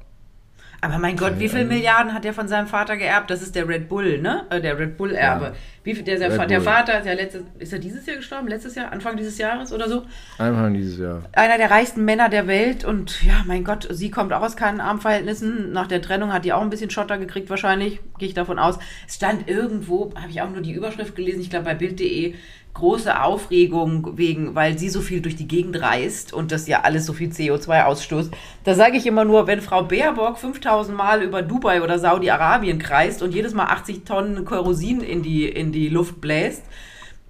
Aber 0.84 0.98
mein 0.98 1.16
Gott, 1.16 1.40
wie 1.40 1.48
viele 1.48 1.64
Milliarden 1.64 2.14
hat 2.14 2.26
er 2.26 2.34
von 2.34 2.50
seinem 2.50 2.68
Vater 2.68 2.98
geerbt? 2.98 3.30
Das 3.30 3.42
ist 3.42 3.56
der 3.56 3.70
Red 3.70 3.88
Bull, 3.88 4.20
ne? 4.20 4.46
Äh, 4.50 4.60
der 4.60 4.78
Red 4.78 4.98
Bull-Erbe. 4.98 5.46
Ja. 5.46 5.54
Wie 5.86 5.96
viel, 5.96 6.04
der, 6.04 6.20
der, 6.20 6.46
der 6.46 6.62
Vater 6.62 7.00
ist 7.00 7.06
ja 7.06 7.14
letztes, 7.14 7.44
ist 7.60 7.72
er 7.72 7.80
dieses 7.80 8.06
Jahr 8.06 8.18
gestorben? 8.18 8.50
Letztes 8.50 8.76
Jahr? 8.76 8.92
Anfang 8.92 9.16
dieses 9.16 9.38
Jahres 9.38 9.72
oder 9.72 9.88
so? 9.88 10.04
Anfang 10.38 10.74
dieses 10.74 11.00
Jahr. 11.00 11.22
Einer 11.32 11.58
der 11.58 11.72
reichsten 11.72 12.04
Männer 12.04 12.28
der 12.28 12.48
Welt 12.48 12.84
und 12.84 13.24
ja, 13.24 13.44
mein 13.46 13.64
Gott, 13.64 13.88
sie 13.92 14.12
kommt 14.12 14.34
auch 14.34 14.42
aus 14.42 14.58
keinen 14.58 14.82
Armverhältnissen. 14.82 15.72
Nach 15.72 15.88
der 15.88 16.02
Trennung 16.02 16.34
hat 16.34 16.44
die 16.44 16.52
auch 16.52 16.62
ein 16.62 16.70
bisschen 16.70 16.90
Schotter 16.90 17.18
gekriegt 17.18 17.50
wahrscheinlich, 17.50 18.02
gehe 18.18 18.28
ich 18.28 18.34
davon 18.34 18.60
aus. 18.60 18.78
Es 19.08 19.16
stand 19.16 19.50
irgendwo, 19.50 20.14
habe 20.16 20.32
ich 20.32 20.42
auch 20.42 20.50
nur 20.50 20.62
die 20.62 20.74
Überschrift 20.74 21.16
gelesen, 21.16 21.40
ich 21.40 21.50
glaube 21.50 21.66
bei 21.66 21.76
Bild.de, 21.76 22.36
große 22.74 23.22
Aufregung 23.22 24.18
wegen, 24.18 24.56
weil 24.56 24.78
sie 24.78 24.90
so 24.90 25.02
viel 25.02 25.22
durch 25.22 25.36
die 25.36 25.48
Gegend 25.48 25.80
reist 25.82 26.34
und 26.34 26.52
das 26.52 26.68
ja 26.68 26.82
alles 26.82 27.06
so 27.06 27.14
viel 27.14 27.30
CO2 27.30 27.84
ausstoßt. 27.84 28.34
Da 28.64 28.74
sage 28.74 28.98
ich 28.98 29.06
immer 29.06 29.26
nur, 29.26 29.46
wenn 29.46 29.62
Frau 29.62 29.84
Baerbock 29.84 30.40
5000 30.40 30.98
Mal 30.98 31.22
über 31.22 31.42
Dubai 31.42 31.82
oder 31.82 32.00
Saudi-Arabien 32.00 32.80
kreist 32.80 33.22
und 33.22 33.34
jedes 33.34 33.54
Mal 33.54 33.66
80 33.66 34.06
Tonnen 34.06 34.46
Kerosin 34.46 35.02
in 35.02 35.22
die, 35.22 35.48
in 35.48 35.72
die 35.72 35.90
Luft 35.90 36.20
bläst, 36.20 36.64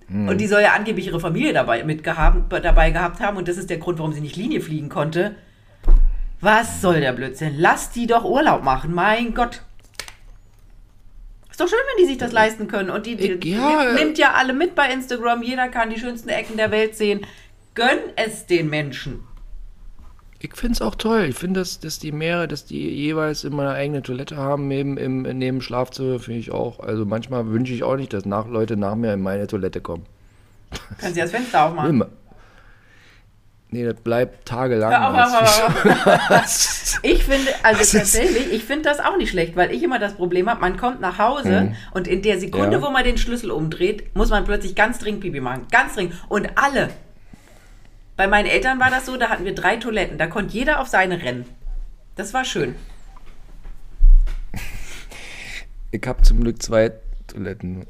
mhm. 0.07 0.29
und 0.29 0.39
die 0.39 0.47
soll 0.47 0.61
ja 0.61 0.73
angeblich 0.73 1.07
ihre 1.07 1.19
Familie 1.19 1.53
dabei, 1.53 1.83
mit 1.83 2.03
gehabt, 2.03 2.51
dabei 2.63 2.91
gehabt 2.91 3.19
haben 3.19 3.37
und 3.37 3.47
das 3.47 3.57
ist 3.57 3.69
der 3.69 3.77
Grund, 3.77 3.99
warum 3.99 4.13
sie 4.13 4.21
nicht 4.21 4.37
Linie 4.37 4.61
fliegen 4.61 4.89
konnte. 4.89 5.35
Was 6.39 6.81
soll 6.81 6.99
der 6.99 7.13
Blödsinn? 7.13 7.55
Lass 7.57 7.91
die 7.91 8.07
doch 8.07 8.25
Urlaub 8.25 8.63
machen, 8.63 8.93
mein 8.93 9.33
Gott. 9.33 9.61
Ist 11.53 11.59
doch 11.59 11.67
schön, 11.67 11.77
wenn 11.91 12.03
die 12.03 12.09
sich 12.09 12.17
das 12.17 12.31
leisten 12.31 12.67
können. 12.67 12.89
Und 12.89 13.05
die, 13.05 13.15
die, 13.15 13.51
ja, 13.51 13.83
nimmt, 13.83 13.99
nimmt 13.99 14.17
ja 14.17 14.31
alle 14.31 14.53
mit 14.53 14.73
bei 14.73 14.91
Instagram. 14.91 15.43
Jeder 15.43 15.67
kann 15.67 15.91
die 15.91 15.99
schönsten 15.99 16.29
Ecken 16.29 16.57
der 16.57 16.71
Welt 16.71 16.95
sehen. 16.95 17.27
Gönn 17.75 17.99
es 18.15 18.47
den 18.47 18.71
Menschen. 18.71 19.19
Ich 20.39 20.55
finde 20.55 20.73
es 20.73 20.81
auch 20.81 20.95
toll. 20.95 21.27
Ich 21.29 21.35
finde, 21.35 21.59
dass, 21.59 21.79
dass 21.79 21.99
die 21.99 22.11
Meere, 22.11 22.47
dass 22.47 22.65
die 22.65 22.89
jeweils 22.89 23.43
immer 23.43 23.61
eine 23.61 23.73
eigene 23.73 24.01
Toilette 24.01 24.35
haben 24.35 24.67
neben, 24.67 24.97
im, 24.97 25.21
neben 25.21 25.61
Schlafzimmer, 25.61 26.17
finde 26.17 26.39
ich 26.39 26.49
auch. 26.49 26.79
Also 26.79 27.05
manchmal 27.05 27.45
wünsche 27.45 27.71
ich 27.71 27.83
auch 27.83 27.97
nicht, 27.97 28.13
dass 28.13 28.25
nach 28.25 28.47
Leute 28.47 28.75
nach 28.75 28.95
mir 28.95 29.13
in 29.13 29.21
meine 29.21 29.45
Toilette 29.45 29.79
kommen. 29.79 30.07
Können 30.99 31.13
Sie 31.13 31.19
das 31.19 31.29
Fenster 31.29 31.65
aufmachen? 31.65 31.89
Immer. 31.91 32.07
Nee, 33.73 33.85
das 33.85 33.95
bleibt 33.95 34.47
tagelang. 34.47 34.91
ich 37.01 37.23
finde, 37.23 37.51
also 37.63 37.97
tatsächlich, 37.97 38.53
ich 38.53 38.63
finde 38.63 38.83
das 38.83 38.99
auch 38.99 39.17
nicht 39.17 39.31
schlecht, 39.31 39.55
weil 39.55 39.71
ich 39.71 39.81
immer 39.81 39.97
das 39.97 40.13
Problem 40.13 40.47
habe, 40.47 40.61
man 40.61 40.77
kommt 40.77 41.01
nach 41.01 41.17
Hause 41.17 41.61
mhm. 41.61 41.75
und 41.91 42.07
in 42.07 42.21
der 42.21 42.39
Sekunde, 42.39 42.77
ja. 42.77 42.83
wo 42.83 42.91
man 42.91 43.03
den 43.03 43.17
Schlüssel 43.17 43.49
umdreht, 43.49 44.15
muss 44.15 44.29
man 44.29 44.45
plötzlich 44.45 44.75
ganz 44.75 44.99
dringend 44.99 45.21
Pipi 45.21 45.39
machen. 45.39 45.65
Ganz 45.71 45.95
dringend. 45.95 46.13
Und 46.29 46.49
alle. 46.55 46.91
Bei 48.15 48.27
meinen 48.27 48.45
Eltern 48.45 48.79
war 48.79 48.91
das 48.91 49.07
so, 49.07 49.17
da 49.17 49.29
hatten 49.29 49.43
wir 49.43 49.55
drei 49.55 49.77
Toiletten. 49.77 50.19
Da 50.19 50.27
konnte 50.27 50.53
jeder 50.53 50.79
auf 50.79 50.87
seine 50.87 51.23
rennen. 51.23 51.45
Das 52.15 52.35
war 52.35 52.45
schön. 52.45 52.75
Ich 55.89 56.05
habe 56.05 56.21
zum 56.21 56.41
Glück 56.41 56.61
zwei 56.61 56.91
Toiletten. 57.33 57.85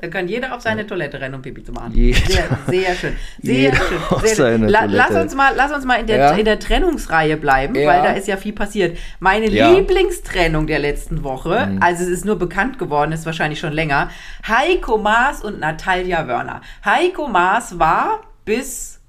Da 0.00 0.08
kann 0.08 0.28
jeder 0.28 0.54
auf 0.54 0.60
seine 0.60 0.86
Toilette 0.86 1.20
rennen, 1.20 1.34
um 1.34 1.42
Pipi 1.42 1.64
zu 1.64 1.72
machen. 1.72 1.92
Jeder. 1.92 2.18
Sehr, 2.18 2.48
sehr 2.68 2.94
schön. 2.94 3.16
Sehr 3.42 3.74
schön. 3.74 3.98
Auf 4.10 4.20
sehr 4.22 4.36
seine 4.36 4.68
La 4.68 4.80
Toilette. 4.80 4.96
lass, 4.96 5.22
uns 5.22 5.34
mal, 5.34 5.52
lass 5.56 5.72
uns 5.72 5.84
mal 5.84 5.96
in 5.96 6.06
der, 6.06 6.16
ja. 6.16 6.30
in 6.32 6.44
der 6.44 6.58
Trennungsreihe 6.58 7.36
bleiben, 7.36 7.74
ja. 7.74 7.88
weil 7.88 8.02
da 8.02 8.12
ist 8.12 8.28
ja 8.28 8.36
viel 8.36 8.52
passiert. 8.52 8.96
Meine 9.20 9.48
ja. 9.48 9.72
Lieblingstrennung 9.72 10.66
der 10.66 10.78
letzten 10.78 11.24
Woche, 11.24 11.66
mhm. 11.66 11.82
also 11.82 12.04
es 12.04 12.10
ist 12.10 12.24
nur 12.24 12.38
bekannt 12.38 12.78
geworden, 12.78 13.12
ist 13.12 13.26
wahrscheinlich 13.26 13.58
schon 13.58 13.72
länger, 13.72 14.10
Heiko 14.46 14.98
Maas 14.98 15.42
und 15.42 15.58
Natalia 15.58 16.28
Wörner. 16.28 16.60
Heiko 16.84 17.26
Maas 17.26 17.78
war 17.78 18.20
bis 18.44 19.00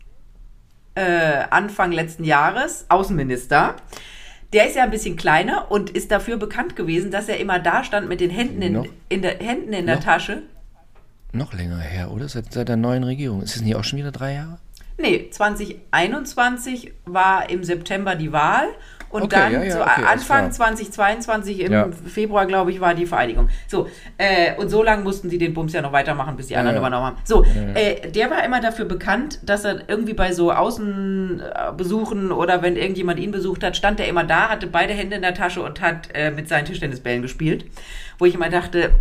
äh, 0.95 1.43
Anfang 1.49 1.91
letzten 1.91 2.23
Jahres 2.23 2.85
Außenminister. 2.89 3.75
Der 4.55 4.67
ist 4.67 4.77
ja 4.77 4.83
ein 4.83 4.89
bisschen 4.89 5.17
kleiner 5.17 5.69
und 5.69 5.89
ist 5.89 6.11
dafür 6.11 6.37
bekannt 6.37 6.77
gewesen, 6.77 7.11
dass 7.11 7.27
er 7.27 7.41
immer 7.41 7.59
da 7.59 7.83
stand 7.83 8.07
mit 8.07 8.21
den 8.21 8.29
Händen 8.29 8.61
in, 8.61 8.71
noch, 8.71 8.85
in 9.09 9.21
der, 9.21 9.37
Händen 9.39 9.73
in 9.73 9.85
der 9.85 9.99
Tasche. 9.99 10.43
Noch 11.33 11.51
länger 11.51 11.79
her, 11.79 12.09
oder? 12.09 12.29
Seit, 12.29 12.53
seit 12.53 12.69
der 12.69 12.77
neuen 12.77 13.03
Regierung. 13.03 13.41
Ist 13.41 13.57
es 13.57 13.61
nicht 13.61 13.75
auch 13.75 13.83
schon 13.83 13.99
wieder 13.99 14.13
drei 14.13 14.35
Jahre? 14.35 14.57
Nee, 14.97 15.29
2021 15.29 16.93
war 17.03 17.49
im 17.49 17.65
September 17.65 18.15
die 18.15 18.31
Wahl 18.31 18.69
und 19.15 19.23
okay, 19.23 19.35
dann 19.35 19.53
ja, 19.53 19.63
ja, 19.63 19.71
so 19.71 19.81
okay, 19.81 20.03
Anfang 20.05 20.51
2022, 20.51 21.61
im 21.61 21.71
ja. 21.71 21.89
Februar, 22.05 22.45
glaube 22.45 22.71
ich, 22.71 22.81
war 22.81 22.93
die 22.93 23.05
Vereidigung. 23.05 23.47
So, 23.65 23.87
äh, 24.17 24.55
und 24.57 24.67
so 24.67 24.83
lange 24.83 25.03
mussten 25.03 25.29
sie 25.29 25.37
den 25.37 25.53
Bums 25.53 25.71
ja 25.71 25.81
noch 25.81 25.93
weitermachen, 25.93 26.35
bis 26.35 26.47
die 26.47 26.57
anderen 26.57 26.77
übernommen 26.77 27.05
haben. 27.05 27.17
So, 27.23 27.45
äh, 27.45 28.11
der 28.11 28.29
war 28.29 28.43
immer 28.43 28.59
dafür 28.59 28.83
bekannt, 28.83 29.39
dass 29.43 29.63
er 29.63 29.87
irgendwie 29.87 30.13
bei 30.13 30.33
so 30.33 30.51
Außenbesuchen 30.51 32.33
oder 32.33 32.61
wenn 32.61 32.75
irgendjemand 32.75 33.17
ihn 33.19 33.31
besucht 33.31 33.63
hat, 33.63 33.77
stand 33.77 34.01
er 34.01 34.09
immer 34.09 34.25
da, 34.25 34.49
hatte 34.49 34.67
beide 34.67 34.93
Hände 34.93 35.15
in 35.15 35.21
der 35.21 35.33
Tasche 35.33 35.61
und 35.61 35.79
hat 35.79 36.09
äh, 36.13 36.31
mit 36.31 36.49
seinen 36.49 36.65
Tischtennisbällen 36.65 37.21
gespielt. 37.21 37.63
Wo 38.19 38.25
ich 38.25 38.35
immer 38.35 38.49
dachte, 38.49 38.91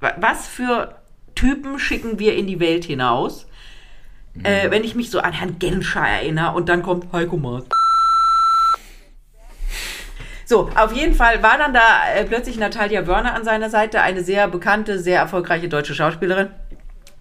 was 0.00 0.48
für 0.48 0.96
Typen 1.36 1.78
schicken 1.78 2.18
wir 2.18 2.34
in 2.34 2.48
die 2.48 2.58
Welt 2.58 2.84
hinaus? 2.84 3.46
Äh, 4.42 4.72
wenn 4.72 4.82
ich 4.82 4.96
mich 4.96 5.10
so 5.10 5.20
an 5.20 5.32
Herrn 5.32 5.60
Genscher 5.60 6.00
erinnere 6.00 6.56
und 6.56 6.68
dann 6.68 6.82
kommt 6.82 7.12
Heiko 7.12 7.36
Maas. 7.36 7.64
So, 10.46 10.68
auf 10.76 10.92
jeden 10.92 11.14
Fall 11.14 11.42
war 11.42 11.56
dann 11.58 11.72
da 11.72 11.80
äh, 12.14 12.24
plötzlich 12.24 12.58
Natalia 12.58 13.06
Wörner 13.06 13.34
an 13.34 13.44
seiner 13.44 13.70
Seite, 13.70 14.02
eine 14.02 14.22
sehr 14.22 14.48
bekannte, 14.48 14.98
sehr 14.98 15.18
erfolgreiche 15.18 15.68
deutsche 15.68 15.94
Schauspielerin. 15.94 16.48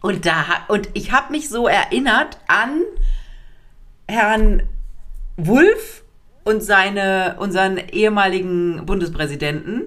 Und 0.02 0.26
da 0.26 0.44
und 0.68 0.90
ich 0.94 1.14
habe 1.14 1.32
mich 1.32 1.48
so 1.48 1.68
erinnert 1.68 2.38
an 2.48 2.82
Herrn 4.08 4.64
Wulff 5.38 6.04
und 6.44 6.62
seine 6.62 7.38
unseren 7.40 7.78
ehemaligen 7.78 8.86
Bundespräsidenten. 8.86 9.84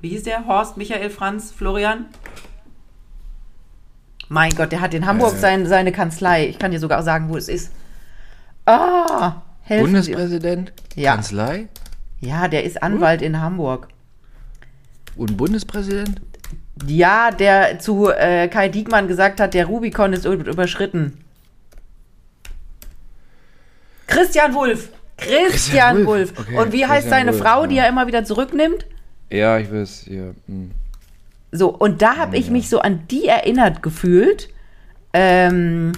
Wie 0.00 0.10
hieß 0.10 0.24
der? 0.24 0.46
Horst 0.46 0.76
Michael 0.76 1.08
Franz 1.08 1.50
Florian? 1.50 2.06
Mein 4.28 4.54
Gott, 4.54 4.72
der 4.72 4.82
hat 4.82 4.92
in 4.92 5.06
Hamburg 5.06 5.34
äh. 5.34 5.38
sein, 5.38 5.66
seine 5.66 5.92
Kanzlei. 5.92 6.46
Ich 6.46 6.58
kann 6.58 6.70
dir 6.70 6.80
sogar 6.80 7.02
sagen, 7.02 7.30
wo 7.30 7.36
es 7.36 7.48
ist. 7.48 7.72
Ah, 8.66 9.42
Bundespräsident? 9.68 10.72
Ja. 10.94 11.14
Kanzlei? 11.14 11.68
Ja, 12.24 12.48
der 12.48 12.64
ist 12.64 12.82
Anwalt 12.82 13.20
hm? 13.20 13.26
in 13.28 13.40
Hamburg. 13.40 13.88
Und 15.16 15.36
Bundespräsident? 15.36 16.20
Ja, 16.86 17.30
der 17.30 17.78
zu 17.78 18.10
äh, 18.10 18.48
Kai 18.48 18.68
Diekmann 18.68 19.06
gesagt 19.06 19.40
hat, 19.40 19.54
der 19.54 19.66
Rubikon 19.66 20.12
ist 20.12 20.24
überschritten. 20.24 21.18
Christian 24.06 24.54
Wulff. 24.54 24.88
Christian, 25.16 25.50
Christian 25.50 26.06
Wulff. 26.06 26.32
Okay, 26.36 26.56
Und 26.56 26.72
wie 26.72 26.78
Christian 26.78 26.90
heißt 26.90 27.08
seine 27.08 27.32
Wolf, 27.32 27.42
Frau, 27.42 27.62
ja. 27.62 27.66
die 27.68 27.78
er 27.78 27.88
immer 27.88 28.06
wieder 28.06 28.24
zurücknimmt? 28.24 28.86
Ja, 29.30 29.58
ich 29.58 29.72
weiß, 29.72 30.06
ja. 30.06 30.30
Hm. 30.46 30.72
So, 31.52 31.68
und 31.68 32.02
da 32.02 32.16
habe 32.16 32.36
ja. 32.36 32.42
ich 32.42 32.50
mich 32.50 32.68
so 32.68 32.80
an 32.80 33.06
die 33.08 33.26
erinnert 33.26 33.82
gefühlt. 33.82 34.48
Ähm, 35.12 35.92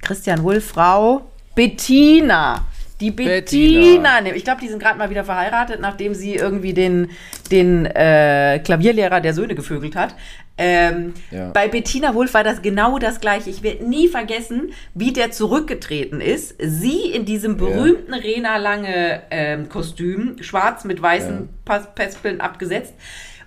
Christian 0.00 0.42
Wulff, 0.42 0.70
Frau 0.70 1.30
Bettina. 1.54 2.64
Die 3.00 3.10
Bettina. 3.10 4.10
Bettina. 4.18 4.34
Ich 4.34 4.44
glaube, 4.44 4.60
die 4.60 4.68
sind 4.68 4.80
gerade 4.80 4.98
mal 4.98 5.10
wieder 5.10 5.24
verheiratet, 5.24 5.80
nachdem 5.80 6.14
sie 6.14 6.34
irgendwie 6.34 6.74
den, 6.74 7.10
den 7.50 7.86
äh, 7.86 8.60
Klavierlehrer 8.64 9.20
der 9.20 9.34
Söhne 9.34 9.54
gevögelt 9.54 9.94
hat. 9.94 10.14
Ähm, 10.60 11.14
ja. 11.30 11.50
Bei 11.50 11.68
Bettina 11.68 12.14
Wulff 12.14 12.34
war 12.34 12.42
das 12.42 12.62
genau 12.62 12.98
das 12.98 13.20
gleiche. 13.20 13.48
Ich 13.48 13.62
werde 13.62 13.88
nie 13.88 14.08
vergessen, 14.08 14.72
wie 14.94 15.12
der 15.12 15.30
zurückgetreten 15.30 16.20
ist. 16.20 16.56
Sie 16.58 17.02
in 17.12 17.24
diesem 17.24 17.56
berühmten 17.56 18.12
ja. 18.12 18.18
Rena 18.18 18.56
Lange 18.56 19.22
ähm, 19.30 19.68
Kostüm, 19.68 20.42
schwarz 20.42 20.84
mit 20.84 21.00
weißen 21.00 21.48
ja. 21.68 21.78
Pespeln 21.94 22.40
abgesetzt. 22.40 22.94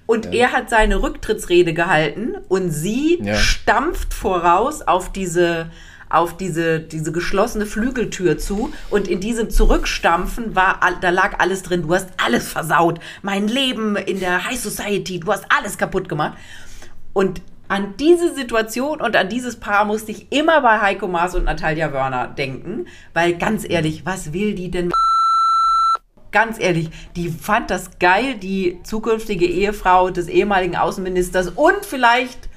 Und 0.05 0.25
ja. 0.25 0.31
er 0.31 0.51
hat 0.53 0.69
seine 0.69 1.01
Rücktrittsrede 1.01 1.73
gehalten 1.73 2.35
und 2.47 2.71
sie 2.71 3.21
stampft 3.33 4.13
voraus 4.13 4.81
auf 4.81 5.11
diese 5.11 5.69
auf 6.13 6.37
diese, 6.37 6.79
diese 6.79 7.11
geschlossene 7.11 7.65
Flügeltür 7.65 8.37
zu 8.37 8.73
und 8.89 9.07
in 9.07 9.19
diesem 9.19 9.49
Zurückstampfen 9.49 10.55
war, 10.55 10.79
da 11.01 11.09
lag 11.09 11.39
alles 11.39 11.63
drin. 11.63 11.83
Du 11.83 11.93
hast 11.93 12.09
alles 12.23 12.47
versaut. 12.47 12.99
Mein 13.21 13.47
Leben 13.47 13.95
in 13.95 14.19
der 14.19 14.45
High 14.45 14.59
Society, 14.59 15.19
du 15.19 15.31
hast 15.31 15.45
alles 15.49 15.77
kaputt 15.77 16.09
gemacht. 16.09 16.37
Und 17.13 17.41
an 17.71 17.95
diese 17.97 18.35
Situation 18.35 18.99
und 18.99 19.15
an 19.15 19.29
dieses 19.29 19.55
Paar 19.55 19.85
musste 19.85 20.11
ich 20.11 20.29
immer 20.29 20.59
bei 20.61 20.81
Heiko 20.81 21.07
Maas 21.07 21.35
und 21.35 21.45
Natalia 21.45 21.93
Wörner 21.93 22.27
denken, 22.27 22.87
weil 23.13 23.37
ganz 23.37 23.63
ehrlich, 23.67 24.05
was 24.05 24.33
will 24.33 24.55
die 24.55 24.69
denn? 24.69 24.91
Ganz 26.33 26.59
ehrlich, 26.59 26.89
die 27.15 27.29
fand 27.29 27.69
das 27.69 27.97
geil, 27.97 28.35
die 28.35 28.79
zukünftige 28.83 29.45
Ehefrau 29.45 30.09
des 30.09 30.27
ehemaligen 30.27 30.75
Außenministers 30.75 31.49
und 31.49 31.85
vielleicht 31.85 32.49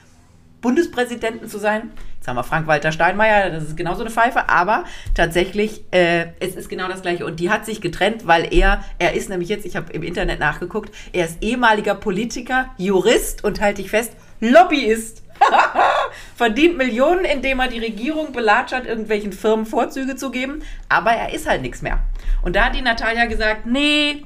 Bundespräsidenten 0.60 1.48
zu 1.48 1.58
sein. 1.58 1.92
Haben 2.26 2.36
wir 2.36 2.44
Frank-Walter 2.44 2.92
Steinmeier, 2.92 3.50
das 3.50 3.64
ist 3.64 3.76
genauso 3.76 4.00
eine 4.00 4.10
Pfeife, 4.10 4.48
aber 4.48 4.84
tatsächlich, 5.14 5.84
äh, 5.90 6.26
es 6.40 6.56
ist 6.56 6.68
genau 6.68 6.88
das 6.88 7.02
Gleiche. 7.02 7.26
Und 7.26 7.40
die 7.40 7.50
hat 7.50 7.66
sich 7.66 7.80
getrennt, 7.80 8.26
weil 8.26 8.52
er, 8.52 8.84
er 8.98 9.14
ist 9.14 9.28
nämlich 9.28 9.48
jetzt, 9.48 9.66
ich 9.66 9.76
habe 9.76 9.92
im 9.92 10.02
Internet 10.02 10.40
nachgeguckt, 10.40 10.94
er 11.12 11.26
ist 11.26 11.42
ehemaliger 11.42 11.94
Politiker, 11.94 12.70
Jurist 12.78 13.44
und 13.44 13.60
halte 13.60 13.82
ich 13.82 13.90
fest, 13.90 14.12
Lobbyist. 14.40 15.22
Verdient 16.36 16.76
Millionen, 16.78 17.24
indem 17.24 17.60
er 17.60 17.68
die 17.68 17.78
Regierung 17.80 18.32
belatschert, 18.32 18.86
irgendwelchen 18.86 19.32
Firmen 19.32 19.66
Vorzüge 19.66 20.16
zu 20.16 20.30
geben, 20.30 20.62
aber 20.88 21.10
er 21.10 21.34
ist 21.34 21.48
halt 21.48 21.62
nichts 21.62 21.82
mehr. 21.82 22.00
Und 22.42 22.56
da 22.56 22.66
hat 22.66 22.76
die 22.76 22.82
Natalia 22.82 23.26
gesagt, 23.26 23.66
nee, 23.66 24.24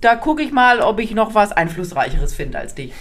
da 0.00 0.16
gucke 0.16 0.42
ich 0.42 0.52
mal, 0.52 0.80
ob 0.80 1.00
ich 1.00 1.12
noch 1.12 1.34
was 1.34 1.52
Einflussreicheres 1.52 2.34
finde 2.34 2.58
als 2.58 2.74
dich. 2.74 2.92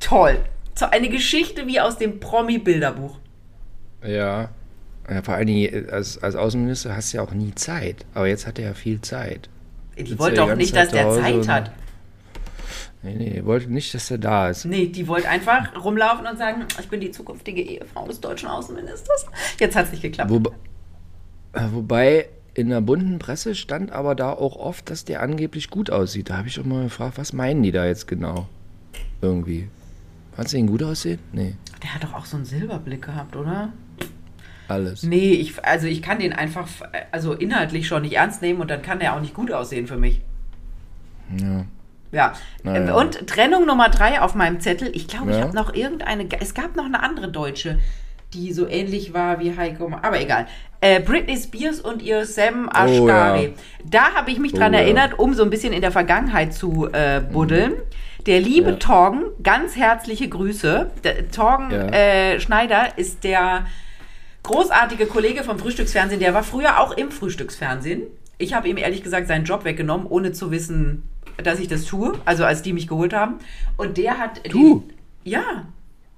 Toll. 0.00 0.38
So 0.74 0.86
eine 0.86 1.08
Geschichte 1.08 1.66
wie 1.66 1.80
aus 1.80 1.98
dem 1.98 2.20
Promi-Bilderbuch. 2.20 3.18
Ja. 4.02 4.50
ja. 5.08 5.22
Vor 5.22 5.34
allen 5.34 5.46
Dingen 5.46 5.90
als, 5.90 6.22
als 6.22 6.34
Außenminister 6.36 6.94
hast 6.94 7.12
du 7.12 7.18
ja 7.18 7.22
auch 7.22 7.32
nie 7.32 7.54
Zeit. 7.54 8.04
Aber 8.14 8.26
jetzt 8.26 8.46
hat 8.46 8.58
er 8.58 8.66
ja 8.66 8.74
viel 8.74 9.00
Zeit. 9.00 9.48
Die 9.98 10.18
wollte 10.18 10.36
doch 10.36 10.54
nicht, 10.54 10.74
dass 10.74 10.90
der 10.90 11.10
Zeit 11.10 11.48
hat. 11.48 11.72
Nee, 13.02 13.14
nee, 13.14 13.30
die 13.30 13.44
wollte 13.46 13.72
nicht, 13.72 13.94
dass 13.94 14.10
er 14.10 14.18
da 14.18 14.50
ist. 14.50 14.66
Nee, 14.66 14.86
die 14.86 15.08
wollte 15.08 15.28
einfach 15.28 15.74
rumlaufen 15.82 16.26
und 16.26 16.36
sagen, 16.36 16.66
ich 16.78 16.88
bin 16.88 17.00
die 17.00 17.10
zukünftige 17.10 17.62
Ehefrau 17.62 18.06
des 18.06 18.20
deutschen 18.20 18.48
Außenministers. 18.48 19.26
Jetzt 19.58 19.74
hat 19.74 19.86
es 19.86 19.92
nicht 19.92 20.02
geklappt. 20.02 20.30
Wo, 20.30 20.36
äh, 21.52 21.62
wobei 21.72 22.28
in 22.52 22.68
der 22.68 22.82
bunten 22.82 23.18
Presse 23.18 23.54
stand 23.54 23.90
aber 23.90 24.14
da 24.14 24.32
auch 24.32 24.56
oft, 24.56 24.90
dass 24.90 25.06
der 25.06 25.22
angeblich 25.22 25.70
gut 25.70 25.90
aussieht. 25.90 26.28
Da 26.28 26.36
habe 26.36 26.48
ich 26.48 26.60
auch 26.60 26.64
mal 26.64 26.84
gefragt, 26.84 27.16
was 27.16 27.32
meinen 27.32 27.62
die 27.62 27.72
da 27.72 27.86
jetzt 27.86 28.06
genau? 28.06 28.48
Irgendwie. 29.22 29.68
Fandest 30.32 30.54
du 30.54 30.58
ihn 30.58 30.66
gut 30.66 30.82
aussehen? 30.82 31.20
Nee. 31.32 31.54
Der 31.82 31.94
hat 31.94 32.04
doch 32.04 32.12
auch 32.12 32.26
so 32.26 32.36
einen 32.36 32.44
Silberblick 32.44 33.02
gehabt, 33.02 33.34
oder? 33.34 33.72
Alles. 34.70 35.02
Nee, 35.02 35.32
ich, 35.32 35.64
also 35.64 35.86
ich 35.86 36.02
kann 36.02 36.18
den 36.18 36.32
einfach, 36.32 36.68
also 37.10 37.32
inhaltlich 37.32 37.86
schon 37.86 38.02
nicht 38.02 38.16
ernst 38.16 38.42
nehmen 38.42 38.60
und 38.60 38.70
dann 38.70 38.82
kann 38.82 39.00
der 39.00 39.14
auch 39.14 39.20
nicht 39.20 39.34
gut 39.34 39.50
aussehen 39.52 39.86
für 39.86 39.96
mich. 39.96 40.20
Ja. 41.36 41.64
Ja. 42.12 42.32
Naja. 42.62 42.94
Und 42.94 43.26
Trennung 43.26 43.66
Nummer 43.66 43.88
drei 43.88 44.20
auf 44.20 44.34
meinem 44.34 44.60
Zettel. 44.60 44.90
Ich 44.94 45.06
glaube, 45.08 45.30
ja. 45.30 45.38
ich 45.38 45.42
habe 45.44 45.54
noch 45.54 45.74
irgendeine. 45.74 46.26
Es 46.40 46.54
gab 46.54 46.74
noch 46.76 46.84
eine 46.84 47.02
andere 47.02 47.28
Deutsche, 47.28 47.78
die 48.34 48.52
so 48.52 48.66
ähnlich 48.66 49.14
war 49.14 49.40
wie 49.40 49.56
Heiko. 49.56 49.90
Aber 50.02 50.20
egal. 50.20 50.46
Äh, 50.80 51.00
Britney 51.00 51.36
Spears 51.36 51.80
und 51.80 52.02
ihr 52.02 52.24
Sam 52.24 52.68
Ashkari. 52.68 53.48
Oh, 53.48 53.50
ja. 53.50 53.50
Da 53.84 54.14
habe 54.14 54.30
ich 54.30 54.38
mich 54.38 54.52
dran 54.52 54.74
oh, 54.74 54.78
erinnert, 54.78 55.18
um 55.18 55.34
so 55.34 55.42
ein 55.42 55.50
bisschen 55.50 55.72
in 55.72 55.82
der 55.82 55.92
Vergangenheit 55.92 56.54
zu 56.54 56.88
äh, 56.92 57.20
buddeln. 57.20 57.72
Mhm. 57.72 58.24
Der 58.26 58.40
liebe 58.40 58.70
ja. 58.70 58.76
Torgen, 58.76 59.24
ganz 59.42 59.76
herzliche 59.76 60.28
Grüße. 60.28 60.90
Der, 61.04 61.30
Torgen 61.30 61.70
äh, 61.70 62.40
Schneider 62.40 62.98
ist 62.98 63.24
der 63.24 63.66
großartige 64.42 65.06
Kollege 65.06 65.44
vom 65.44 65.58
Frühstücksfernsehen. 65.58 66.20
Der 66.20 66.34
war 66.34 66.42
früher 66.42 66.80
auch 66.80 66.92
im 66.92 67.10
Frühstücksfernsehen. 67.10 68.02
Ich 68.38 68.54
habe 68.54 68.68
ihm 68.68 68.76
ehrlich 68.76 69.02
gesagt 69.02 69.28
seinen 69.28 69.44
Job 69.44 69.64
weggenommen, 69.64 70.06
ohne 70.06 70.32
zu 70.32 70.50
wissen, 70.50 71.02
dass 71.42 71.58
ich 71.58 71.68
das 71.68 71.84
tue. 71.84 72.12
Also 72.24 72.44
als 72.44 72.62
die 72.62 72.72
mich 72.72 72.88
geholt 72.88 73.12
haben. 73.12 73.38
Und 73.76 73.98
der 73.98 74.18
hat. 74.18 74.40
Du? 74.50 74.80
Den, 74.80 74.94
ja, 75.24 75.66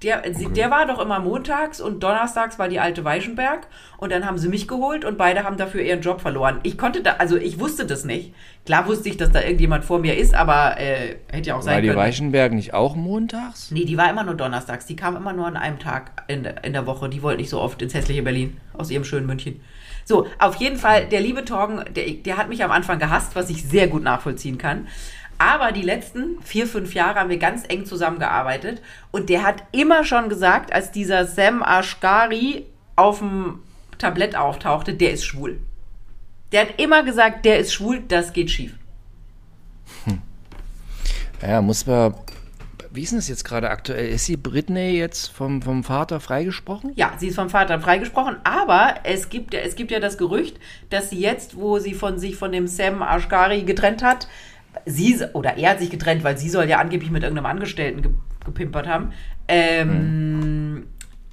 der, 0.03 0.19
okay. 0.19 0.47
der 0.53 0.71
war 0.71 0.85
doch 0.85 0.99
immer 0.99 1.19
montags 1.19 1.81
und 1.81 2.03
donnerstags 2.03 2.59
war 2.59 2.67
die 2.69 2.79
alte 2.79 3.03
Weichenberg 3.03 3.67
und 3.97 4.11
dann 4.11 4.25
haben 4.25 4.37
sie 4.37 4.49
mich 4.49 4.67
geholt 4.67 5.05
und 5.05 5.17
beide 5.17 5.43
haben 5.43 5.57
dafür 5.57 5.81
ihren 5.81 6.01
Job 6.01 6.21
verloren. 6.21 6.59
Ich 6.63 6.77
konnte 6.77 7.01
da, 7.01 7.13
also 7.19 7.37
ich 7.37 7.59
wusste 7.59 7.85
das 7.85 8.03
nicht. 8.03 8.33
Klar 8.65 8.87
wusste 8.87 9.09
ich, 9.09 9.17
dass 9.17 9.31
da 9.31 9.41
irgendjemand 9.41 9.83
vor 9.85 9.99
mir 9.99 10.17
ist, 10.17 10.33
aber 10.33 10.79
äh, 10.79 11.15
hätte 11.31 11.49
ja 11.49 11.55
auch 11.55 11.61
sein 11.61 11.75
können. 11.81 11.95
War 11.95 12.03
die 12.03 12.09
Weichenberg 12.09 12.53
nicht 12.53 12.73
auch 12.73 12.95
montags? 12.95 13.71
Nee, 13.71 13.85
die 13.85 13.97
war 13.97 14.09
immer 14.09 14.23
nur 14.23 14.35
donnerstags. 14.35 14.85
Die 14.85 14.95
kam 14.95 15.15
immer 15.15 15.33
nur 15.33 15.47
an 15.47 15.57
einem 15.57 15.79
Tag 15.79 16.23
in, 16.27 16.45
in 16.45 16.73
der 16.73 16.85
Woche. 16.85 17.09
Die 17.09 17.21
wollte 17.21 17.41
nicht 17.41 17.49
so 17.49 17.59
oft 17.59 17.81
ins 17.81 17.93
hässliche 17.93 18.23
Berlin 18.23 18.57
aus 18.77 18.89
ihrem 18.89 19.03
schönen 19.03 19.25
München. 19.25 19.61
So, 20.05 20.27
auf 20.39 20.55
jeden 20.55 20.77
Fall, 20.77 21.05
der 21.07 21.21
liebe 21.21 21.45
Torgen, 21.45 21.83
der, 21.95 22.09
der 22.11 22.37
hat 22.37 22.49
mich 22.49 22.63
am 22.63 22.71
Anfang 22.71 22.99
gehasst, 22.99 23.35
was 23.35 23.49
ich 23.49 23.63
sehr 23.63 23.87
gut 23.87 24.03
nachvollziehen 24.03 24.57
kann. 24.57 24.87
Aber 25.43 25.73
die 25.73 25.81
letzten 25.81 26.41
vier, 26.41 26.67
fünf 26.67 26.93
Jahre 26.93 27.19
haben 27.19 27.29
wir 27.29 27.37
ganz 27.37 27.65
eng 27.67 27.85
zusammengearbeitet. 27.85 28.81
Und 29.11 29.27
der 29.27 29.43
hat 29.43 29.61
immer 29.73 30.05
schon 30.05 30.29
gesagt, 30.29 30.71
als 30.71 30.91
dieser 30.91 31.27
Sam 31.27 31.61
Ashkari 31.61 32.65
auf 32.95 33.19
dem 33.19 33.59
Tablett 33.97 34.37
auftauchte, 34.37 34.93
der 34.93 35.11
ist 35.11 35.25
schwul. 35.25 35.59
Der 36.53 36.61
hat 36.61 36.79
immer 36.79 37.03
gesagt, 37.03 37.43
der 37.43 37.59
ist 37.59 37.73
schwul, 37.73 38.01
das 38.07 38.31
geht 38.31 38.51
schief. 38.51 38.73
Hm. 40.05 40.21
Ja, 41.41 41.61
muss 41.61 41.85
man. 41.85 42.15
Wie 42.91 43.01
ist 43.01 43.11
denn 43.11 43.17
das 43.17 43.27
jetzt 43.27 43.43
gerade 43.43 43.69
aktuell? 43.69 44.13
Ist 44.13 44.27
die 44.27 44.37
Britney 44.37 44.91
jetzt 44.91 45.27
vom, 45.27 45.61
vom 45.61 45.83
Vater 45.83 46.21
freigesprochen? 46.21 46.93
Ja, 46.95 47.13
sie 47.17 47.29
ist 47.29 47.35
vom 47.35 47.49
Vater 47.49 47.81
freigesprochen, 47.81 48.37
aber 48.43 48.95
es 49.03 49.29
gibt, 49.29 49.55
es 49.55 49.75
gibt 49.75 49.89
ja 49.89 49.99
das 49.99 50.17
Gerücht, 50.19 50.57
dass 50.91 51.09
sie 51.09 51.19
jetzt, 51.19 51.57
wo 51.57 51.79
sie 51.79 51.95
von 51.95 52.19
sich 52.19 52.35
von 52.35 52.51
dem 52.51 52.67
Sam 52.67 53.01
Ashkari 53.01 53.63
getrennt 53.63 54.03
hat, 54.03 54.27
sie 54.85 55.19
oder 55.33 55.57
er 55.57 55.71
hat 55.71 55.79
sich 55.79 55.89
getrennt, 55.89 56.23
weil 56.23 56.37
sie 56.37 56.49
soll 56.49 56.65
ja 56.69 56.79
angeblich 56.79 57.11
mit 57.11 57.23
irgendeinem 57.23 57.45
Angestellten 57.47 58.01
ge, 58.01 58.11
gepimpert 58.45 58.87
haben, 58.87 59.13
ähm, 59.47 59.89
hm. 59.89 60.87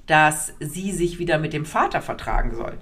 dass 0.05 0.53
sie 0.59 0.91
sich 0.91 1.19
wieder 1.19 1.37
mit 1.39 1.53
dem 1.53 1.65
Vater 1.65 2.01
vertragen 2.01 2.55
soll. 2.55 2.73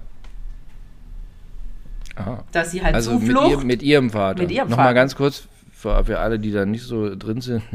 Aha. 2.16 2.44
Dass 2.52 2.70
sie 2.70 2.82
halt 2.82 2.94
also 2.94 3.18
Zuflucht 3.18 3.42
mit, 3.44 3.60
ihr, 3.60 3.64
mit 3.64 3.82
ihrem 3.82 4.10
Vater. 4.10 4.42
Mit 4.42 4.50
ihrem 4.50 4.68
Nochmal 4.68 4.86
Vater. 4.86 4.94
ganz 4.94 5.16
kurz 5.16 5.48
für, 5.80 6.04
für 6.04 6.18
alle, 6.18 6.38
die 6.38 6.52
da 6.52 6.66
nicht 6.66 6.84
so 6.84 7.14
drin 7.14 7.40
sind. 7.40 7.62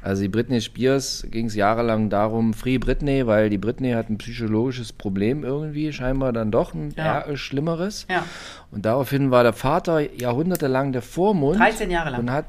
Also 0.00 0.22
die 0.22 0.28
Britney 0.28 0.60
Spears 0.60 1.26
ging 1.28 1.46
es 1.46 1.54
jahrelang 1.54 2.08
darum, 2.08 2.54
Free 2.54 2.78
Britney, 2.78 3.26
weil 3.26 3.50
die 3.50 3.58
Britney 3.58 3.92
hat 3.92 4.08
ein 4.08 4.16
psychologisches 4.16 4.92
Problem 4.92 5.44
irgendwie, 5.44 5.92
scheinbar 5.92 6.32
dann 6.32 6.50
doch 6.50 6.72
ein 6.72 6.94
ja. 6.96 7.20
eher 7.20 7.36
schlimmeres. 7.36 8.06
Ja. 8.08 8.24
Und 8.70 8.86
daraufhin 8.86 9.30
war 9.30 9.42
der 9.42 9.52
Vater 9.52 10.00
jahrhundertelang 10.00 10.92
der 10.92 11.02
Vormund. 11.02 11.58
13 11.58 11.90
Jahre 11.90 12.10
lang. 12.10 12.20
Und 12.20 12.30
hat, 12.30 12.46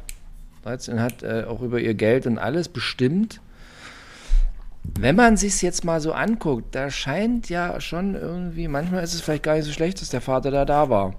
13, 0.63 1.01
hat 1.01 1.23
äh, 1.23 1.45
auch 1.49 1.61
über 1.61 1.79
ihr 1.79 1.95
Geld 1.95 2.27
und 2.27 2.37
alles 2.37 2.69
bestimmt. 2.69 3.41
Wenn 4.83 5.15
man 5.15 5.35
sich 5.35 5.61
jetzt 5.61 5.83
mal 5.83 5.99
so 5.99 6.13
anguckt, 6.13 6.75
da 6.75 6.91
scheint 6.91 7.49
ja 7.49 7.81
schon 7.81 8.15
irgendwie, 8.15 8.67
manchmal 8.67 9.03
ist 9.03 9.15
es 9.15 9.21
vielleicht 9.21 9.43
gar 9.43 9.55
nicht 9.55 9.65
so 9.65 9.71
schlecht, 9.71 10.01
dass 10.01 10.09
der 10.09 10.21
Vater 10.21 10.51
da 10.51 10.65
da 10.65 10.89
war. 10.89 11.15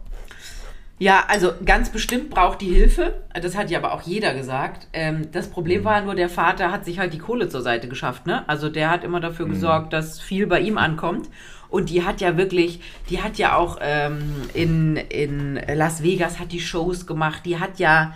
Ja, 1.01 1.25
also 1.29 1.53
ganz 1.65 1.89
bestimmt 1.89 2.29
braucht 2.29 2.61
die 2.61 2.75
Hilfe. 2.75 3.23
Das 3.33 3.57
hat 3.57 3.71
ja 3.71 3.79
aber 3.79 3.95
auch 3.95 4.03
jeder 4.03 4.35
gesagt. 4.35 4.87
Ähm, 4.93 5.29
das 5.33 5.49
Problem 5.49 5.81
mhm. 5.81 5.85
war 5.87 6.01
nur, 6.03 6.15
der 6.15 6.29
Vater 6.29 6.71
hat 6.71 6.85
sich 6.85 6.99
halt 6.99 7.15
die 7.15 7.19
Kohle 7.19 7.49
zur 7.49 7.63
Seite 7.63 7.89
geschafft. 7.89 8.27
Ne? 8.27 8.47
Also 8.51 8.69
der 8.69 8.91
hat 8.91 9.03
immer 9.03 9.19
dafür 9.19 9.47
mhm. 9.47 9.53
gesorgt, 9.53 9.95
dass 9.95 10.21
viel 10.21 10.47
bei 10.47 10.61
ihm 10.61 10.77
ankommt. 10.77 11.31
Und 11.71 11.89
die 11.89 12.05
hat 12.05 12.21
ja 12.21 12.37
wirklich, 12.37 12.81
die 13.09 13.23
hat 13.23 13.39
ja 13.39 13.57
auch 13.57 13.79
ähm, 13.81 14.21
in, 14.53 14.97
in 14.97 15.59
Las 15.73 16.03
Vegas 16.03 16.39
hat 16.39 16.53
die 16.53 16.61
Shows 16.61 17.07
gemacht. 17.07 17.47
Die 17.47 17.59
hat 17.59 17.79
ja 17.79 18.15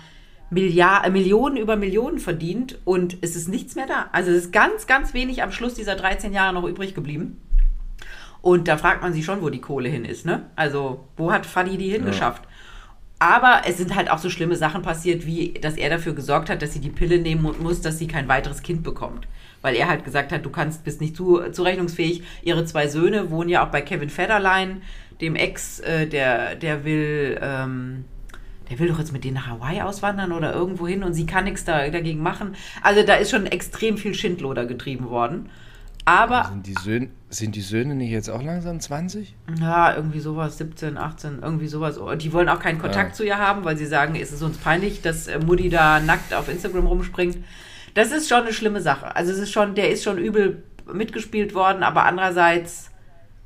Milliard, 0.51 1.07
äh, 1.07 1.11
Millionen 1.11 1.57
über 1.57 1.77
Millionen 1.77 2.19
verdient 2.19 2.79
und 2.85 3.17
es 3.23 3.35
ist 3.35 3.49
nichts 3.49 3.77
mehr 3.77 3.87
da. 3.87 4.11
Also 4.13 4.31
es 4.31 4.45
ist 4.45 4.53
ganz, 4.53 4.87
ganz 4.87 5.15
wenig 5.15 5.43
am 5.43 5.53
Schluss 5.53 5.73
dieser 5.73 5.95
13 5.95 6.35
Jahre 6.35 6.53
noch 6.53 6.65
übrig 6.65 6.95
geblieben. 6.95 7.41
Und 8.43 8.69
da 8.69 8.77
fragt 8.77 9.01
man 9.01 9.15
sich 9.15 9.25
schon, 9.25 9.41
wo 9.41 9.49
die 9.49 9.63
Kohle 9.63 9.89
hin 9.89 10.05
ist, 10.05 10.27
ne? 10.27 10.51
Also, 10.55 11.09
wo 11.17 11.33
hat 11.33 11.47
Fadi 11.47 11.79
die 11.79 11.89
hingeschafft? 11.89 12.43
Ja. 12.45 12.51
Aber 13.19 13.63
es 13.67 13.79
sind 13.79 13.95
halt 13.95 14.11
auch 14.11 14.19
so 14.19 14.29
schlimme 14.29 14.57
Sachen 14.57 14.83
passiert, 14.83 15.25
wie 15.25 15.55
dass 15.55 15.77
er 15.77 15.89
dafür 15.89 16.15
gesorgt 16.15 16.51
hat, 16.51 16.63
dass 16.63 16.73
sie 16.73 16.81
die 16.81 16.91
Pille 16.91 17.19
nehmen 17.19 17.55
muss, 17.61 17.81
dass 17.81 17.99
sie 17.99 18.07
kein 18.07 18.29
weiteres 18.29 18.63
Kind 18.63 18.83
bekommt. 18.83 19.27
Weil 19.63 19.77
er 19.77 19.89
halt 19.89 20.05
gesagt 20.05 20.33
hat, 20.33 20.45
du 20.45 20.51
kannst, 20.51 20.85
bist 20.85 21.01
nicht 21.01 21.17
zu, 21.17 21.41
zurechnungsfähig. 21.51 22.23
Ihre 22.43 22.65
zwei 22.65 22.89
Söhne 22.89 23.31
wohnen 23.31 23.49
ja 23.49 23.65
auch 23.65 23.71
bei 23.71 23.81
Kevin 23.81 24.11
Federline, 24.11 24.83
dem 25.21 25.37
Ex, 25.37 25.81
äh, 25.81 26.07
der, 26.07 26.57
der 26.57 26.85
will, 26.85 27.39
ähm, 27.41 28.05
der 28.69 28.79
will 28.79 28.89
doch 28.89 28.99
jetzt 28.99 29.13
mit 29.13 29.25
denen 29.25 29.35
nach 29.35 29.47
Hawaii 29.47 29.81
auswandern 29.81 30.33
oder 30.33 30.53
irgendwo 30.53 30.87
hin 30.87 31.05
und 31.05 31.15
sie 31.15 31.25
kann 31.25 31.45
nichts 31.45 31.65
da, 31.65 31.89
dagegen 31.89 32.21
machen. 32.21 32.57
Also 32.83 33.05
da 33.05 33.15
ist 33.15 33.31
schon 33.31 33.47
extrem 33.47 33.97
viel 33.97 34.15
Schindloder 34.15 34.67
getrieben 34.67 35.09
worden. 35.09 35.49
Aber. 36.05 36.51
Sind 36.51 36.67
die, 36.67 36.75
Söhne, 36.75 37.09
sind 37.31 37.57
die 37.57 37.61
Söhne 37.63 37.95
nicht 37.95 38.11
jetzt 38.11 38.29
auch 38.29 38.43
langsam 38.43 38.79
20? 38.79 39.35
Ja, 39.59 39.95
irgendwie 39.95 40.21
sowas, 40.21 40.59
17, 40.59 40.99
18, 40.99 41.39
irgendwie 41.43 41.67
sowas. 41.67 41.99
Die 42.19 42.33
wollen 42.33 42.49
auch 42.49 42.61
keinen 42.61 42.79
Kontakt 42.79 43.11
ja. 43.11 43.15
zu 43.15 43.25
ihr 43.25 43.39
haben, 43.39 43.65
weil 43.65 43.77
sie 43.77 43.87
sagen, 43.87 44.15
es 44.15 44.33
ist 44.33 44.43
uns 44.43 44.59
peinlich, 44.59 45.01
dass 45.01 45.29
äh, 45.29 45.39
Mutti 45.39 45.71
da 45.71 46.01
nackt 46.01 46.35
auf 46.35 46.49
Instagram 46.49 46.87
rumspringt. 46.87 47.39
Das 47.95 48.13
ist 48.13 48.29
schon 48.29 48.43
eine 48.43 48.53
schlimme 48.53 48.81
Sache. 48.81 49.15
Also 49.17 49.33
es 49.33 49.39
ist 49.39 49.53
schon, 49.53 49.75
der 49.75 49.91
ist 49.91 50.05
schon 50.05 50.19
übel 50.19 50.63
mitgespielt 50.93 51.55
worden, 51.55 51.83
aber 51.83 52.05
andererseits 52.05 52.91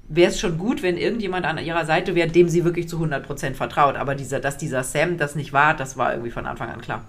wäre 0.08 0.30
es 0.30 0.40
schon 0.40 0.58
gut, 0.58 0.82
wenn 0.82 0.96
irgendjemand 0.96 1.44
an 1.46 1.58
ihrer 1.58 1.84
Seite 1.84 2.14
wäre, 2.14 2.28
dem 2.28 2.48
sie 2.48 2.64
wirklich 2.64 2.88
zu 2.88 2.98
100% 2.98 3.54
vertraut. 3.54 3.96
Aber 3.96 4.14
dieser, 4.14 4.40
dass 4.40 4.56
dieser 4.56 4.82
Sam 4.82 5.18
das 5.18 5.36
nicht 5.36 5.52
war, 5.52 5.74
das 5.74 5.96
war 5.96 6.12
irgendwie 6.12 6.30
von 6.30 6.46
Anfang 6.46 6.70
an 6.70 6.80
klar. 6.80 7.04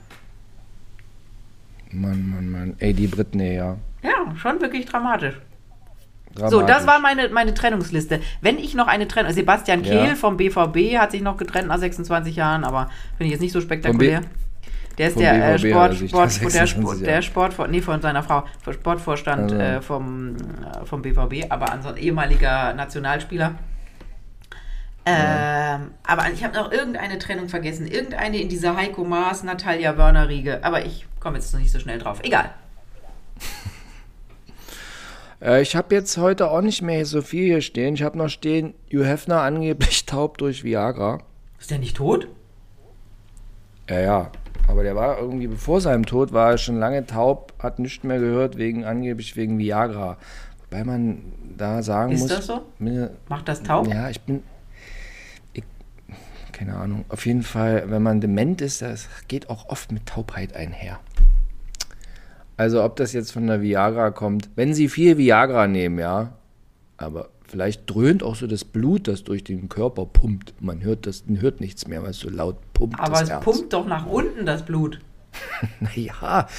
Mann, 1.92 2.30
Mann, 2.30 2.50
Mann. 2.50 2.76
Ey, 2.78 2.94
die 2.94 3.08
Britney, 3.08 3.56
ja. 3.56 3.78
Ja, 4.02 4.36
schon 4.36 4.62
wirklich 4.62 4.86
dramatisch. 4.86 5.36
dramatisch. 6.36 6.52
So, 6.52 6.62
das 6.62 6.88
war 6.88 7.00
meine, 7.00 7.30
meine 7.30 7.54
Trennungsliste. 7.54 8.22
Wenn 8.42 8.58
ich 8.58 8.76
noch 8.76 8.88
eine 8.88 9.08
Trennung. 9.08 9.34
Sebastian 9.34 9.84
Kehl 9.84 10.10
ja. 10.10 10.16
vom 10.16 10.38
BVB 10.38 10.98
hat 10.98 11.12
sich 11.12 11.22
noch 11.22 11.38
getrennt 11.38 11.68
nach 11.68 11.80
26 11.80 12.36
Jahren, 12.36 12.64
aber 12.64 12.90
finde 13.18 13.26
ich 13.26 13.32
jetzt 13.32 13.42
nicht 13.42 13.52
so 13.52 13.62
spektakulär. 13.62 14.22
Der 14.98 15.08
ist 15.08 15.18
der, 15.18 15.54
äh, 15.54 15.58
Sport, 15.58 15.96
Sport, 15.96 16.54
der, 16.54 16.68
Sport, 16.68 17.02
der 17.02 17.22
Sport, 17.22 17.72
nee, 17.72 17.80
von 17.80 18.02
seiner 18.02 18.22
Frau, 18.22 18.44
Sportvorstand 18.70 19.54
also. 19.54 19.56
äh, 19.56 19.82
vom, 19.82 20.36
äh, 20.36 20.86
vom 20.86 21.02
BVB, 21.02 21.50
aber 21.50 21.72
ansonsten 21.72 22.04
ehemaliger 22.04 22.74
Nationalspieler. 22.74 23.56
Ähm, 25.06 25.92
aber 26.04 26.30
ich 26.34 26.44
habe 26.44 26.56
noch 26.56 26.72
irgendeine 26.72 27.18
Trennung 27.18 27.48
vergessen. 27.48 27.88
Irgendeine 27.88 28.42
in 28.42 28.50
dieser 28.50 28.76
Heiko 28.76 29.04
Maas, 29.04 29.44
Natalia 29.44 29.98
Wörner-Riege. 29.98 30.60
Aber 30.64 30.86
ich 30.86 31.08
komme 31.20 31.38
jetzt 31.38 31.54
noch 31.54 31.62
nicht 31.62 31.72
so 31.72 31.80
schnell 31.80 32.00
drauf. 32.00 32.20
Egal. 32.24 32.52
Äh, 35.42 35.62
ich 35.62 35.76
habe 35.76 35.96
jetzt 35.96 36.18
heute 36.18 36.50
auch 36.50 36.62
nicht 36.62 36.82
mehr 36.82 37.06
so 37.06 37.22
viel 37.22 37.46
hier 37.46 37.62
stehen. 37.62 37.94
Ich 37.94 38.04
habe 38.04 38.18
noch 38.18 38.30
stehen, 38.30 38.74
Hugh 38.92 39.06
Hefner 39.06 39.42
angeblich 39.42 40.06
taub 40.06 40.38
durch 40.38 40.64
Viagra. 40.64 41.20
Ist 41.60 41.72
der 41.72 41.80
nicht 41.80 41.98
tot? 41.98 42.28
Ja, 43.90 44.00
ja. 44.00 44.32
Aber 44.68 44.84
der 44.84 44.96
war 44.96 45.18
irgendwie, 45.18 45.48
bevor 45.48 45.82
seinem 45.82 46.06
Tod, 46.06 46.32
war 46.32 46.52
er 46.52 46.58
schon 46.60 46.78
lange 46.78 47.06
taub, 47.06 47.54
hat 47.58 47.80
nichts 47.80 48.04
mehr 48.04 48.20
gehört, 48.20 48.58
wegen 48.58 48.86
angeblich 48.86 49.36
wegen 49.36 49.58
Viagra. 49.58 50.18
Wobei 50.70 50.84
man 50.84 51.34
da 51.58 51.82
sagen 51.82 52.12
ist 52.12 52.22
muss. 52.22 52.32
Ist 52.32 52.38
das 52.40 52.46
so? 52.46 52.62
Mir, 52.78 53.12
Macht 53.28 53.48
das 53.48 53.64
taub? 53.64 53.88
Ja, 53.88 54.10
ich 54.10 54.22
bin. 54.22 54.44
Ich, 55.54 55.64
keine 56.52 56.76
Ahnung. 56.76 57.06
Auf 57.10 57.26
jeden 57.26 57.42
Fall, 57.42 57.90
wenn 57.90 58.04
man 58.04 58.22
dement 58.22 58.62
ist, 58.62 58.84
das 58.84 59.08
geht 59.28 59.50
auch 59.50 59.70
oft 59.70 59.92
mit 59.92 60.06
Taubheit 60.06 60.56
einher. 60.56 61.00
Also 62.60 62.84
ob 62.84 62.98
das 62.98 63.14
jetzt 63.14 63.32
von 63.32 63.48
der 63.48 63.62
Viagra 63.62 64.12
kommt. 64.12 64.50
Wenn 64.56 64.74
Sie 64.74 64.90
viel 64.90 65.18
Viagra 65.18 65.66
nehmen, 65.66 65.98
ja, 65.98 66.34
aber 66.98 67.30
vielleicht 67.48 67.90
dröhnt 67.90 68.22
auch 68.22 68.36
so 68.36 68.48
das 68.48 68.66
Blut, 68.66 69.08
das 69.08 69.24
durch 69.24 69.46
den 69.46 69.70
Körper 69.70 70.06
pumpt. 70.06 70.54
Man 70.60 70.84
hört 70.84 71.08
das, 71.08 71.24
hört 71.40 71.62
nichts 71.62 71.88
mehr, 71.88 72.04
weil 72.04 72.10
es 72.10 72.20
so 72.20 72.30
laut 72.30 72.58
pumpt. 72.74 73.00
Aber 73.00 73.22
es 73.22 73.30
Herz. 73.30 73.46
pumpt 73.46 73.72
doch 73.72 73.88
nach 73.88 74.06
unten 74.08 74.46
das 74.46 74.66
Blut. 74.66 75.00
naja, 75.80 76.50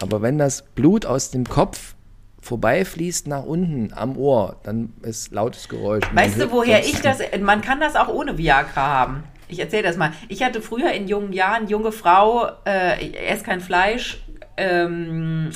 aber 0.00 0.22
wenn 0.22 0.38
das 0.38 0.62
Blut 0.62 1.06
aus 1.06 1.30
dem 1.30 1.44
Kopf 1.44 1.94
vorbeifließt 2.40 3.28
nach 3.28 3.44
unten 3.44 3.92
am 3.94 4.16
Ohr, 4.16 4.56
dann 4.64 4.92
ist 5.02 5.32
lautes 5.32 5.68
Geräusch. 5.68 6.04
Weißt 6.12 6.40
du, 6.40 6.50
woher 6.50 6.80
ich 6.80 7.00
das, 7.00 7.18
man 7.40 7.60
kann 7.60 7.78
das 7.78 7.94
auch 7.94 8.08
ohne 8.08 8.36
Viagra 8.36 8.88
haben. 8.88 9.22
Ich 9.46 9.60
erzähle 9.60 9.84
das 9.84 9.96
mal. 9.96 10.12
Ich 10.28 10.42
hatte 10.42 10.60
früher 10.60 10.90
in 10.90 11.06
jungen 11.06 11.32
Jahren, 11.32 11.68
junge 11.68 11.92
Frau, 11.92 12.48
äh, 12.66 13.04
ich 13.04 13.20
esse 13.20 13.44
kein 13.44 13.60
Fleisch, 13.60 14.24
ähm, 14.56 15.50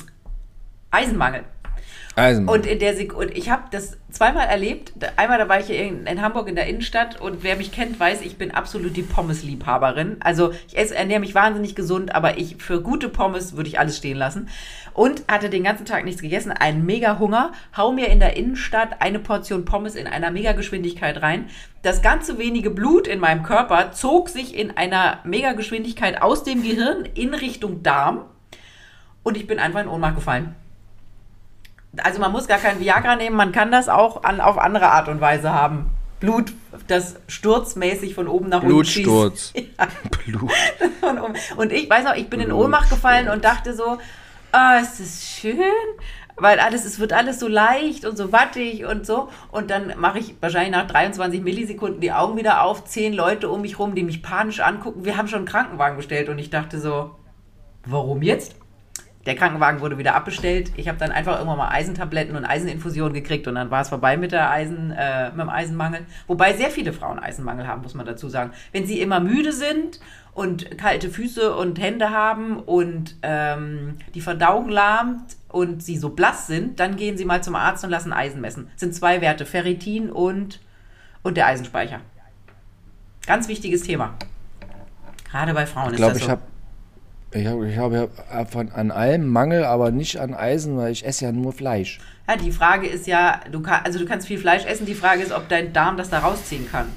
Eisenmangel. 0.91 1.43
Eisenmangel. 2.15 2.59
Und 2.59 2.65
in 2.65 2.79
der 2.79 2.95
Sek 2.95 3.15
und 3.15 3.35
ich 3.35 3.49
habe 3.49 3.63
das 3.71 3.97
zweimal 4.11 4.47
erlebt. 4.47 4.93
Einmal 5.15 5.37
da 5.37 5.47
war 5.47 5.59
ich 5.59 5.69
in, 5.69 6.05
in, 6.05 6.21
Hamburg 6.21 6.47
in 6.47 6.55
der 6.55 6.67
Innenstadt 6.67 7.21
und 7.21 7.43
wer 7.43 7.55
mich 7.55 7.71
kennt, 7.71 7.99
weiß, 7.99 8.21
ich 8.21 8.37
bin 8.37 8.51
absolut 8.51 8.95
die 8.95 9.03
Pommes-Liebhaberin. 9.03 10.17
Also 10.19 10.51
ich 10.67 10.77
esse, 10.77 10.95
ernähre 10.95 11.19
mich 11.19 11.35
wahnsinnig 11.35 11.75
gesund, 11.75 12.15
aber 12.15 12.37
ich 12.37 12.57
für 12.57 12.81
gute 12.81 13.09
Pommes 13.09 13.55
würde 13.55 13.69
ich 13.69 13.79
alles 13.79 13.97
stehen 13.97 14.17
lassen. 14.17 14.49
Und 14.93 15.23
hatte 15.29 15.49
den 15.49 15.63
ganzen 15.63 15.85
Tag 15.85 16.03
nichts 16.03 16.21
gegessen, 16.21 16.51
einen 16.51 16.85
mega 16.85 17.19
Hunger, 17.19 17.53
hau 17.77 17.91
mir 17.91 18.07
in 18.07 18.19
der 18.19 18.35
Innenstadt 18.35 19.01
eine 19.01 19.19
Portion 19.19 19.63
Pommes 19.63 19.95
in 19.95 20.07
einer 20.07 20.31
mega 20.31 20.53
Geschwindigkeit 20.53 21.21
rein. 21.21 21.45
Das 21.83 22.01
ganze 22.01 22.37
wenige 22.37 22.71
Blut 22.71 23.07
in 23.07 23.19
meinem 23.19 23.43
Körper 23.43 23.91
zog 23.91 24.29
sich 24.29 24.57
in 24.57 24.75
einer 24.75 25.19
mega 25.23 25.53
Geschwindigkeit 25.53 26.21
aus 26.21 26.43
dem 26.43 26.63
Gehirn 26.63 27.05
in 27.13 27.33
Richtung 27.33 27.83
Darm 27.83 28.25
und 29.29 29.37
ich 29.37 29.47
bin 29.47 29.59
einfach 29.59 29.79
in 29.79 29.87
Ohnmacht 29.87 30.15
gefallen. 30.15 30.55
Also 31.97 32.19
man 32.19 32.31
muss 32.31 32.47
gar 32.47 32.57
kein 32.57 32.79
Viagra 32.79 33.15
nehmen, 33.15 33.35
man 33.35 33.51
kann 33.51 33.71
das 33.71 33.89
auch 33.89 34.23
an, 34.23 34.41
auf 34.41 34.57
andere 34.57 34.89
Art 34.89 35.07
und 35.07 35.21
Weise 35.21 35.53
haben. 35.53 35.91
Blut, 36.19 36.51
das 36.87 37.15
sturzmäßig 37.27 38.13
von 38.13 38.27
oben 38.27 38.49
nach 38.49 38.61
unten 38.61 38.73
Blutsturz. 38.73 39.53
Ja. 39.55 39.87
Blut. 40.25 40.51
Und 41.55 41.71
ich 41.71 41.89
weiß 41.89 42.03
noch, 42.03 42.15
ich 42.15 42.29
bin 42.29 42.41
in 42.41 42.51
Ohnmacht 42.51 42.89
gefallen 42.89 43.29
und 43.29 43.45
dachte 43.45 43.73
so, 43.73 43.97
oh, 44.53 44.81
ist 44.81 44.99
das 44.99 45.23
schön, 45.23 45.61
weil 46.35 46.59
alles, 46.59 46.85
es 46.85 46.99
wird 46.99 47.13
alles 47.13 47.39
so 47.39 47.47
leicht 47.47 48.05
und 48.05 48.17
so 48.17 48.31
wattig 48.31 48.85
und 48.85 49.05
so. 49.05 49.29
Und 49.51 49.69
dann 49.69 49.93
mache 49.97 50.19
ich 50.19 50.35
wahrscheinlich 50.41 50.71
nach 50.71 50.87
23 50.87 51.41
Millisekunden 51.41 52.01
die 52.01 52.11
Augen 52.11 52.37
wieder 52.37 52.63
auf, 52.63 52.83
zehn 52.85 53.13
Leute 53.13 53.49
um 53.49 53.61
mich 53.61 53.79
rum, 53.79 53.95
die 53.95 54.03
mich 54.03 54.21
panisch 54.21 54.59
angucken. 54.59 55.05
Wir 55.05 55.17
haben 55.17 55.27
schon 55.27 55.39
einen 55.39 55.47
Krankenwagen 55.47 55.97
bestellt 55.97 56.29
und 56.29 56.39
ich 56.39 56.49
dachte 56.49 56.79
so, 56.79 57.11
warum 57.85 58.21
jetzt? 58.21 58.55
Der 59.25 59.35
Krankenwagen 59.35 59.81
wurde 59.81 59.97
wieder 59.97 60.15
abbestellt. 60.15 60.71
Ich 60.77 60.87
habe 60.87 60.97
dann 60.97 61.11
einfach 61.11 61.33
irgendwann 61.37 61.57
mal 61.57 61.69
Eisentabletten 61.69 62.37
und 62.37 62.45
Eiseninfusionen 62.45 63.13
gekriegt 63.13 63.47
und 63.47 63.55
dann 63.55 63.69
war 63.69 63.81
es 63.81 63.89
vorbei 63.89 64.15
mit, 64.15 64.31
der 64.31 64.49
Eisen, 64.49 64.91
äh, 64.91 65.29
mit 65.31 65.41
dem 65.41 65.49
Eisenmangel. 65.49 66.05
Wobei 66.27 66.53
sehr 66.53 66.71
viele 66.71 66.93
Frauen 66.93 67.19
Eisenmangel 67.19 67.67
haben, 67.67 67.81
muss 67.81 67.93
man 67.93 68.05
dazu 68.05 68.29
sagen. 68.29 68.51
Wenn 68.71 68.85
sie 68.85 69.01
immer 69.01 69.19
müde 69.19 69.51
sind 69.51 69.99
und 70.33 70.77
kalte 70.77 71.09
Füße 71.09 71.53
und 71.53 71.79
Hände 71.79 72.11
haben 72.11 72.59
und 72.59 73.17
ähm, 73.21 73.97
die 74.15 74.21
Verdauung 74.21 74.69
lahmt 74.69 75.35
und 75.49 75.83
sie 75.83 75.97
so 75.97 76.09
blass 76.09 76.47
sind, 76.47 76.79
dann 76.79 76.95
gehen 76.95 77.17
sie 77.17 77.25
mal 77.25 77.43
zum 77.43 77.55
Arzt 77.55 77.83
und 77.83 77.89
lassen 77.89 78.13
Eisen 78.13 78.39
messen. 78.39 78.69
Das 78.71 78.79
sind 78.79 78.95
zwei 78.95 79.19
Werte, 79.19 79.45
Ferritin 79.45 80.09
und, 80.09 80.61
und 81.23 81.35
der 81.35 81.47
Eisenspeicher. 81.47 81.99
Ganz 83.27 83.49
wichtiges 83.49 83.81
Thema. 83.81 84.13
Gerade 85.29 85.53
bei 85.53 85.65
Frauen 85.65 85.91
ich 85.91 85.97
glaub, 85.97 86.13
ist 86.13 86.21
das 86.21 86.27
so. 86.27 86.33
Ich 86.33 86.58
ich 87.31 87.47
habe 87.47 87.69
ich 87.69 87.77
hab 87.77 87.91
ja 87.91 88.07
an 88.73 88.91
allem 88.91 89.27
Mangel, 89.27 89.63
aber 89.63 89.91
nicht 89.91 90.19
an 90.19 90.33
Eisen, 90.33 90.77
weil 90.77 90.91
ich 90.91 91.05
esse 91.05 91.25
ja 91.25 91.31
nur 91.31 91.53
Fleisch. 91.53 91.99
Ja, 92.27 92.35
die 92.35 92.51
Frage 92.51 92.87
ist 92.87 93.07
ja, 93.07 93.41
du 93.51 93.61
kann, 93.61 93.81
also 93.83 93.99
du 93.99 94.05
kannst 94.05 94.27
viel 94.27 94.37
Fleisch 94.37 94.65
essen, 94.65 94.85
die 94.85 94.95
Frage 94.95 95.21
ist, 95.21 95.31
ob 95.31 95.47
dein 95.49 95.73
Darm 95.73 95.97
das 95.97 96.09
da 96.09 96.19
rausziehen 96.19 96.69
kann. 96.69 96.87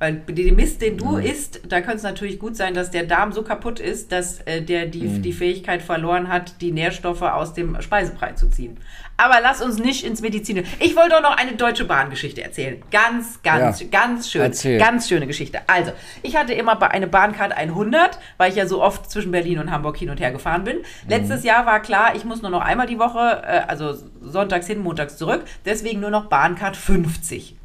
Weil 0.00 0.14
den 0.14 0.56
Mist, 0.56 0.82
den 0.82 0.98
du 0.98 1.18
mhm. 1.18 1.24
isst, 1.24 1.60
da 1.68 1.80
könnte 1.80 1.98
es 1.98 2.02
natürlich 2.02 2.40
gut 2.40 2.56
sein, 2.56 2.74
dass 2.74 2.90
der 2.90 3.04
Darm 3.04 3.32
so 3.32 3.42
kaputt 3.42 3.78
ist, 3.78 4.10
dass 4.10 4.40
äh, 4.40 4.60
der 4.60 4.86
die, 4.86 5.02
mhm. 5.02 5.22
die 5.22 5.32
Fähigkeit 5.32 5.82
verloren 5.82 6.28
hat, 6.28 6.60
die 6.60 6.72
Nährstoffe 6.72 7.22
aus 7.22 7.54
dem 7.54 7.80
Speisebrei 7.80 8.32
zu 8.32 8.50
ziehen. 8.50 8.76
Aber 9.16 9.36
lass 9.40 9.62
uns 9.62 9.78
nicht 9.78 10.04
ins 10.04 10.20
Medizin. 10.20 10.64
Ich 10.80 10.96
wollte 10.96 11.10
doch 11.10 11.22
noch 11.22 11.36
eine 11.36 11.52
deutsche 11.52 11.84
Bahngeschichte 11.84 12.42
erzählen. 12.42 12.82
Ganz, 12.90 13.40
ganz, 13.42 13.80
ja. 13.80 13.86
ganz 13.88 14.30
schön. 14.30 14.42
Erzähl. 14.42 14.78
Ganz 14.78 15.08
schöne 15.08 15.28
Geschichte. 15.28 15.60
Also, 15.68 15.92
ich 16.22 16.36
hatte 16.36 16.52
immer 16.52 16.82
eine 16.90 17.06
Bahncard 17.06 17.52
100, 17.52 18.18
weil 18.36 18.50
ich 18.50 18.56
ja 18.56 18.66
so 18.66 18.82
oft 18.82 19.08
zwischen 19.08 19.30
Berlin 19.30 19.60
und 19.60 19.70
Hamburg 19.70 19.96
hin 19.96 20.10
und 20.10 20.18
her 20.18 20.32
gefahren 20.32 20.64
bin. 20.64 20.78
Mhm. 20.78 20.82
Letztes 21.08 21.44
Jahr 21.44 21.64
war 21.64 21.80
klar, 21.80 22.16
ich 22.16 22.24
muss 22.24 22.42
nur 22.42 22.50
noch 22.50 22.62
einmal 22.62 22.88
die 22.88 22.98
Woche, 22.98 23.42
äh, 23.46 23.62
also 23.68 23.94
sonntags 24.20 24.66
hin, 24.66 24.82
montags 24.82 25.16
zurück. 25.16 25.44
Deswegen 25.64 26.00
nur 26.00 26.10
noch 26.10 26.26
Bahncard 26.26 26.76
50. 26.76 27.56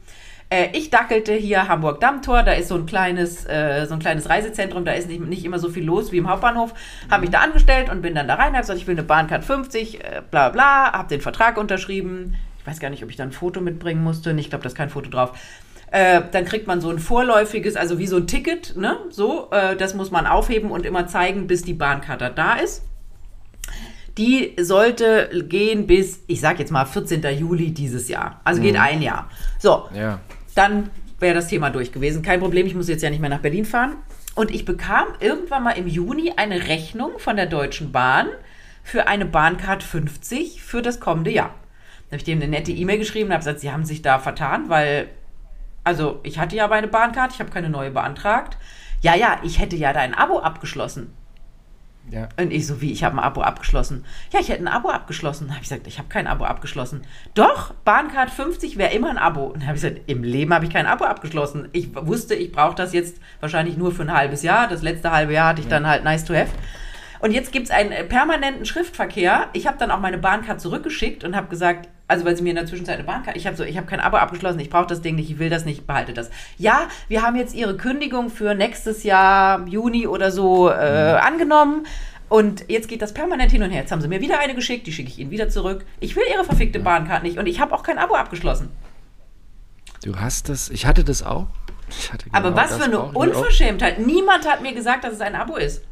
Äh, 0.49 0.69
ich 0.73 0.89
dackelte 0.89 1.33
hier 1.33 1.67
Hamburg-Dammtor, 1.67 2.43
da 2.43 2.53
ist 2.53 2.69
so 2.69 2.75
ein 2.75 2.85
kleines, 2.87 3.45
äh, 3.45 3.85
so 3.87 3.93
ein 3.93 3.99
kleines 3.99 4.29
Reisezentrum, 4.29 4.83
da 4.83 4.93
ist 4.93 5.07
nicht, 5.07 5.21
nicht 5.21 5.45
immer 5.45 5.59
so 5.59 5.69
viel 5.69 5.85
los 5.85 6.11
wie 6.11 6.17
im 6.17 6.29
Hauptbahnhof. 6.29 6.73
Habe 7.09 7.21
mich 7.21 7.29
da 7.29 7.39
angestellt 7.39 7.89
und 7.89 8.01
bin 8.01 8.15
dann 8.15 8.27
da 8.27 8.35
rein, 8.35 8.53
habe 8.53 8.61
gesagt, 8.61 8.79
ich 8.79 8.87
will 8.87 8.95
eine 8.95 9.03
Bahncard 9.03 9.45
50, 9.45 10.03
äh, 10.03 10.21
bla 10.29 10.49
bla, 10.49 10.91
habe 10.91 11.07
den 11.07 11.21
Vertrag 11.21 11.57
unterschrieben. 11.57 12.35
Ich 12.59 12.65
weiß 12.65 12.79
gar 12.79 12.89
nicht, 12.89 13.03
ob 13.03 13.09
ich 13.09 13.15
da 13.15 13.23
ein 13.23 13.31
Foto 13.31 13.61
mitbringen 13.61 14.03
musste. 14.03 14.31
Ich 14.31 14.49
glaube, 14.49 14.63
da 14.63 14.69
ist 14.69 14.75
kein 14.75 14.89
Foto 14.89 15.09
drauf. 15.09 15.33
Äh, 15.91 16.21
dann 16.31 16.45
kriegt 16.45 16.67
man 16.67 16.81
so 16.81 16.89
ein 16.89 16.99
vorläufiges, 16.99 17.75
also 17.75 17.97
wie 17.99 18.07
so 18.07 18.17
ein 18.17 18.27
Ticket, 18.27 18.75
ne? 18.75 18.97
So, 19.09 19.49
äh, 19.51 19.75
das 19.75 19.95
muss 19.95 20.11
man 20.11 20.27
aufheben 20.27 20.71
und 20.71 20.85
immer 20.85 21.07
zeigen, 21.07 21.47
bis 21.47 21.63
die 21.63 21.73
Bahnkarte 21.73 22.31
da 22.35 22.55
ist. 22.55 22.83
Die 24.17 24.55
sollte 24.59 25.29
gehen 25.47 25.87
bis, 25.87 26.23
ich 26.27 26.41
sag 26.41 26.59
jetzt 26.59 26.71
mal, 26.71 26.85
14. 26.85 27.23
Juli 27.37 27.71
dieses 27.71 28.09
Jahr. 28.09 28.41
Also 28.43 28.59
mhm. 28.59 28.65
geht 28.65 28.75
ein 28.75 29.01
Jahr. 29.01 29.29
So, 29.59 29.87
ja. 29.95 30.19
Dann 30.55 30.89
wäre 31.19 31.35
das 31.35 31.47
Thema 31.47 31.69
durch 31.69 31.91
gewesen. 31.91 32.21
Kein 32.21 32.39
Problem, 32.39 32.65
ich 32.65 32.75
muss 32.75 32.87
jetzt 32.87 33.03
ja 33.03 33.09
nicht 33.09 33.19
mehr 33.19 33.29
nach 33.29 33.39
Berlin 33.39 33.65
fahren. 33.65 33.97
Und 34.35 34.51
ich 34.51 34.65
bekam 34.65 35.07
irgendwann 35.19 35.63
mal 35.63 35.71
im 35.71 35.87
Juni 35.87 36.33
eine 36.35 36.67
Rechnung 36.67 37.19
von 37.19 37.35
der 37.35 37.45
Deutschen 37.45 37.91
Bahn 37.91 38.27
für 38.83 39.07
eine 39.07 39.25
Bahncard 39.25 39.83
50 39.83 40.63
für 40.63 40.81
das 40.81 40.99
kommende 40.99 41.31
Jahr. 41.31 41.53
Da 42.09 42.13
habe 42.13 42.17
ich 42.17 42.23
dem 42.23 42.39
eine 42.39 42.47
nette 42.47 42.71
E-Mail 42.71 42.97
geschrieben 42.97 43.27
und 43.27 43.33
habe 43.33 43.41
gesagt, 43.41 43.59
sie 43.59 43.71
haben 43.71 43.85
sich 43.85 44.01
da 44.01 44.17
vertan, 44.17 44.69
weil, 44.69 45.09
also 45.83 46.19
ich 46.23 46.39
hatte 46.39 46.55
ja 46.55 46.67
meine 46.67 46.87
Bahncard, 46.87 47.33
ich 47.33 47.39
habe 47.39 47.51
keine 47.51 47.69
neue 47.69 47.91
beantragt. 47.91 48.57
Ja, 49.01 49.15
ja, 49.15 49.39
ich 49.43 49.59
hätte 49.59 49.75
ja 49.75 49.93
da 49.93 49.99
ein 49.99 50.13
Abo 50.13 50.39
abgeschlossen. 50.39 51.13
Ja. 52.11 52.29
Und 52.37 52.51
ich 52.51 52.67
so, 52.67 52.81
wie, 52.81 52.91
ich 52.91 53.03
habe 53.03 53.17
ein 53.17 53.23
Abo 53.23 53.41
abgeschlossen. 53.41 54.05
Ja, 54.31 54.39
ich 54.39 54.49
hätte 54.49 54.63
ein 54.63 54.67
Abo 54.67 54.89
abgeschlossen. 54.89 55.47
Dann 55.47 55.55
habe 55.55 55.63
ich 55.63 55.69
gesagt, 55.69 55.87
ich 55.87 55.97
habe 55.97 56.09
kein 56.09 56.27
Abo 56.27 56.45
abgeschlossen. 56.45 57.03
Doch, 57.33 57.73
Bahncard 57.85 58.29
50 58.29 58.77
wäre 58.77 58.93
immer 58.93 59.09
ein 59.09 59.17
Abo. 59.17 59.45
Und 59.45 59.57
dann 59.57 59.67
habe 59.67 59.77
ich 59.77 59.83
gesagt, 59.83 60.01
im 60.07 60.23
Leben 60.23 60.53
habe 60.53 60.65
ich 60.65 60.71
kein 60.71 60.85
Abo 60.85 61.05
abgeschlossen. 61.05 61.69
Ich 61.71 61.95
wusste, 61.95 62.35
ich 62.35 62.51
brauche 62.51 62.75
das 62.75 62.93
jetzt 62.93 63.17
wahrscheinlich 63.39 63.77
nur 63.77 63.91
für 63.91 64.03
ein 64.03 64.13
halbes 64.13 64.43
Jahr. 64.43 64.67
Das 64.67 64.81
letzte 64.81 65.11
halbe 65.11 65.33
Jahr 65.33 65.49
hatte 65.49 65.61
ich 65.61 65.67
ja. 65.67 65.71
dann 65.71 65.87
halt 65.87 66.03
nice 66.03 66.25
to 66.25 66.33
have. 66.33 66.49
Und 67.19 67.31
jetzt 67.31 67.51
gibt 67.51 67.65
es 67.65 67.71
einen 67.71 68.07
permanenten 68.07 68.65
Schriftverkehr. 68.65 69.47
Ich 69.53 69.67
habe 69.67 69.77
dann 69.77 69.91
auch 69.91 69.99
meine 69.99 70.17
Bahncard 70.17 70.61
zurückgeschickt 70.61 71.23
und 71.23 71.35
habe 71.35 71.47
gesagt, 71.47 71.89
also 72.09 72.25
weil 72.25 72.35
sie 72.35 72.41
mir 72.41 72.49
in 72.49 72.55
der 72.55 72.65
Zwischenzeit 72.65 72.95
eine 72.95 73.03
Bahncard, 73.05 73.37
ich 73.37 73.45
habe 73.45 73.55
so, 73.55 73.63
ich 73.63 73.77
habe 73.77 73.85
kein 73.87 73.99
Abo 73.99 74.17
abgeschlossen, 74.17 74.59
ich 74.59 74.69
brauche 74.69 74.87
das 74.87 75.01
Ding 75.01 75.15
nicht, 75.15 75.29
ich 75.29 75.37
will 75.39 75.49
das 75.49 75.63
nicht, 75.63 75.85
behalte 75.85 76.11
das. 76.11 76.31
Ja, 76.57 76.87
wir 77.07 77.21
haben 77.21 77.35
jetzt 77.35 77.53
ihre 77.53 77.77
Kündigung 77.77 78.29
für 78.29 78.55
nächstes 78.55 79.03
Jahr 79.03 79.65
Juni 79.67 80.07
oder 80.07 80.31
so 80.31 80.69
äh, 80.69 81.13
mhm. 81.13 81.19
angenommen. 81.19 81.87
Und 82.27 82.65
jetzt 82.67 82.87
geht 82.87 83.01
das 83.01 83.13
permanent 83.13 83.51
hin 83.51 83.63
und 83.63 83.71
her. 83.71 83.81
Jetzt 83.81 83.91
haben 83.91 84.01
sie 84.01 84.07
mir 84.07 84.21
wieder 84.21 84.39
eine 84.39 84.53
geschickt, 84.53 84.85
die 84.85 84.91
schicke 84.91 85.09
ich 85.09 85.17
ihnen 85.17 85.31
wieder 85.31 85.49
zurück. 85.49 85.85
Ich 85.99 86.15
will 86.15 86.23
ihre 86.31 86.43
verfickte 86.43 86.79
Bahncard 86.79 87.23
nicht 87.23 87.37
und 87.37 87.47
ich 87.47 87.59
habe 87.59 87.73
auch 87.73 87.83
kein 87.83 87.97
Abo 87.97 88.15
abgeschlossen. 88.15 88.69
Du 90.03 90.15
hast 90.15 90.49
das, 90.49 90.69
ich 90.69 90.85
hatte 90.85 91.03
das 91.03 91.23
auch. 91.23 91.47
Hatte 92.11 92.25
genau 92.25 92.37
Aber 92.37 92.55
was 92.55 92.75
für 92.75 92.83
eine 92.83 92.99
Unverschämtheit. 92.99 93.99
Niemand 93.99 94.47
hat 94.47 94.61
mir 94.61 94.73
gesagt, 94.73 95.03
dass 95.03 95.13
es 95.13 95.21
ein 95.21 95.35
Abo 95.35 95.55
ist. 95.57 95.83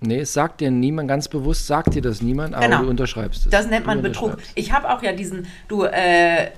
Nee, 0.00 0.20
es 0.20 0.32
sagt 0.32 0.60
dir 0.60 0.70
niemand, 0.70 1.08
ganz 1.08 1.28
bewusst 1.28 1.66
sagt 1.66 1.94
dir 1.94 2.02
das 2.02 2.22
niemand, 2.22 2.54
aber 2.54 2.66
genau. 2.66 2.82
du 2.82 2.90
unterschreibst 2.90 3.46
es. 3.46 3.50
Das 3.50 3.68
nennt 3.68 3.86
man 3.86 4.00
Betrug. 4.00 4.36
Ich 4.54 4.72
habe 4.72 4.90
auch 4.90 5.02
ja 5.02 5.12
diesen, 5.12 5.46
du, 5.66 5.84
äh, 5.84 6.50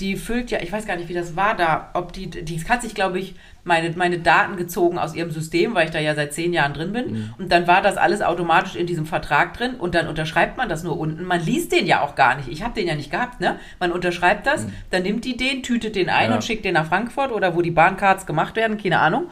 die 0.00 0.16
füllt 0.16 0.50
ja, 0.50 0.60
ich 0.60 0.72
weiß 0.72 0.86
gar 0.86 0.96
nicht, 0.96 1.08
wie 1.08 1.14
das 1.14 1.36
war 1.36 1.56
da, 1.56 1.90
ob 1.94 2.12
die, 2.12 2.28
die 2.28 2.62
hat 2.68 2.82
sich, 2.82 2.94
glaube 2.94 3.18
ich, 3.18 3.34
meine, 3.62 3.90
meine 3.96 4.18
Daten 4.18 4.56
gezogen 4.56 4.98
aus 4.98 5.14
ihrem 5.14 5.30
System, 5.30 5.74
weil 5.74 5.86
ich 5.86 5.90
da 5.92 5.98
ja 5.98 6.14
seit 6.14 6.34
zehn 6.34 6.52
Jahren 6.52 6.74
drin 6.74 6.92
bin. 6.92 7.12
Mhm. 7.12 7.34
Und 7.38 7.52
dann 7.52 7.66
war 7.66 7.80
das 7.80 7.96
alles 7.96 8.20
automatisch 8.20 8.76
in 8.76 8.86
diesem 8.86 9.06
Vertrag 9.06 9.56
drin 9.56 9.76
und 9.76 9.94
dann 9.94 10.08
unterschreibt 10.08 10.56
man 10.56 10.68
das 10.68 10.82
nur 10.82 10.98
unten. 10.98 11.24
Man 11.24 11.40
liest 11.40 11.72
den 11.72 11.86
ja 11.86 12.02
auch 12.02 12.14
gar 12.14 12.36
nicht. 12.36 12.48
Ich 12.48 12.62
habe 12.62 12.74
den 12.74 12.86
ja 12.86 12.94
nicht 12.94 13.10
gehabt, 13.10 13.40
ne? 13.40 13.58
Man 13.78 13.92
unterschreibt 13.92 14.46
das, 14.46 14.66
mhm. 14.66 14.72
dann 14.90 15.02
nimmt 15.02 15.24
die 15.24 15.36
den, 15.36 15.62
tütet 15.62 15.96
den 15.96 16.10
ein 16.10 16.30
ja. 16.30 16.36
und 16.36 16.44
schickt 16.44 16.64
den 16.64 16.74
nach 16.74 16.86
Frankfurt 16.86 17.32
oder 17.32 17.54
wo 17.54 17.62
die 17.62 17.70
Bahncards 17.70 18.26
gemacht 18.26 18.56
werden, 18.56 18.76
keine 18.76 18.98
Ahnung. 18.98 19.28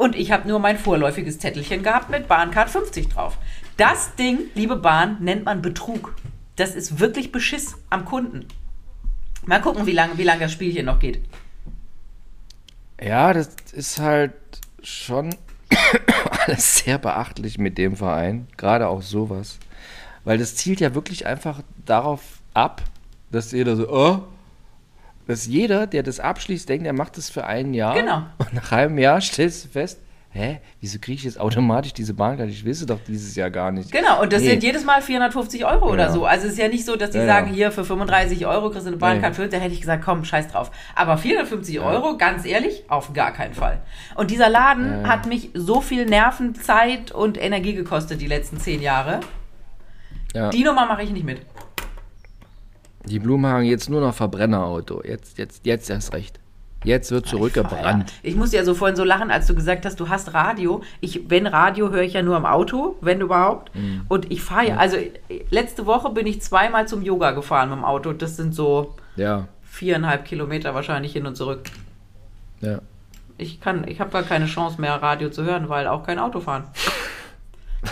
Und 0.00 0.16
ich 0.16 0.32
habe 0.32 0.48
nur 0.48 0.60
mein 0.60 0.78
vorläufiges 0.78 1.40
Zettelchen 1.40 1.82
gehabt 1.82 2.08
mit 2.08 2.26
Bahncard 2.26 2.70
50 2.70 3.08
drauf. 3.10 3.36
Das 3.76 4.14
Ding, 4.14 4.38
liebe 4.54 4.76
Bahn, 4.76 5.18
nennt 5.20 5.44
man 5.44 5.60
Betrug. 5.60 6.14
Das 6.56 6.74
ist 6.74 7.00
wirklich 7.00 7.32
Beschiss 7.32 7.76
am 7.90 8.06
Kunden. 8.06 8.48
Mal 9.44 9.60
gucken, 9.60 9.84
wie 9.84 9.92
lange 9.92 10.16
wie 10.16 10.22
lang 10.22 10.40
das 10.40 10.52
Spielchen 10.52 10.86
noch 10.86 11.00
geht. 11.00 11.20
Ja, 12.98 13.34
das 13.34 13.50
ist 13.72 13.98
halt 13.98 14.32
schon 14.82 15.34
alles 16.46 16.78
sehr 16.78 16.96
beachtlich 16.96 17.58
mit 17.58 17.76
dem 17.76 17.94
Verein. 17.94 18.46
Gerade 18.56 18.88
auch 18.88 19.02
sowas. 19.02 19.58
Weil 20.24 20.38
das 20.38 20.56
zielt 20.56 20.80
ja 20.80 20.94
wirklich 20.94 21.26
einfach 21.26 21.60
darauf 21.84 22.22
ab, 22.54 22.80
dass 23.30 23.52
jeder 23.52 23.76
so, 23.76 23.86
oh, 23.90 24.22
dass 25.30 25.46
jeder, 25.46 25.86
der 25.86 26.02
das 26.02 26.18
abschließt, 26.18 26.68
denkt, 26.68 26.86
er 26.86 26.92
macht 26.92 27.16
das 27.16 27.30
für 27.30 27.46
ein 27.46 27.72
Jahr. 27.72 27.94
Genau. 27.94 28.24
Und 28.38 28.52
nach 28.52 28.72
einem 28.72 28.98
Jahr 28.98 29.20
stellst 29.20 29.64
du 29.64 29.68
fest, 29.68 30.00
hä, 30.32 30.60
wieso 30.80 30.98
kriege 30.98 31.18
ich 31.18 31.24
jetzt 31.24 31.38
automatisch 31.38 31.92
diese 31.92 32.14
Bahnkarte? 32.14 32.50
Ich 32.50 32.64
wisse 32.64 32.84
doch 32.84 32.98
dieses 33.06 33.36
Jahr 33.36 33.50
gar 33.50 33.70
nicht. 33.70 33.92
Genau, 33.92 34.22
und 34.22 34.32
das 34.32 34.42
nee. 34.42 34.50
sind 34.50 34.62
jedes 34.62 34.84
Mal 34.84 35.02
450 35.02 35.64
Euro 35.64 35.86
ja. 35.86 35.92
oder 35.92 36.12
so. 36.12 36.24
Also 36.24 36.46
es 36.46 36.54
ist 36.54 36.58
ja 36.58 36.68
nicht 36.68 36.84
so, 36.84 36.96
dass 36.96 37.10
die 37.10 37.18
ja, 37.18 37.26
sagen, 37.26 37.48
ja. 37.48 37.54
hier 37.54 37.72
für 37.72 37.84
35 37.84 38.44
Euro 38.46 38.70
kriegst 38.70 38.86
du 38.86 38.90
eine 38.90 38.96
Bahnkarte, 38.96 39.42
nee. 39.42 39.48
da 39.48 39.58
hätte 39.58 39.72
ich 39.72 39.80
gesagt, 39.80 40.04
komm, 40.04 40.24
scheiß 40.24 40.48
drauf. 40.48 40.70
Aber 40.94 41.16
450 41.16 41.80
Euro, 41.80 42.16
ganz 42.16 42.44
ehrlich, 42.44 42.84
auf 42.88 43.12
gar 43.12 43.32
keinen 43.32 43.54
Fall. 43.54 43.80
Und 44.16 44.30
dieser 44.30 44.48
Laden 44.48 45.08
hat 45.08 45.26
mich 45.26 45.50
so 45.54 45.80
viel 45.80 46.06
Nerven, 46.06 46.54
Zeit 46.54 47.12
und 47.12 47.40
Energie 47.40 47.74
gekostet 47.74 48.20
die 48.20 48.26
letzten 48.26 48.58
zehn 48.58 48.82
Jahre. 48.82 49.20
Die 50.52 50.62
Nummer 50.62 50.86
mache 50.86 51.02
ich 51.02 51.10
nicht 51.10 51.24
mit. 51.24 51.40
Die 53.04 53.18
Blumenhagen 53.18 53.66
jetzt 53.66 53.88
nur 53.88 54.00
noch 54.00 54.14
Verbrennerauto. 54.14 55.02
Jetzt, 55.04 55.38
jetzt, 55.38 55.64
jetzt 55.64 55.90
erst 55.90 56.12
recht. 56.12 56.38
Jetzt 56.84 57.10
wird 57.10 57.26
zurückgebrannt. 57.26 58.12
Ich 58.22 58.36
musste 58.36 58.56
ja 58.56 58.64
so 58.64 58.74
vorhin 58.74 58.96
so 58.96 59.04
lachen, 59.04 59.30
als 59.30 59.46
du 59.46 59.54
gesagt 59.54 59.84
hast, 59.84 60.00
du 60.00 60.08
hast 60.08 60.32
Radio. 60.32 60.82
Ich, 61.00 61.28
wenn 61.28 61.46
Radio, 61.46 61.90
höre 61.90 62.02
ich 62.02 62.14
ja 62.14 62.22
nur 62.22 62.36
im 62.36 62.46
Auto, 62.46 62.96
wenn 63.02 63.20
überhaupt. 63.20 63.74
Mhm. 63.74 64.02
Und 64.08 64.30
ich 64.32 64.42
fahre 64.42 64.68
ja, 64.68 64.76
also 64.76 64.96
letzte 65.50 65.84
Woche 65.84 66.10
bin 66.10 66.26
ich 66.26 66.40
zweimal 66.40 66.88
zum 66.88 67.02
Yoga 67.02 67.32
gefahren 67.32 67.68
mit 67.68 67.78
dem 67.78 67.84
Auto. 67.84 68.12
Das 68.14 68.36
sind 68.36 68.54
so 68.54 68.94
ja. 69.16 69.46
viereinhalb 69.62 70.24
Kilometer 70.24 70.74
wahrscheinlich 70.74 71.12
hin 71.12 71.26
und 71.26 71.36
zurück. 71.36 71.64
Ja. 72.60 72.80
Ich 73.36 73.60
kann, 73.60 73.86
ich 73.86 74.00
habe 74.00 74.10
gar 74.10 74.22
keine 74.22 74.46
Chance 74.46 74.80
mehr, 74.80 74.94
Radio 75.02 75.30
zu 75.30 75.44
hören, 75.44 75.68
weil 75.68 75.86
auch 75.86 76.04
kein 76.04 76.18
Auto 76.18 76.40
fahren. 76.40 76.64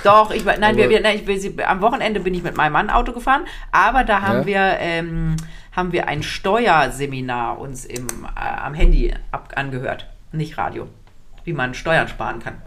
Doch, 0.05 0.31
ich, 0.31 0.45
nein, 0.45 0.77
wir, 0.77 0.91
wir, 0.91 1.01
nein 1.01 1.23
ich 1.27 1.41
sie, 1.41 1.63
am 1.65 1.81
Wochenende 1.81 2.21
bin 2.21 2.35
ich 2.35 2.43
mit 2.43 2.57
meinem 2.57 2.73
Mann 2.73 2.91
Auto 2.91 3.13
gefahren, 3.13 3.47
aber 3.73 4.05
da 4.05 4.21
haben 4.21 4.41
ja. 4.41 4.47
wir 4.47 4.77
ähm, 4.81 5.37
haben 5.73 5.93
wir 5.93 6.09
ein 6.09 6.23
Steuerseminar 6.23 7.59
uns 7.59 7.85
im, 7.85 8.07
äh, 8.37 8.41
am 8.41 8.75
Handy 8.75 9.15
ab, 9.31 9.53
angehört, 9.55 10.07
nicht 10.33 10.59
Radio, 10.59 10.89
wie 11.45 11.53
man 11.53 11.73
Steuern 11.73 12.09
sparen 12.09 12.41
kann. 12.41 12.61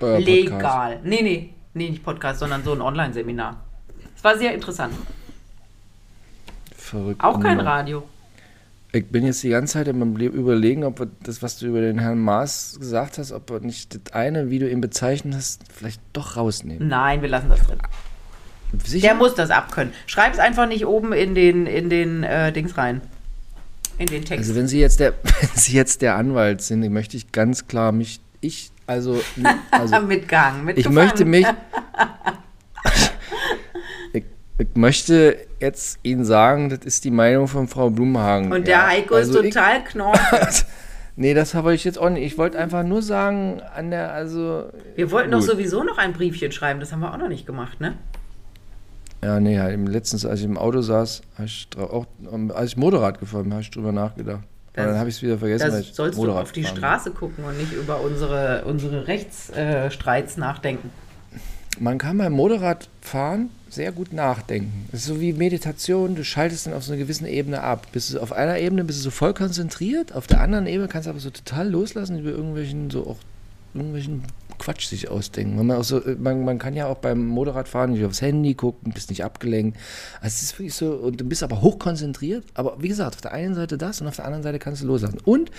Legal. 0.00 1.00
Nee, 1.02 1.22
nee, 1.22 1.54
nee, 1.74 1.90
nicht 1.90 2.04
Podcast, 2.04 2.40
sondern 2.40 2.64
so 2.64 2.72
ein 2.72 2.80
Online-Seminar. 2.80 3.56
Es 4.16 4.24
war 4.24 4.36
sehr 4.36 4.54
interessant. 4.54 4.94
Verrückt. 6.76 7.22
Auch 7.22 7.40
kein 7.40 7.60
Radio. 7.60 8.08
Ich 8.92 9.06
bin 9.06 9.26
jetzt 9.26 9.42
die 9.42 9.50
ganze 9.50 9.74
Zeit 9.74 9.88
im 9.88 10.16
Überlegen, 10.16 10.84
ob 10.84 11.00
wir 11.00 11.08
das, 11.22 11.42
was 11.42 11.58
du 11.58 11.66
über 11.66 11.82
den 11.82 11.98
Herrn 11.98 12.18
Maas 12.18 12.76
gesagt 12.80 13.18
hast, 13.18 13.32
ob 13.32 13.50
wir 13.50 13.60
nicht 13.60 13.94
das 13.94 14.14
eine, 14.14 14.48
wie 14.48 14.58
du 14.58 14.70
ihn 14.70 14.80
bezeichnet 14.80 15.34
hast, 15.34 15.62
vielleicht 15.70 16.00
doch 16.14 16.38
rausnehmen. 16.38 16.88
Nein, 16.88 17.20
wir 17.20 17.28
lassen 17.28 17.50
das 17.50 17.60
drin. 17.60 17.78
Sicher? 18.84 19.08
Der 19.08 19.14
muss 19.14 19.34
das 19.34 19.50
abkönnen. 19.50 19.92
Schreib 20.06 20.32
es 20.32 20.38
einfach 20.38 20.66
nicht 20.66 20.86
oben 20.86 21.12
in 21.12 21.34
den, 21.34 21.66
in 21.66 21.90
den 21.90 22.22
äh, 22.22 22.50
Dings 22.52 22.78
rein. 22.78 23.02
In 23.98 24.06
den 24.06 24.24
Text. 24.24 24.44
Also 24.48 24.54
wenn 24.54 24.68
Sie 24.68 24.80
jetzt 24.80 25.00
der, 25.00 25.12
wenn 25.22 25.50
Sie 25.54 25.74
jetzt 25.74 26.00
der 26.00 26.16
Anwalt 26.16 26.62
sind, 26.62 26.88
möchte 26.90 27.16
ich 27.16 27.30
ganz 27.30 27.66
klar 27.66 27.92
mich, 27.92 28.20
ich, 28.40 28.70
also, 28.86 29.20
also 29.70 30.00
mit 30.00 30.28
Gang, 30.28 30.64
mit 30.64 30.78
Ich 30.78 30.88
möchte 30.88 31.26
mich, 31.26 31.46
ich, 34.58 34.68
möchte 34.74 35.36
jetzt 35.60 35.98
Ihnen 36.02 36.24
sagen, 36.24 36.68
das 36.68 36.80
ist 36.80 37.04
die 37.04 37.10
Meinung 37.10 37.48
von 37.48 37.68
Frau 37.68 37.90
Blumhagen. 37.90 38.52
Und 38.52 38.66
der 38.66 38.78
ja, 38.78 38.86
Heiko 38.88 39.14
also 39.14 39.40
ist 39.40 39.54
total 39.54 39.84
knorrig. 39.84 40.64
nee, 41.16 41.34
das 41.34 41.54
wollte 41.54 41.74
ich 41.74 41.84
jetzt 41.84 41.98
auch 41.98 42.10
nicht. 42.10 42.24
Ich 42.24 42.38
wollte 42.38 42.58
einfach 42.58 42.82
nur 42.82 43.02
sagen, 43.02 43.62
an 43.74 43.90
der, 43.90 44.12
also. 44.12 44.64
Wir 44.96 45.10
wollten 45.10 45.30
gut. 45.30 45.40
doch 45.40 45.46
sowieso 45.46 45.84
noch 45.84 45.98
ein 45.98 46.12
Briefchen 46.12 46.52
schreiben, 46.52 46.80
das 46.80 46.92
haben 46.92 47.00
wir 47.00 47.12
auch 47.12 47.18
noch 47.18 47.28
nicht 47.28 47.46
gemacht, 47.46 47.80
ne? 47.80 47.94
Ja, 49.22 49.40
nee, 49.40 49.58
halt 49.58 49.88
letztens, 49.88 50.24
als 50.24 50.40
ich 50.40 50.46
im 50.46 50.58
Auto 50.58 50.80
saß, 50.80 51.22
ich 51.44 51.68
auch, 51.76 52.06
als 52.54 52.70
ich 52.70 52.76
Motorrad 52.76 53.18
gefahren 53.18 53.44
bin, 53.44 53.52
habe 53.52 53.62
ich 53.62 53.70
drüber 53.70 53.90
nachgedacht. 53.90 54.42
Das, 54.74 54.86
dann 54.86 54.98
habe 54.98 55.08
ich 55.08 55.16
es 55.16 55.22
wieder 55.22 55.38
vergessen. 55.38 55.70
Das 55.70 55.94
sollst 55.94 56.16
Motorrad 56.18 56.38
du 56.38 56.42
auf 56.42 56.52
die 56.52 56.64
Straße 56.64 57.10
gucken 57.10 57.44
und 57.44 57.56
nicht 57.58 57.72
über 57.72 58.00
unsere, 58.00 58.64
unsere 58.64 59.08
Rechtsstreits 59.08 60.36
äh, 60.36 60.40
nachdenken. 60.40 60.90
Man 61.80 61.98
kann 61.98 62.18
beim 62.18 62.32
Motorradfahren 62.32 63.50
sehr 63.70 63.92
gut 63.92 64.12
nachdenken. 64.12 64.88
Es 64.92 65.00
ist 65.00 65.06
so 65.06 65.20
wie 65.20 65.32
Meditation, 65.32 66.14
du 66.14 66.24
schaltest 66.24 66.66
dann 66.66 66.74
auf 66.74 66.84
so 66.84 66.92
einer 66.92 67.00
gewissen 67.00 67.26
Ebene 67.26 67.62
ab. 67.62 67.86
Bist 67.92 68.14
du 68.14 68.20
auf 68.20 68.32
einer 68.32 68.58
Ebene 68.58 68.84
bist 68.84 68.98
du 69.00 69.04
so 69.04 69.10
voll 69.10 69.34
konzentriert, 69.34 70.14
auf 70.14 70.26
der 70.26 70.40
anderen 70.40 70.66
Ebene 70.66 70.88
kannst 70.88 71.06
du 71.06 71.10
aber 71.10 71.20
so 71.20 71.30
total 71.30 71.68
loslassen 71.68 72.18
über 72.18 72.30
irgendwelchen, 72.30 72.90
so 72.90 73.06
auch 73.06 73.18
irgendwelchen 73.74 74.22
Quatsch 74.58 74.88
sich 74.88 75.08
ausdenken. 75.08 75.64
Man, 75.64 75.82
so, 75.82 76.02
man, 76.18 76.44
man, 76.44 76.58
kann 76.58 76.74
ja 76.74 76.86
auch 76.86 76.96
beim 76.96 77.26
Motorradfahren 77.26 77.92
nicht 77.92 78.04
aufs 78.04 78.20
Handy 78.20 78.54
gucken, 78.54 78.92
bist 78.92 79.10
nicht 79.10 79.24
abgelenkt. 79.24 79.78
Also 80.20 80.34
es 80.34 80.42
ist 80.42 80.58
wirklich 80.58 80.74
so, 80.74 80.92
und 80.94 81.20
du 81.20 81.24
bist 81.24 81.42
aber 81.42 81.62
hochkonzentriert. 81.62 82.44
Aber 82.54 82.82
wie 82.82 82.88
gesagt, 82.88 83.14
auf 83.14 83.20
der 83.20 83.32
einen 83.32 83.54
Seite 83.54 83.78
das 83.78 84.00
und 84.00 84.08
auf 84.08 84.16
der 84.16 84.24
anderen 84.24 84.42
Seite 84.42 84.58
kannst 84.58 84.82
du 84.82 84.86
loslassen. 84.86 85.20
Und 85.24 85.52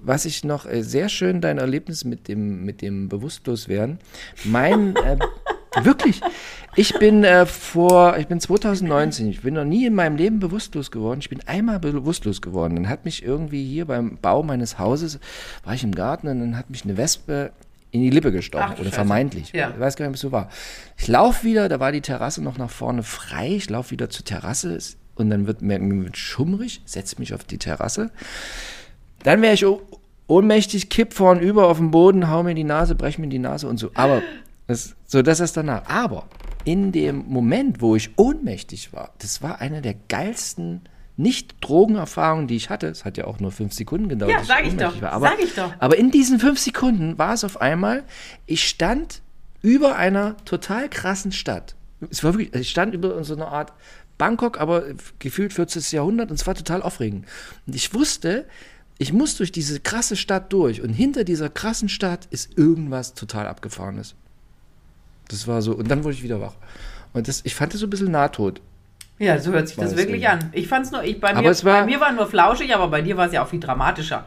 was 0.00 0.24
ich 0.24 0.44
noch 0.44 0.66
äh, 0.66 0.82
sehr 0.82 1.08
schön, 1.08 1.40
dein 1.40 1.58
Erlebnis 1.58 2.04
mit 2.04 2.28
dem, 2.28 2.64
mit 2.64 2.80
dem 2.80 3.08
Bewusstloswerden. 3.08 3.98
Mein, 4.44 4.96
äh, 4.96 5.18
wirklich, 5.84 6.20
ich 6.76 6.94
bin 6.94 7.24
äh, 7.24 7.46
vor, 7.46 8.16
ich 8.18 8.26
bin 8.26 8.40
2019, 8.40 9.28
ich 9.28 9.42
bin 9.42 9.54
noch 9.54 9.64
nie 9.64 9.86
in 9.86 9.94
meinem 9.94 10.16
Leben 10.16 10.38
bewusstlos 10.38 10.90
geworden. 10.90 11.20
Ich 11.20 11.28
bin 11.28 11.40
einmal 11.46 11.80
bewusstlos 11.80 12.40
geworden. 12.42 12.76
Dann 12.76 12.88
hat 12.88 13.04
mich 13.04 13.24
irgendwie 13.24 13.64
hier 13.64 13.86
beim 13.86 14.18
Bau 14.18 14.42
meines 14.42 14.78
Hauses, 14.78 15.18
war 15.64 15.74
ich 15.74 15.82
im 15.82 15.94
Garten 15.94 16.28
und 16.28 16.40
dann 16.40 16.56
hat 16.56 16.70
mich 16.70 16.84
eine 16.84 16.96
Wespe 16.96 17.52
in 17.90 18.02
die 18.02 18.10
Lippe 18.10 18.32
gestochen. 18.32 18.74
Ach, 18.76 18.80
oder 18.80 18.90
vermeintlich. 18.90 19.52
Ja. 19.52 19.70
Ich 19.70 19.80
weiß 19.80 19.96
gar 19.96 20.04
nicht, 20.04 20.10
ob 20.10 20.14
es 20.14 20.20
so 20.20 20.32
war. 20.32 20.48
Ich 20.96 21.08
laufe 21.08 21.44
wieder, 21.44 21.68
da 21.68 21.80
war 21.80 21.92
die 21.92 22.00
Terrasse 22.00 22.42
noch 22.42 22.56
nach 22.56 22.70
vorne 22.70 23.02
frei. 23.02 23.48
Ich 23.48 23.68
laufe 23.68 23.90
wieder 23.90 24.10
zur 24.10 24.24
Terrasse 24.24 24.78
und 25.16 25.30
dann 25.30 25.46
wird 25.46 25.62
mir 25.62 25.80
schummrig, 26.14 26.82
setze 26.84 27.18
mich 27.18 27.34
auf 27.34 27.44
die 27.44 27.58
Terrasse. 27.58 28.10
Dann 29.22 29.42
wäre 29.42 29.54
ich 29.54 29.66
ohnmächtig, 30.28 30.88
kipp 30.88 31.12
vorn 31.12 31.40
über 31.40 31.66
auf 31.66 31.78
den 31.78 31.90
Boden, 31.90 32.30
hau 32.30 32.42
mir 32.42 32.54
die 32.54 32.64
Nase, 32.64 32.94
brech 32.94 33.18
mir 33.18 33.28
die 33.28 33.38
Nase 33.38 33.66
und 33.66 33.78
so. 33.78 33.90
Aber 33.94 34.22
das, 34.70 34.96
so, 35.06 35.22
das 35.22 35.40
ist 35.40 35.56
danach. 35.56 35.86
Aber 35.86 36.28
in 36.64 36.92
dem 36.92 37.26
Moment, 37.26 37.80
wo 37.80 37.96
ich 37.96 38.18
ohnmächtig 38.18 38.92
war, 38.92 39.12
das 39.18 39.42
war 39.42 39.60
eine 39.60 39.82
der 39.82 39.94
geilsten 40.08 40.82
nicht-Drogenerfahrungen, 41.16 42.46
die 42.46 42.56
ich 42.56 42.70
hatte. 42.70 42.86
Es 42.86 43.04
hat 43.04 43.18
ja 43.18 43.26
auch 43.26 43.40
nur 43.40 43.52
fünf 43.52 43.72
Sekunden 43.74 44.08
gedauert. 44.08 44.32
Ja, 44.32 44.44
sag 44.44 44.66
ich 44.66 44.76
doch. 44.76 45.00
War. 45.02 45.12
Aber, 45.12 45.28
sag 45.28 45.40
ich 45.40 45.54
doch. 45.54 45.72
aber 45.78 45.98
in 45.98 46.10
diesen 46.10 46.40
fünf 46.40 46.58
Sekunden 46.58 47.18
war 47.18 47.34
es 47.34 47.44
auf 47.44 47.60
einmal, 47.60 48.04
ich 48.46 48.66
stand 48.66 49.22
über 49.60 49.96
einer 49.96 50.36
total 50.44 50.88
krassen 50.88 51.32
Stadt. 51.32 51.76
Es 52.08 52.24
war 52.24 52.32
wirklich, 52.32 52.54
ich 52.54 52.70
stand 52.70 52.94
über 52.94 53.22
so 53.24 53.34
einer 53.34 53.48
Art 53.48 53.74
Bangkok, 54.16 54.60
aber 54.60 54.84
gefühlt 55.18 55.52
14. 55.52 55.82
Jahrhundert 55.96 56.30
und 56.30 56.40
es 56.40 56.46
war 56.46 56.54
total 56.54 56.82
aufregend. 56.82 57.26
Und 57.66 57.74
ich 57.74 57.92
wusste, 57.92 58.46
ich 58.98 59.12
muss 59.12 59.36
durch 59.36 59.52
diese 59.52 59.80
krasse 59.80 60.16
Stadt 60.16 60.52
durch 60.52 60.80
und 60.80 60.90
hinter 60.90 61.24
dieser 61.24 61.48
krassen 61.48 61.88
Stadt 61.88 62.26
ist 62.30 62.56
irgendwas 62.56 63.14
total 63.14 63.46
abgefahrenes. 63.46 64.14
Das 65.30 65.46
war 65.46 65.62
so, 65.62 65.72
und 65.72 65.90
dann 65.90 66.04
wurde 66.04 66.14
ich 66.14 66.22
wieder 66.22 66.40
wach. 66.40 66.54
Und 67.12 67.28
das, 67.28 67.40
ich 67.44 67.54
fand 67.54 67.72
das 67.72 67.80
so 67.80 67.86
ein 67.86 67.90
bisschen 67.90 68.10
nahtod. 68.10 68.60
Ja, 69.18 69.38
so 69.38 69.52
hört 69.52 69.68
sich 69.68 69.76
das 69.76 69.96
wirklich 69.96 70.26
an. 70.28 70.50
Ich 70.52 70.66
fand 70.66 70.86
es 70.86 70.92
nur, 70.92 71.04
ich, 71.04 71.20
bei, 71.20 71.34
mir, 71.34 71.44
war, 71.44 71.62
bei 71.62 71.84
mir 71.84 72.00
war 72.00 72.12
nur 72.12 72.26
flauschig, 72.26 72.74
aber 72.74 72.88
bei 72.88 73.02
dir 73.02 73.16
war 73.16 73.26
es 73.26 73.32
ja 73.32 73.42
auch 73.44 73.48
viel 73.48 73.60
dramatischer. 73.60 74.26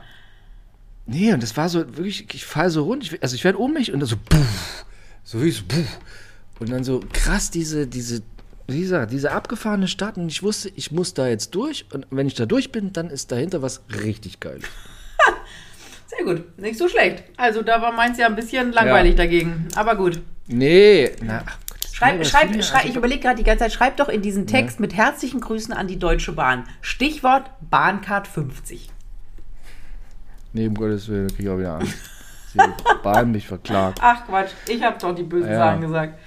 Nee, 1.06 1.34
und 1.34 1.44
das 1.44 1.58
war 1.58 1.68
so 1.68 1.80
wirklich, 1.98 2.34
ich 2.34 2.46
fall 2.46 2.70
so 2.70 2.84
rund, 2.84 3.04
ich, 3.04 3.22
also 3.22 3.36
ich 3.36 3.44
werde 3.44 3.60
ohnmächtig 3.60 3.94
und 3.94 4.00
dann 4.00 4.08
so, 4.08 4.16
puff, 4.18 4.86
so 5.24 5.42
wie 5.42 5.52
so, 5.52 5.64
puff. 5.68 6.00
Und 6.60 6.72
dann 6.72 6.84
so 6.84 7.02
krass 7.12 7.50
diese, 7.50 7.88
diese 7.88 8.22
wie 8.68 8.82
gesagt, 8.82 9.12
diese 9.12 9.32
abgefahrene 9.32 9.88
Stadt 9.88 10.18
und 10.18 10.30
ich 10.30 10.44
wusste, 10.44 10.72
ich 10.76 10.92
muss 10.92 11.14
da 11.14 11.28
jetzt 11.28 11.54
durch 11.56 11.86
und 11.94 12.06
wenn 12.12 12.28
ich 12.28 12.36
da 12.36 12.46
durch 12.46 12.72
bin, 12.72 12.94
dann 12.94 13.10
ist 13.10 13.32
dahinter 13.32 13.62
was 13.62 13.82
richtig 14.04 14.40
geil. 14.40 14.60
Sehr 16.08 16.24
gut, 16.24 16.58
nicht 16.58 16.78
so 16.78 16.88
schlecht. 16.88 17.24
Also 17.36 17.62
da 17.62 17.82
war 17.82 17.92
meins 17.92 18.18
ja 18.18 18.28
ein 18.28 18.36
bisschen 18.36 18.72
langweilig 18.72 19.12
ja. 19.12 19.18
dagegen, 19.18 19.68
aber 19.76 19.96
gut. 19.96 20.22
Nee, 20.48 21.12
na, 21.22 21.44
Schreib, 21.94 22.26
schreib, 22.26 22.64
schreib, 22.64 22.86
ich 22.86 22.96
überlege 22.96 23.22
gerade 23.22 23.38
die 23.38 23.44
ganze 23.44 23.66
Zeit, 23.66 23.72
schreib 23.72 23.98
doch 23.98 24.10
in 24.10 24.22
diesen 24.22 24.48
Text 24.48 24.78
ja. 24.78 24.82
mit 24.82 24.96
herzlichen 24.96 25.40
Grüßen 25.40 25.74
an 25.74 25.88
die 25.88 26.00
Deutsche 26.00 26.32
Bahn. 26.32 26.66
Stichwort 26.82 27.52
Bahncard 27.62 28.28
50. 28.28 28.90
Nee, 30.54 30.68
um 30.68 30.74
Gottes 30.74 31.08
Willen, 31.08 31.28
kriege 31.28 31.44
ich 31.44 31.50
auch 31.50 31.60
wieder 31.60 31.76
Angst. 31.76 31.94
Die 32.54 32.60
Bahn 33.04 33.32
mich 33.32 33.48
verklagt. 33.48 34.00
Ach 34.02 34.26
Quatsch, 34.26 34.52
ich 34.68 34.84
habe 34.84 34.98
doch 35.00 35.16
die 35.16 35.24
bösen 35.24 35.52
ja. 35.52 35.58
Sachen 35.58 35.82
gesagt. 35.82 36.20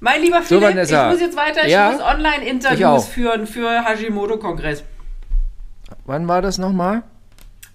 Mein 0.00 0.22
lieber 0.22 0.42
Philipp, 0.42 0.86
so, 0.86 0.94
ich 0.94 1.10
muss 1.10 1.20
jetzt 1.20 1.36
weiter, 1.36 1.64
ich 1.64 1.72
ja, 1.72 1.90
muss 1.90 2.00
Online-Interviews 2.00 3.08
führen 3.08 3.46
für 3.48 3.84
Hashimoto-Kongress. 3.84 4.84
Wann 6.06 6.28
war 6.28 6.40
das 6.40 6.58
nochmal? 6.58 7.02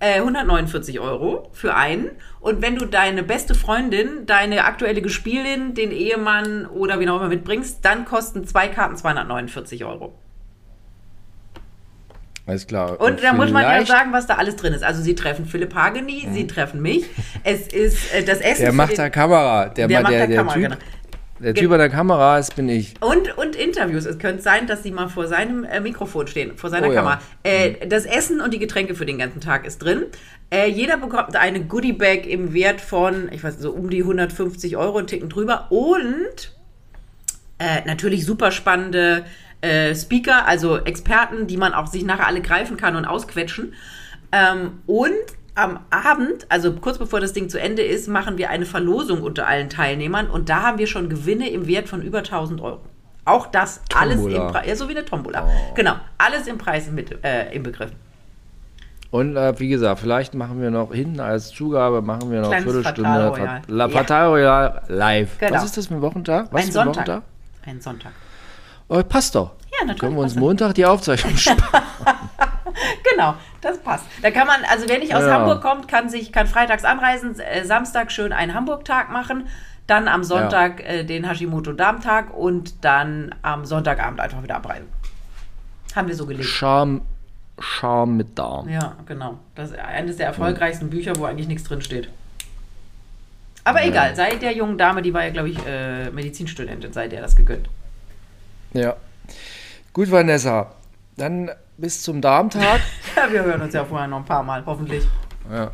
äh, 0.00 0.16
149 0.16 1.00
Euro 1.00 1.48
für 1.52 1.74
einen. 1.74 2.10
Und 2.40 2.60
wenn 2.62 2.76
du 2.76 2.86
deine 2.86 3.22
beste 3.22 3.54
Freundin, 3.54 4.26
deine 4.26 4.64
aktuelle 4.64 5.02
Gespielin, 5.02 5.74
den 5.74 5.92
Ehemann 5.92 6.66
oder 6.66 7.00
wie 7.00 7.08
auch 7.08 7.16
immer 7.16 7.28
mitbringst, 7.28 7.84
dann 7.84 8.04
kosten 8.04 8.46
zwei 8.46 8.68
Karten 8.68 8.96
249 8.96 9.84
Euro. 9.84 10.12
Alles 12.50 12.66
klar. 12.66 13.00
Und, 13.00 13.12
und 13.12 13.22
da 13.22 13.32
muss 13.32 13.52
man 13.52 13.62
ja 13.62 13.86
sagen, 13.86 14.12
was 14.12 14.26
da 14.26 14.34
alles 14.34 14.56
drin 14.56 14.72
ist. 14.72 14.82
Also 14.82 15.02
sie 15.02 15.14
treffen 15.14 15.46
Philipp 15.46 15.72
Hageni, 15.72 16.26
mhm. 16.26 16.34
sie 16.34 16.48
treffen 16.48 16.82
mich. 16.82 17.04
Es 17.44 17.68
ist 17.68 18.12
äh, 18.12 18.24
das 18.24 18.40
Essen. 18.40 18.62
Der 18.62 18.72
macht 18.72 18.98
der 18.98 19.08
Kamera. 19.08 19.68
Der, 19.68 19.86
der 19.86 20.00
macht 20.02 20.12
der, 20.12 20.26
der 20.26 20.36
Kamera, 20.36 20.54
typ, 20.54 20.62
genau. 20.64 20.76
Der 21.38 21.54
Typ 21.54 21.70
an 21.70 21.78
der 21.78 21.90
Kamera, 21.90 22.38
das 22.38 22.50
bin 22.50 22.68
ich. 22.68 22.94
Und, 23.00 23.38
und 23.38 23.54
Interviews. 23.54 24.04
Es 24.04 24.18
könnte 24.18 24.42
sein, 24.42 24.66
dass 24.66 24.82
sie 24.82 24.90
mal 24.90 25.08
vor 25.08 25.28
seinem 25.28 25.62
äh, 25.62 25.78
Mikrofon 25.78 26.26
stehen, 26.26 26.56
vor 26.56 26.70
seiner 26.70 26.88
oh, 26.88 26.92
Kamera. 26.92 27.20
Ja. 27.46 27.52
Äh, 27.52 27.70
mhm. 27.70 27.88
das 27.88 28.04
Essen 28.04 28.40
und 28.40 28.52
die 28.52 28.58
Getränke 28.58 28.96
für 28.96 29.06
den 29.06 29.18
ganzen 29.18 29.40
Tag 29.40 29.64
ist 29.64 29.78
drin. 29.78 30.06
Äh, 30.50 30.68
jeder 30.70 30.96
bekommt 30.96 31.36
eine 31.36 31.60
Goodie-Bag 31.64 32.26
im 32.26 32.52
Wert 32.52 32.80
von, 32.80 33.30
ich 33.30 33.44
weiß 33.44 33.60
so 33.60 33.70
um 33.70 33.90
die 33.90 34.00
150 34.00 34.76
Euro, 34.76 34.98
einen 34.98 35.06
Ticken 35.06 35.28
drüber. 35.28 35.68
Und 35.70 36.52
äh, 37.60 37.86
natürlich 37.86 38.26
super 38.26 38.50
spannende 38.50 39.24
äh, 39.60 39.94
Speaker, 39.94 40.46
also 40.46 40.78
Experten, 40.78 41.46
die 41.46 41.56
man 41.56 41.74
auch 41.74 41.86
sich 41.86 42.04
nachher 42.04 42.26
alle 42.26 42.40
greifen 42.40 42.76
kann 42.76 42.96
und 42.96 43.04
ausquetschen. 43.04 43.74
Ähm, 44.32 44.80
und 44.86 45.12
am 45.54 45.80
Abend, 45.90 46.46
also 46.48 46.72
kurz 46.72 46.98
bevor 46.98 47.20
das 47.20 47.32
Ding 47.32 47.48
zu 47.48 47.60
Ende 47.60 47.82
ist, 47.82 48.08
machen 48.08 48.38
wir 48.38 48.50
eine 48.50 48.66
Verlosung 48.66 49.22
unter 49.22 49.46
allen 49.46 49.68
Teilnehmern 49.68 50.28
und 50.28 50.48
da 50.48 50.62
haben 50.62 50.78
wir 50.78 50.86
schon 50.86 51.08
Gewinne 51.08 51.50
im 51.50 51.66
Wert 51.66 51.88
von 51.88 52.02
über 52.02 52.18
1000 52.18 52.60
Euro. 52.60 52.80
Auch 53.24 53.46
das 53.46 53.82
Tombola. 53.88 54.00
alles 54.00 54.34
im 54.34 54.46
Preis, 54.52 54.66
ja, 54.66 54.76
so 54.76 54.88
wie 54.88 54.96
eine 54.96 55.04
Tombola. 55.04 55.46
Oh. 55.46 55.74
Genau, 55.74 55.94
alles 56.18 56.46
im 56.46 56.56
Preis 56.56 56.90
mit, 56.90 57.22
äh, 57.24 57.52
im 57.52 57.62
Begriff. 57.62 57.90
Und 59.10 59.36
äh, 59.36 59.58
wie 59.58 59.68
gesagt, 59.68 60.00
vielleicht 60.00 60.34
machen 60.34 60.62
wir 60.62 60.70
noch 60.70 60.94
hinten 60.94 61.20
als 61.20 61.50
Zugabe, 61.50 62.00
machen 62.00 62.30
wir 62.30 62.40
noch 62.40 62.52
eine 62.52 62.62
Viertelstunde 62.62 63.10
Fatal 63.10 63.28
Royal, 63.28 63.62
La 63.66 63.88
Fatal 63.88 64.28
Royal 64.28 64.82
live. 64.88 65.38
Genau. 65.38 65.52
Was 65.52 65.64
ist 65.64 65.76
das 65.76 65.88
für 65.88 65.94
ein 65.94 66.02
Wochentag? 66.02 66.46
Was 66.52 66.66
ein 66.66 66.72
Sonntag. 66.72 67.08
Wochentag? 67.08 67.22
Ein 67.66 67.80
Sonntag. 67.80 68.12
Oh, 68.90 69.00
passt 69.04 69.36
doch. 69.36 69.52
Ja, 69.70 69.86
natürlich. 69.86 70.00
Können 70.00 70.16
wir 70.16 70.22
uns 70.22 70.34
Montag 70.34 70.74
die 70.74 70.84
Aufzeichnung 70.84 71.36
sparen. 71.36 71.84
genau, 73.08 73.34
das 73.60 73.78
passt. 73.78 74.04
Da 74.20 74.32
kann 74.32 74.48
man, 74.48 74.64
also 74.68 74.88
wer 74.88 74.98
nicht 74.98 75.14
aus 75.14 75.22
ja. 75.22 75.34
Hamburg 75.34 75.62
kommt, 75.62 75.86
kann 75.86 76.08
sich, 76.08 76.32
kann 76.32 76.48
freitags 76.48 76.84
anreisen, 76.84 77.38
äh, 77.38 77.64
Samstag 77.64 78.10
schön 78.10 78.32
einen 78.32 78.52
Hamburg-Tag 78.52 79.12
machen, 79.12 79.46
dann 79.86 80.08
am 80.08 80.24
Sonntag 80.24 80.80
ja. 80.80 80.86
äh, 80.86 81.04
den 81.04 81.24
Hashimoto-Darm-Tag 81.24 82.36
und 82.36 82.84
dann 82.84 83.32
am 83.42 83.64
Sonntagabend 83.64 84.18
einfach 84.18 84.42
wieder 84.42 84.56
abreisen. 84.56 84.88
Haben 85.94 86.08
wir 86.08 86.16
so 86.16 86.26
gelegt. 86.26 86.48
Charme, 86.48 87.02
Charme 87.60 88.16
mit 88.16 88.36
Darm. 88.36 88.68
Ja, 88.68 88.96
genau. 89.06 89.38
Das 89.54 89.70
ist 89.70 89.78
eines 89.78 90.16
der 90.16 90.26
erfolgreichsten 90.26 90.86
ja. 90.86 90.90
Bücher, 90.90 91.16
wo 91.16 91.26
eigentlich 91.26 91.48
nichts 91.48 91.62
drin 91.62 91.80
steht. 91.80 92.08
Aber 93.62 93.84
egal, 93.84 94.16
sei 94.16 94.34
der 94.34 94.52
jungen 94.52 94.78
Dame, 94.78 95.00
die 95.00 95.14
war 95.14 95.24
ja, 95.24 95.30
glaube 95.30 95.50
ich, 95.50 95.58
äh, 95.64 96.10
Medizinstudentin, 96.10 96.92
sei 96.92 97.06
der 97.06 97.20
das 97.20 97.36
gegönnt. 97.36 97.68
Ja. 98.72 98.96
Gut, 99.92 100.10
Vanessa. 100.10 100.74
Dann 101.16 101.50
bis 101.76 102.02
zum 102.02 102.20
Darmtag. 102.20 102.80
ja, 103.16 103.32
wir 103.32 103.44
hören 103.44 103.62
uns 103.62 103.74
ja 103.74 103.84
vorher 103.84 104.08
noch 104.08 104.18
ein 104.18 104.24
paar 104.24 104.42
Mal, 104.42 104.64
hoffentlich. 104.64 105.04
Ja. 105.50 105.70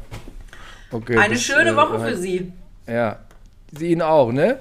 Okay. 0.90 1.18
Eine 1.18 1.34
bis, 1.34 1.42
schöne 1.42 1.70
äh, 1.70 1.76
Woche 1.76 1.98
für 2.00 2.16
Sie. 2.16 2.52
Ja. 2.86 3.18
Sie 3.72 3.92
Ihnen 3.92 4.02
auch, 4.02 4.32
ne? 4.32 4.58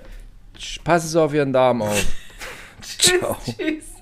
Passen 0.83 1.07
Sie 1.07 1.21
auf 1.21 1.33
Ihren 1.33 1.53
Darm 1.53 1.81
auf. 1.81 2.05
Ciao. 2.81 3.37
Tschüss. 3.45 3.94